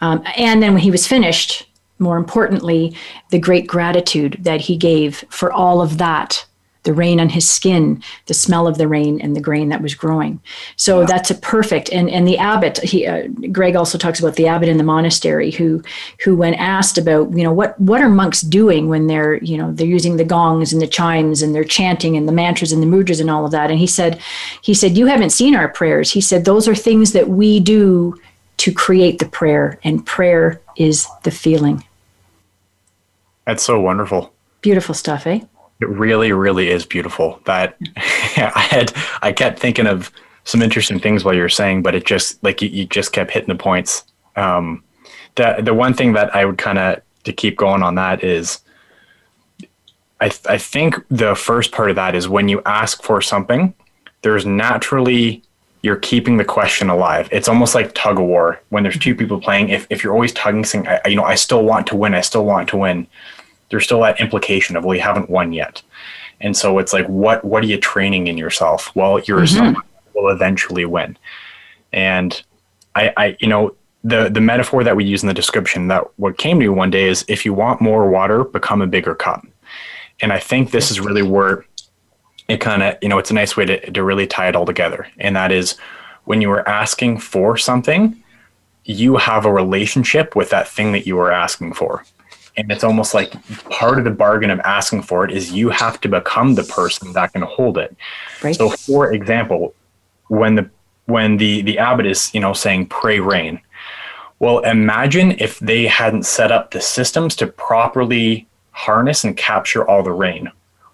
um, 0.02 0.24
and 0.36 0.62
then 0.62 0.74
when 0.74 0.82
he 0.82 0.92
was 0.92 1.08
finished 1.08 1.68
more 2.04 2.18
importantly, 2.18 2.96
the 3.32 3.40
great 3.40 3.66
gratitude 3.66 4.38
that 4.42 4.62
he 4.62 4.78
gave 4.78 5.26
for 5.30 5.52
all 5.52 5.82
of 5.82 5.98
that 5.98 6.46
the 6.84 6.94
rain 6.94 7.20
on 7.20 7.30
his 7.30 7.50
skin, 7.50 8.04
the 8.26 8.34
smell 8.34 8.68
of 8.68 8.78
the 8.78 8.88
rain, 8.88 9.20
and 9.22 9.36
the 9.36 9.42
grain 9.42 9.70
that 9.70 9.82
was 9.82 9.96
growing. 9.96 10.40
So 10.76 11.00
yeah. 11.00 11.06
that's 11.08 11.32
a 11.32 11.36
perfect. 11.36 11.90
And 11.92 12.10
and 12.10 12.28
the 12.28 12.38
abbot, 12.38 12.80
he 12.80 13.08
uh, 13.08 13.28
Gregg 13.52 13.76
also 13.76 13.98
talks 13.98 14.20
about 14.20 14.36
the 14.36 14.48
abbot 14.48 14.70
in 14.70 14.78
the 14.78 14.84
monastery 14.84 15.52
who 15.52 15.82
who 16.24 16.36
when 16.36 16.54
asked 16.54 16.98
about 16.98 17.32
you 17.32 17.44
know 17.44 17.54
what 17.54 17.80
what 17.80 18.02
are 18.02 18.10
monks 18.10 18.42
doing 18.42 18.90
when 18.90 19.08
they're 19.08 19.36
you 19.36 19.58
know 19.58 19.72
they're 19.72 19.88
using 19.88 20.18
the 20.18 20.26
gongs 20.26 20.74
and 20.74 20.82
the 20.82 20.88
chimes 20.88 21.42
and 21.42 21.56
they're 21.56 21.64
chanting 21.64 22.18
and 22.18 22.28
the 22.28 22.34
mantras 22.34 22.72
and 22.72 22.84
the 22.84 22.88
mudras 22.88 23.22
and 23.22 23.32
all 23.32 23.46
of 23.46 23.52
that. 23.52 23.72
And 23.72 23.80
he 23.80 23.88
said 23.88 24.22
he 24.62 24.74
said 24.74 24.98
you 24.98 25.06
haven't 25.06 25.32
seen 25.32 25.56
our 25.56 25.70
prayers. 25.70 26.12
He 26.12 26.22
said 26.22 26.46
those 26.46 26.68
are 26.68 26.76
things 26.76 27.14
that 27.14 27.30
we 27.30 27.60
do 27.60 28.20
to 28.58 28.74
create 28.74 29.20
the 29.20 29.26
prayer, 29.26 29.80
and 29.84 30.06
prayer 30.06 30.62
is 30.76 31.08
the 31.24 31.32
feeling. 31.32 31.84
That's 33.46 33.64
so 33.64 33.80
wonderful. 33.80 34.34
Beautiful 34.62 34.96
stuff, 34.96 35.28
eh? 35.28 35.42
It 35.82 35.90
really, 35.90 36.32
really 36.32 36.70
is 36.70 36.86
beautiful. 36.86 37.42
That 37.46 37.78
I 37.98 38.68
had, 38.70 38.94
I 39.22 39.32
kept 39.32 39.60
thinking 39.60 39.88
of 39.88 40.12
some 40.46 40.62
interesting 40.62 41.00
things 41.00 41.24
while 41.24 41.34
you 41.34 41.42
were 41.42 41.50
saying, 41.50 41.84
but 41.84 41.96
it 41.96 42.06
just 42.06 42.42
like 42.44 42.62
you, 42.62 42.70
you 42.70 42.86
just 42.86 43.12
kept 43.12 43.32
hitting 43.32 43.50
the 43.50 43.56
points. 43.56 44.04
Um, 44.36 44.84
the 45.36 45.58
the 45.62 45.74
one 45.74 45.94
thing 45.94 46.14
that 46.14 46.36
I 46.36 46.46
would 46.46 46.58
kind 46.58 46.78
of 46.78 47.02
to 47.24 47.34
keep 47.34 47.58
going 47.58 47.84
on 47.84 47.96
that 47.96 48.24
is, 48.24 48.60
I 50.20 50.30
th- 50.30 50.46
I 50.48 50.58
think 50.58 50.96
the 51.10 51.36
first 51.36 51.72
part 51.72 51.90
of 51.90 51.96
that 51.96 52.16
is 52.16 52.28
when 52.28 52.50
you 52.50 52.62
ask 52.66 53.02
for 53.04 53.22
something, 53.22 53.74
there's 54.22 54.46
naturally 54.46 55.44
you're 55.84 55.98
keeping 55.98 56.38
the 56.38 56.46
question 56.46 56.90
alive. 56.90 57.28
It's 57.32 57.50
almost 57.50 57.76
like 57.76 57.94
tug 57.94 58.18
of 58.18 58.26
war 58.26 58.60
when 58.70 58.84
there's 58.84 58.98
two 58.98 59.14
people 59.14 59.40
playing. 59.40 59.70
If, 59.70 59.86
if 59.90 60.02
you're 60.04 60.14
always 60.14 60.32
tugging, 60.32 60.64
saying, 60.64 60.88
I, 60.88 61.02
you 61.06 61.18
know, 61.18 61.26
I 61.26 61.36
still 61.36 61.64
want 61.64 61.88
to 61.88 61.98
win, 61.98 62.14
I 62.14 62.22
still 62.22 62.46
want 62.46 62.70
to 62.70 62.78
win, 62.78 63.06
there's 63.70 63.84
still 63.84 64.00
that 64.02 64.22
implication 64.22 64.78
of, 64.78 64.86
well, 64.86 64.96
you 64.96 65.02
haven't 65.02 65.30
won 65.30 65.52
yet. 65.52 65.82
And 66.40 66.56
so 66.56 66.80
it's 66.80 66.94
like, 66.94 67.06
what, 67.08 67.44
what 67.44 67.64
are 67.64 67.68
you 67.68 67.78
training 67.78 68.28
in 68.28 68.38
yourself? 68.38 68.96
Well, 68.96 69.20
you're 69.20 69.42
mm-hmm. 69.42 69.56
someone 69.58 69.84
will 70.16 70.30
eventually 70.30 70.86
win. 70.86 71.18
And 71.92 72.42
I, 72.96 73.14
I, 73.18 73.38
you 73.40 73.48
know, 73.48 73.76
the, 74.06 74.30
the 74.30 74.42
metaphor 74.42 74.86
that 74.86 74.96
we 74.96 75.04
use 75.04 75.22
in 75.22 75.28
the 75.28 75.34
description 75.34 75.90
that 75.90 76.06
what 76.18 76.38
came 76.38 76.60
to 76.60 76.66
me 76.66 76.70
one 76.70 76.92
day 76.92 77.10
is 77.10 77.26
if 77.28 77.46
you 77.46 77.54
want 77.54 77.82
more 77.82 78.10
water, 78.10 78.46
become 78.46 78.82
a 78.82 78.88
bigger 78.88 79.16
cup. 79.16 79.46
And 80.22 80.32
I 80.32 80.40
think 80.40 80.72
this 80.72 80.92
is 80.92 81.02
really 81.02 81.24
where 81.24 81.66
it 82.48 82.58
kind 82.58 82.84
of, 82.84 82.98
you 83.02 83.10
know, 83.10 83.18
it's 83.18 83.32
a 83.32 83.34
nice 83.34 83.56
way 83.56 83.66
to, 83.66 83.92
to 83.92 84.04
really 84.04 84.28
tie 84.28 84.48
it 84.48 84.56
all 84.56 84.66
together. 84.66 85.08
And 85.20 85.36
that 85.36 85.52
is 85.52 85.78
when 86.26 86.42
you 86.42 86.52
are 86.52 86.68
asking 86.68 87.20
for 87.20 87.58
something, 87.58 88.22
you 88.86 89.18
have 89.18 89.46
a 89.46 89.52
relationship 89.52 90.36
with 90.36 90.50
that 90.50 90.68
thing 90.68 90.92
that 90.92 91.08
you 91.08 91.18
are 91.20 91.32
asking 91.32 91.74
for. 91.74 92.04
And 92.56 92.72
it's 92.72 92.84
almost 92.84 93.14
like 93.14 93.32
part 93.70 93.98
of 93.98 94.04
the 94.04 94.12
bargain 94.12 94.52
of 94.52 94.60
asking 94.60 95.04
for 95.04 95.26
it 95.26 95.32
is 95.32 95.52
you 95.52 95.70
have 95.70 96.00
to 96.02 96.10
become 96.10 96.56
the 96.56 96.64
person 96.64 97.14
that 97.14 97.34
can 97.34 97.42
hold 97.42 97.78
it. 97.78 97.96
Right. 98.44 98.56
So 98.56 98.70
for 98.70 99.12
example, 99.12 99.74
when 100.28 100.56
the 100.56 100.70
when 101.06 101.38
the 101.38 101.62
the 101.64 101.80
abbot 101.80 102.06
is, 102.06 102.34
you 102.34 102.40
know, 102.40 102.54
saying 102.54 102.88
pray 102.88 103.20
rain. 103.20 103.60
Well, 104.40 104.60
imagine 104.60 105.32
if 105.40 105.60
they 105.60 105.88
hadn't 105.88 106.24
set 106.24 106.52
up 106.52 106.72
the 106.72 106.82
systems 106.82 107.36
to 107.38 107.48
properly 107.48 108.48
harness 108.72 109.24
and 109.24 109.36
capture 109.36 109.88
all 109.88 110.04
the 110.04 110.12
rain 110.12 110.52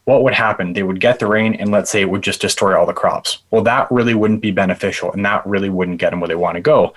what 0.10 0.24
would 0.24 0.34
happen? 0.34 0.74
They 0.74 0.82
would 0.82 0.99
get 0.99 1.20
the 1.20 1.28
rain 1.28 1.53
and 1.53 1.70
let's 1.70 1.91
say 1.91 2.01
it 2.01 2.10
would 2.10 2.24
just 2.24 2.41
destroy 2.41 2.76
all 2.76 2.88
the 2.88 2.93
crops. 2.93 3.43
Well, 3.51 3.62
that 3.62 3.91
really 3.91 4.16
wouldn't 4.16 4.41
be 4.41 4.49
beneficial 4.49 5.12
and 5.12 5.24
that 5.24 5.45
really 5.45 5.70
wouldn't 5.70 5.99
get 5.99 6.10
them 6.10 6.20
where 6.20 6.28
they 6.28 6.34
want 6.34 6.55
to 6.55 6.62
go. 6.62 6.95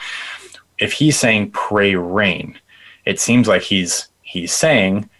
If 0.79 0.95
he's 0.95 1.19
saying 1.19 1.51
pray 1.51 1.95
rain, 1.95 2.59
it 3.05 3.21
seems 3.21 3.49
like 3.49 3.61
he's 3.61 4.09
he's 4.23 4.51
saying 4.51 5.11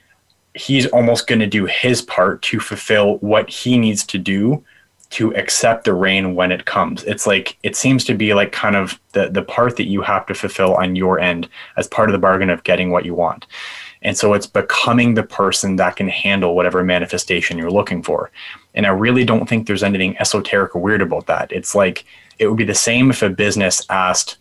he's 0.55 0.87
almost 0.87 1.27
going 1.27 1.41
to 1.41 1.47
do 1.47 1.67
his 1.67 2.01
part 2.01 2.41
to 2.45 2.61
fulfill 2.61 3.19
what 3.19 3.51
he 3.51 3.77
needs 3.77 4.05
to 4.05 4.17
do 4.17 4.65
to 5.11 5.35
accept 5.35 5.85
the 5.85 5.93
rain 5.93 6.35
when 6.35 6.51
it 6.51 6.65
comes. 6.65 7.05
It's 7.05 7.27
like 7.27 7.59
it 7.63 7.77
seems 7.77 8.07
to 8.07 8.15
be 8.15 8.33
like 8.33 8.53
kind 8.53 8.75
of 8.75 8.99
the 9.13 9.29
the 9.29 9.43
part 9.43 9.77
that 9.77 9.87
you 9.87 10.01
have 10.01 10.25
to 10.27 10.35
fulfill 10.35 10.77
on 10.77 10.97
your 10.97 11.21
end 11.21 11.47
as 11.77 11.89
part 11.89 12.09
of 12.09 12.15
the 12.15 12.19
bargain 12.27 12.49
of 12.49 12.65
getting 12.65 12.91
what 12.91 13.05
you 13.05 13.15
want. 13.15 13.47
And 14.03 14.17
so 14.17 14.35
it's 14.35 14.47
becoming 14.47 15.15
the 15.15 15.23
person 15.23 15.77
that 15.77 15.97
can 15.97 16.09
handle 16.09 16.55
whatever 16.55 16.83
manifestation 16.83 17.57
you're 17.57 17.71
looking 17.71 18.03
for. 18.03 18.31
And 18.75 18.87
I 18.87 18.91
really 18.91 19.25
don't 19.25 19.49
think 19.49 19.67
there's 19.67 19.83
anything 19.83 20.17
esoteric 20.19 20.75
or 20.75 20.83
weird 20.83 21.03
about 21.03 21.27
that. 21.27 21.53
It's 21.53 21.75
like 21.75 22.05
it 22.39 22.49
would 22.49 22.57
be 22.57 22.65
the 22.65 22.75
same 22.75 23.11
if 23.11 23.23
a 23.23 23.31
business 23.31 23.87
asked, 23.91 24.39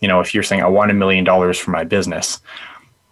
you 0.00 0.08
know, 0.08 0.20
if 0.20 0.34
you're 0.34 0.42
saying, 0.42 0.62
I 0.62 0.68
want 0.68 0.90
a 0.90 0.94
million 0.94 1.24
dollars 1.24 1.58
for 1.58 1.70
my 1.70 1.84
business, 1.84 2.40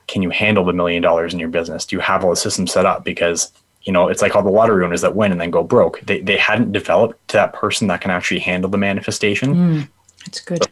can 0.09 0.23
you 0.23 0.31
handle 0.31 0.65
the 0.65 0.73
million 0.73 1.03
dollars 1.03 1.33
in 1.33 1.41
your 1.41 1.49
business? 1.49 1.85
Do 1.85 1.97
you 1.97 2.01
have 2.01 2.25
all 2.25 2.31
the 2.31 2.37
systems 2.37 2.73
set 2.73 2.87
up? 2.87 3.05
Because, 3.05 3.53
you 3.83 3.93
know, 3.93 4.09
it's 4.09 4.23
like 4.23 4.35
all 4.35 4.43
the 4.43 4.51
lottery 4.51 4.85
owners 4.85 5.03
that 5.03 5.15
win 5.15 5.33
and 5.33 5.41
then 5.41 5.51
go 5.51 5.63
broke. 5.63 6.01
They, 6.01 6.21
they 6.21 6.37
hadn't 6.37 6.73
developed 6.73 7.29
to 7.29 7.37
that 7.37 7.53
person 7.53 7.89
that 7.89 8.01
can 8.01 8.11
actually 8.11 8.41
handle 8.41 8.71
the 8.71 8.79
manifestation. 8.79 9.55
Mm, 9.55 9.89
that's 10.25 10.41
good. 10.41 10.63
So, 10.63 10.71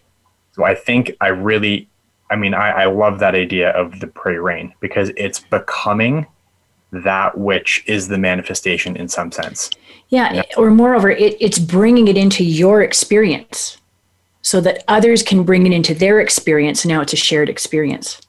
so 0.53 0.65
I 0.65 0.75
think 0.75 1.17
I 1.21 1.29
really 1.29 1.89
I 2.31 2.37
mean, 2.37 2.55
I, 2.55 2.71
I 2.71 2.85
love 2.87 3.19
that 3.21 3.35
idea 3.35 3.71
of 3.71 4.01
the 4.01 4.07
pray 4.07 4.37
rain 4.37 4.75
because 4.81 5.11
it's 5.17 5.41
becoming 5.41 6.27
that 6.93 7.37
which 7.37 7.85
is 7.87 8.09
the 8.09 8.19
manifestation 8.19 8.97
in 8.97 9.09
some 9.09 9.33
sense. 9.33 9.71
Yeah, 10.09 10.33
yeah. 10.33 10.43
or 10.57 10.71
moreover, 10.71 11.11
it, 11.11 11.37
it's 11.41 11.59
bringing 11.59 12.09
it 12.09 12.17
into 12.17 12.45
your 12.45 12.83
experience 12.83 13.79
so 14.43 14.61
that 14.61 14.85
others 14.89 15.23
can 15.23 15.43
bring 15.43 15.67
it 15.67 15.73
into 15.73 15.95
their 15.95 16.21
experience. 16.21 16.85
Now 16.85 17.01
it's 17.01 17.13
a 17.13 17.17
shared 17.17 17.49
experience. 17.49 18.21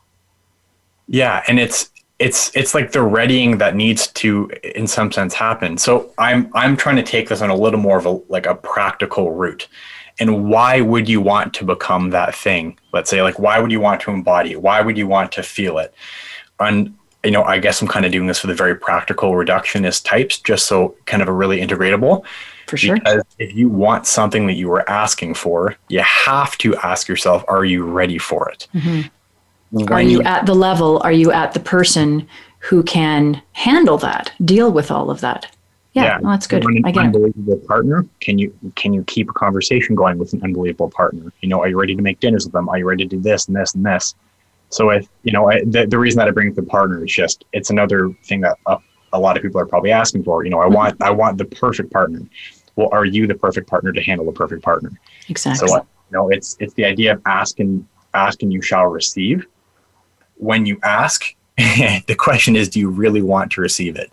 Yeah, 1.08 1.44
and 1.48 1.60
it's 1.60 1.92
it's 2.18 2.56
it's 2.56 2.74
like 2.74 2.94
the 2.94 3.04
readying 3.04 3.58
that 3.58 3.76
needs 3.76 4.08
to 4.08 4.50
in 4.64 4.88
some 4.88 5.12
sense 5.12 5.34
happen. 5.34 5.78
So 5.78 6.12
I'm 6.18 6.50
I'm 6.54 6.78
trying 6.78 6.96
to 6.96 7.04
take 7.04 7.30
this 7.30 7.42
on 7.42 7.50
a 7.50 7.56
little 7.56 7.80
more 7.80 7.98
of 7.98 8.06
a 8.06 8.12
like 8.30 8.46
a 8.46 8.56
practical 8.56 9.32
route 9.32 9.68
and 10.20 10.50
why 10.50 10.82
would 10.82 11.10
you 11.10 11.20
want 11.22 11.54
to 11.56 11.66
become 11.66 12.12
that 12.12 12.36
thing? 12.36 12.78
Let's 12.94 13.10
say 13.10 13.22
like 13.22 13.40
why 13.40 13.60
would 13.60 13.72
you 13.72 13.80
want 13.80 14.02
to 14.02 14.12
embody 14.12 14.52
it? 14.52 14.62
Why 14.62 14.82
would 14.82 14.98
you 14.98 15.08
want 15.08 15.32
to 15.34 15.44
feel 15.44 15.78
it? 15.78 15.94
And 16.60 16.96
you 17.26 17.32
know 17.32 17.44
i 17.44 17.58
guess 17.58 17.82
i'm 17.82 17.88
kind 17.88 18.06
of 18.06 18.12
doing 18.12 18.28
this 18.28 18.40
for 18.40 18.48
the 18.48 18.54
very 18.54 18.76
practical 18.76 19.32
reductionist 19.32 20.06
types 20.06 20.40
just 20.40 20.68
so 20.68 20.96
kind 21.06 21.22
of 21.22 21.28
a 21.28 21.34
really 21.34 21.60
integratable. 21.60 22.24
For 22.68 22.78
sure. 22.78 22.96
Because 22.96 23.22
if 23.38 23.54
you 23.54 23.70
want 23.70 24.08
something 24.08 24.48
that 24.48 24.54
you 24.54 24.70
were 24.70 24.90
asking 24.90 25.34
for 25.34 25.76
you 25.88 26.00
have 26.00 26.58
to 26.60 26.76
ask 26.78 27.08
yourself 27.08 27.44
are 27.48 27.66
you 27.66 27.84
ready 27.84 28.18
for 28.18 28.50
it? 28.50 28.68
Mm-hmm. 28.74 29.92
are 29.92 30.02
you, 30.02 30.20
you 30.20 30.22
at 30.24 30.46
the 30.46 30.56
level 30.56 31.02
are 31.04 31.12
you 31.12 31.32
at 31.32 31.54
the 31.54 31.60
person 31.60 32.28
who 32.60 32.82
can 32.84 33.42
handle 33.54 33.98
that 34.00 34.32
deal 34.44 34.72
with 34.72 34.90
all 34.90 35.10
of 35.10 35.22
that 35.22 35.55
yeah, 35.96 36.04
yeah. 36.04 36.20
Well, 36.20 36.32
that's 36.32 36.46
good. 36.46 36.66
An 36.66 36.86
unbelievable 36.86 37.58
partner. 37.68 38.06
Can 38.20 38.38
you 38.38 38.54
can 38.76 38.94
you 38.94 39.04
keep 39.06 39.30
a 39.30 39.34
conversation 39.34 39.96
going 39.96 40.18
with 40.18 40.34
an 40.34 40.44
unbelievable 40.44 40.90
partner? 40.90 41.32
You 41.40 41.48
know, 41.48 41.62
are 41.62 41.70
you 41.70 41.80
ready 41.80 41.96
to 41.96 42.02
make 42.02 42.20
dinners 42.20 42.44
with 42.44 42.52
them? 42.52 42.68
Are 42.68 42.78
you 42.78 42.86
ready 42.86 43.06
to 43.06 43.10
do 43.16 43.22
this 43.22 43.48
and 43.48 43.56
this 43.56 43.74
and 43.74 43.86
this? 43.86 44.14
So 44.70 44.90
if 44.90 45.08
you 45.24 45.32
know, 45.32 45.50
I, 45.50 45.62
the, 45.64 45.88
the 45.88 45.98
reason 45.98 46.20
that 46.20 46.28
I 46.28 46.32
bring 46.32 46.50
up 46.50 46.56
the 46.56 46.64
partner 46.64 47.06
is 47.06 47.14
just 47.14 47.46
it's 47.54 47.70
another 47.70 48.12
thing 48.26 48.42
that 48.42 48.58
a, 48.68 48.78
a 49.14 49.20
lot 49.20 49.38
of 49.38 49.44
people 49.44 49.62
are 49.62 49.66
probably 49.66 49.92
asking 49.92 50.26
for. 50.26 50.44
You 50.44 50.52
know, 50.52 50.60
I 50.60 50.66
mm-hmm. 50.66 50.74
want 50.74 51.02
I 51.02 51.12
want 51.12 51.38
the 51.38 51.46
perfect 51.46 51.94
partner. 51.94 52.20
Well, 52.76 52.90
are 52.92 53.06
you 53.06 53.26
the 53.26 53.36
perfect 53.36 53.70
partner 53.70 53.94
to 53.94 54.02
handle 54.02 54.26
the 54.26 54.34
perfect 54.34 54.64
partner? 54.64 54.92
Exactly. 55.30 55.70
So 55.70 55.76
you 55.78 55.84
know, 56.12 56.28
it's 56.28 56.58
it's 56.60 56.74
the 56.74 56.84
idea 56.84 57.14
of 57.14 57.22
asking 57.26 57.88
asking 58.14 58.52
you 58.52 58.62
shall 58.62 58.88
receive. 58.88 59.48
When 60.36 60.66
you 60.66 60.78
ask, 60.84 61.34
the 61.58 62.16
question 62.18 62.58
is, 62.58 62.68
do 62.68 62.82
you 62.82 62.90
really 62.90 63.22
want 63.22 63.52
to 63.54 63.62
receive 63.62 63.96
it? 63.96 64.12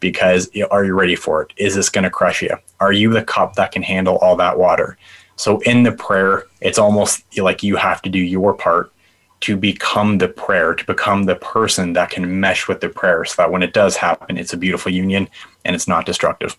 Because 0.00 0.50
are 0.70 0.84
you 0.84 0.94
ready 0.94 1.16
for 1.16 1.42
it? 1.42 1.52
Is 1.56 1.74
this 1.74 1.88
going 1.88 2.04
to 2.04 2.10
crush 2.10 2.42
you? 2.42 2.56
Are 2.80 2.92
you 2.92 3.10
the 3.10 3.22
cup 3.22 3.54
that 3.56 3.72
can 3.72 3.82
handle 3.82 4.16
all 4.18 4.36
that 4.36 4.58
water? 4.58 4.96
So 5.36 5.60
in 5.60 5.82
the 5.84 5.92
prayer, 5.92 6.44
it's 6.60 6.78
almost 6.78 7.24
like 7.38 7.62
you 7.62 7.76
have 7.76 8.02
to 8.02 8.10
do 8.10 8.18
your 8.18 8.54
part 8.54 8.92
to 9.40 9.56
become 9.56 10.18
the 10.18 10.28
prayer, 10.28 10.74
to 10.74 10.84
become 10.84 11.24
the 11.24 11.36
person 11.36 11.92
that 11.92 12.10
can 12.10 12.40
mesh 12.40 12.66
with 12.66 12.80
the 12.80 12.88
prayer 12.88 13.24
so 13.24 13.42
that 13.42 13.52
when 13.52 13.62
it 13.62 13.72
does 13.72 13.96
happen, 13.96 14.36
it's 14.36 14.52
a 14.52 14.56
beautiful 14.56 14.90
union 14.90 15.28
and 15.64 15.76
it's 15.76 15.86
not 15.86 16.06
destructive. 16.06 16.56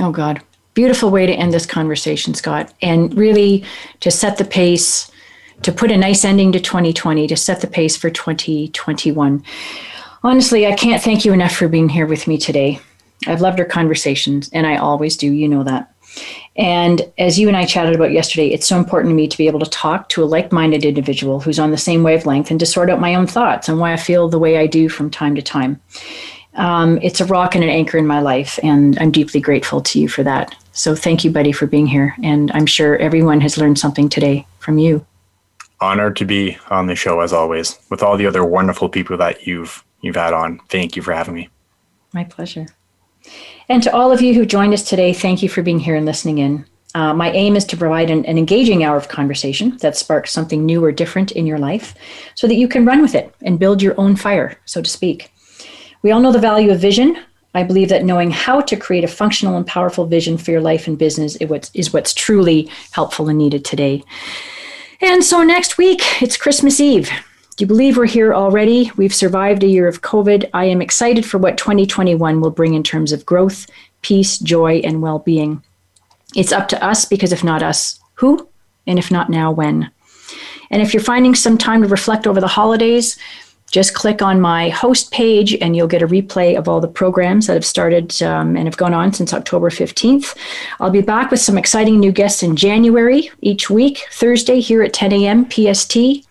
Oh, 0.00 0.10
God. 0.10 0.42
Beautiful 0.74 1.10
way 1.10 1.26
to 1.26 1.32
end 1.32 1.52
this 1.52 1.66
conversation, 1.66 2.34
Scott. 2.34 2.74
And 2.82 3.16
really 3.16 3.64
to 4.00 4.10
set 4.10 4.38
the 4.38 4.44
pace, 4.44 5.10
to 5.62 5.70
put 5.70 5.92
a 5.92 5.96
nice 5.96 6.24
ending 6.24 6.50
to 6.52 6.60
2020, 6.60 7.28
to 7.28 7.36
set 7.36 7.60
the 7.60 7.66
pace 7.68 7.96
for 7.96 8.10
2021. 8.10 9.44
Honestly, 10.22 10.66
I 10.66 10.74
can't 10.74 11.02
thank 11.02 11.24
you 11.24 11.32
enough 11.32 11.52
for 11.52 11.68
being 11.68 11.88
here 11.88 12.06
with 12.06 12.26
me 12.26 12.36
today. 12.36 12.80
I've 13.26 13.40
loved 13.40 13.58
our 13.58 13.66
conversations, 13.66 14.50
and 14.52 14.66
I 14.66 14.76
always 14.76 15.16
do. 15.16 15.32
You 15.32 15.48
know 15.48 15.64
that. 15.64 15.94
And 16.56 17.10
as 17.16 17.38
you 17.38 17.48
and 17.48 17.56
I 17.56 17.64
chatted 17.64 17.94
about 17.94 18.12
yesterday, 18.12 18.48
it's 18.48 18.66
so 18.66 18.76
important 18.76 19.12
to 19.12 19.14
me 19.14 19.28
to 19.28 19.38
be 19.38 19.46
able 19.46 19.60
to 19.60 19.70
talk 19.70 20.08
to 20.10 20.22
a 20.22 20.26
like 20.26 20.52
minded 20.52 20.84
individual 20.84 21.40
who's 21.40 21.58
on 21.58 21.70
the 21.70 21.78
same 21.78 22.02
wavelength 22.02 22.50
and 22.50 22.60
to 22.60 22.66
sort 22.66 22.90
out 22.90 23.00
my 23.00 23.14
own 23.14 23.26
thoughts 23.26 23.68
and 23.68 23.78
why 23.78 23.92
I 23.92 23.96
feel 23.96 24.28
the 24.28 24.38
way 24.38 24.58
I 24.58 24.66
do 24.66 24.88
from 24.88 25.10
time 25.10 25.34
to 25.36 25.42
time. 25.42 25.80
Um, 26.54 26.98
it's 27.00 27.20
a 27.20 27.26
rock 27.26 27.54
and 27.54 27.64
an 27.64 27.70
anchor 27.70 27.96
in 27.96 28.06
my 28.06 28.20
life, 28.20 28.58
and 28.62 28.98
I'm 28.98 29.12
deeply 29.12 29.40
grateful 29.40 29.80
to 29.80 30.00
you 30.00 30.08
for 30.08 30.22
that. 30.24 30.54
So 30.72 30.94
thank 30.94 31.24
you, 31.24 31.30
buddy, 31.30 31.52
for 31.52 31.66
being 31.66 31.86
here. 31.86 32.14
And 32.22 32.50
I'm 32.52 32.66
sure 32.66 32.98
everyone 32.98 33.40
has 33.40 33.56
learned 33.56 33.78
something 33.78 34.08
today 34.08 34.46
from 34.58 34.78
you. 34.78 35.06
Honored 35.80 36.16
to 36.16 36.26
be 36.26 36.58
on 36.68 36.88
the 36.88 36.94
show 36.94 37.20
as 37.20 37.32
always 37.32 37.78
with 37.88 38.02
all 38.02 38.18
the 38.18 38.26
other 38.26 38.44
wonderful 38.44 38.88
people 38.88 39.16
that 39.16 39.46
you've 39.46 39.82
you've 40.00 40.16
had 40.16 40.32
on. 40.32 40.60
Thank 40.68 40.96
you 40.96 41.02
for 41.02 41.12
having 41.12 41.34
me. 41.34 41.48
My 42.12 42.24
pleasure. 42.24 42.66
And 43.68 43.82
to 43.82 43.94
all 43.94 44.10
of 44.10 44.20
you 44.20 44.34
who 44.34 44.44
joined 44.44 44.74
us 44.74 44.88
today, 44.88 45.12
thank 45.12 45.42
you 45.42 45.48
for 45.48 45.62
being 45.62 45.78
here 45.78 45.94
and 45.94 46.06
listening 46.06 46.38
in. 46.38 46.66
Uh, 46.94 47.14
my 47.14 47.30
aim 47.30 47.54
is 47.54 47.64
to 47.66 47.76
provide 47.76 48.10
an, 48.10 48.24
an, 48.26 48.36
engaging 48.36 48.82
hour 48.82 48.96
of 48.96 49.08
conversation 49.08 49.76
that 49.76 49.96
sparks 49.96 50.32
something 50.32 50.66
new 50.66 50.84
or 50.84 50.90
different 50.90 51.30
in 51.30 51.46
your 51.46 51.58
life 51.58 51.94
so 52.34 52.48
that 52.48 52.56
you 52.56 52.66
can 52.66 52.84
run 52.84 53.00
with 53.00 53.14
it 53.14 53.32
and 53.42 53.60
build 53.60 53.80
your 53.80 53.94
own 53.96 54.16
fire, 54.16 54.58
so 54.64 54.82
to 54.82 54.90
speak. 54.90 55.32
We 56.02 56.10
all 56.10 56.20
know 56.20 56.32
the 56.32 56.40
value 56.40 56.72
of 56.72 56.80
vision. 56.80 57.16
I 57.54 57.62
believe 57.62 57.90
that 57.90 58.04
knowing 58.04 58.32
how 58.32 58.60
to 58.62 58.76
create 58.76 59.04
a 59.04 59.08
functional 59.08 59.56
and 59.56 59.66
powerful 59.66 60.06
vision 60.06 60.36
for 60.36 60.50
your 60.50 60.60
life 60.60 60.88
and 60.88 60.98
business 60.98 61.36
is 61.36 61.48
what's, 61.48 61.70
is 61.74 61.92
what's 61.92 62.12
truly 62.12 62.68
helpful 62.90 63.28
and 63.28 63.38
needed 63.38 63.64
today. 63.64 64.02
And 65.00 65.22
so 65.22 65.44
next 65.44 65.78
week, 65.78 66.00
it's 66.20 66.36
Christmas 66.36 66.80
Eve. 66.80 67.08
Do 67.60 67.64
you 67.64 67.68
believe 67.68 67.98
we're 67.98 68.06
here 68.06 68.32
already? 68.32 68.90
We've 68.96 69.14
survived 69.14 69.62
a 69.62 69.66
year 69.66 69.86
of 69.86 70.00
COVID. 70.00 70.48
I 70.54 70.64
am 70.64 70.80
excited 70.80 71.26
for 71.26 71.36
what 71.36 71.58
2021 71.58 72.40
will 72.40 72.50
bring 72.50 72.72
in 72.72 72.82
terms 72.82 73.12
of 73.12 73.26
growth, 73.26 73.66
peace, 74.00 74.38
joy, 74.38 74.78
and 74.78 75.02
well 75.02 75.18
being. 75.18 75.62
It's 76.34 76.52
up 76.52 76.68
to 76.68 76.82
us 76.82 77.04
because 77.04 77.32
if 77.32 77.44
not 77.44 77.62
us, 77.62 78.00
who? 78.14 78.48
And 78.86 78.98
if 78.98 79.10
not 79.10 79.28
now, 79.28 79.52
when? 79.52 79.90
And 80.70 80.80
if 80.80 80.94
you're 80.94 81.02
finding 81.02 81.34
some 81.34 81.58
time 81.58 81.82
to 81.82 81.88
reflect 81.88 82.26
over 82.26 82.40
the 82.40 82.48
holidays, 82.48 83.18
just 83.70 83.92
click 83.92 84.22
on 84.22 84.40
my 84.40 84.70
host 84.70 85.12
page 85.12 85.54
and 85.56 85.76
you'll 85.76 85.86
get 85.86 86.00
a 86.00 86.08
replay 86.08 86.56
of 86.56 86.66
all 86.66 86.80
the 86.80 86.88
programs 86.88 87.46
that 87.46 87.52
have 87.52 87.66
started 87.66 88.22
um, 88.22 88.56
and 88.56 88.68
have 88.68 88.78
gone 88.78 88.94
on 88.94 89.12
since 89.12 89.34
October 89.34 89.68
15th. 89.68 90.34
I'll 90.80 90.88
be 90.88 91.02
back 91.02 91.30
with 91.30 91.40
some 91.40 91.58
exciting 91.58 92.00
new 92.00 92.10
guests 92.10 92.42
in 92.42 92.56
January 92.56 93.30
each 93.42 93.68
week, 93.68 94.06
Thursday 94.12 94.60
here 94.60 94.82
at 94.82 94.94
10 94.94 95.12
a.m. 95.12 95.46
PST. 95.50 96.26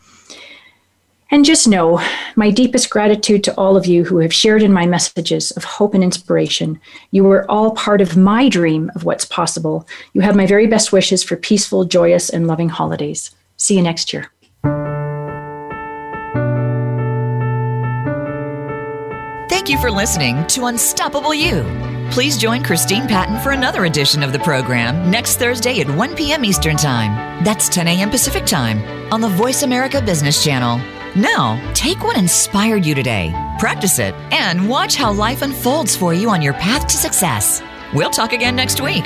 And 1.31 1.45
just 1.45 1.67
know 1.67 2.01
my 2.35 2.49
deepest 2.49 2.89
gratitude 2.89 3.43
to 3.43 3.55
all 3.55 3.77
of 3.77 3.85
you 3.85 4.03
who 4.03 4.17
have 4.17 4.33
shared 4.33 4.63
in 4.63 4.73
my 4.73 4.87
messages 4.87 5.51
of 5.51 5.63
hope 5.63 5.93
and 5.93 6.03
inspiration. 6.03 6.79
You 7.11 7.29
are 7.29 7.49
all 7.49 7.71
part 7.71 8.01
of 8.01 8.17
my 8.17 8.49
dream 8.49 8.91
of 8.95 9.03
what's 9.03 9.25
possible. 9.25 9.87
You 10.13 10.21
have 10.21 10.35
my 10.35 10.47
very 10.47 10.65
best 10.65 10.91
wishes 10.91 11.23
for 11.23 11.35
peaceful, 11.35 11.85
joyous, 11.85 12.29
and 12.29 12.47
loving 12.47 12.69
holidays. 12.69 13.29
See 13.57 13.75
you 13.75 13.83
next 13.83 14.11
year. 14.11 14.31
Thank 19.49 19.69
you 19.69 19.77
for 19.79 19.91
listening 19.91 20.47
to 20.47 20.65
Unstoppable 20.65 21.33
You. 21.33 21.63
Please 22.09 22.37
join 22.39 22.63
Christine 22.63 23.07
Patton 23.07 23.39
for 23.39 23.51
another 23.51 23.85
edition 23.85 24.23
of 24.23 24.33
the 24.33 24.39
program 24.39 25.11
next 25.11 25.37
Thursday 25.37 25.79
at 25.79 25.95
1 25.95 26.15
p.m. 26.15 26.43
Eastern 26.43 26.75
Time. 26.75 27.43
That's 27.43 27.69
10 27.69 27.87
a.m. 27.87 28.09
Pacific 28.09 28.45
Time 28.47 29.13
on 29.13 29.21
the 29.21 29.29
Voice 29.29 29.61
America 29.61 30.01
Business 30.01 30.43
Channel. 30.43 30.98
Now, 31.15 31.59
take 31.73 32.03
what 32.03 32.17
inspired 32.17 32.85
you 32.85 32.93
today, 32.93 33.33
practice 33.57 33.97
it, 33.99 34.13
and 34.31 34.69
watch 34.69 34.95
how 34.95 35.11
life 35.11 35.41
unfolds 35.41 35.95
for 35.95 36.13
you 36.13 36.29
on 36.29 36.41
your 36.41 36.53
path 36.53 36.87
to 36.87 36.97
success. 36.97 37.61
We'll 37.93 38.11
talk 38.11 38.31
again 38.33 38.55
next 38.55 38.79
week. 38.79 39.05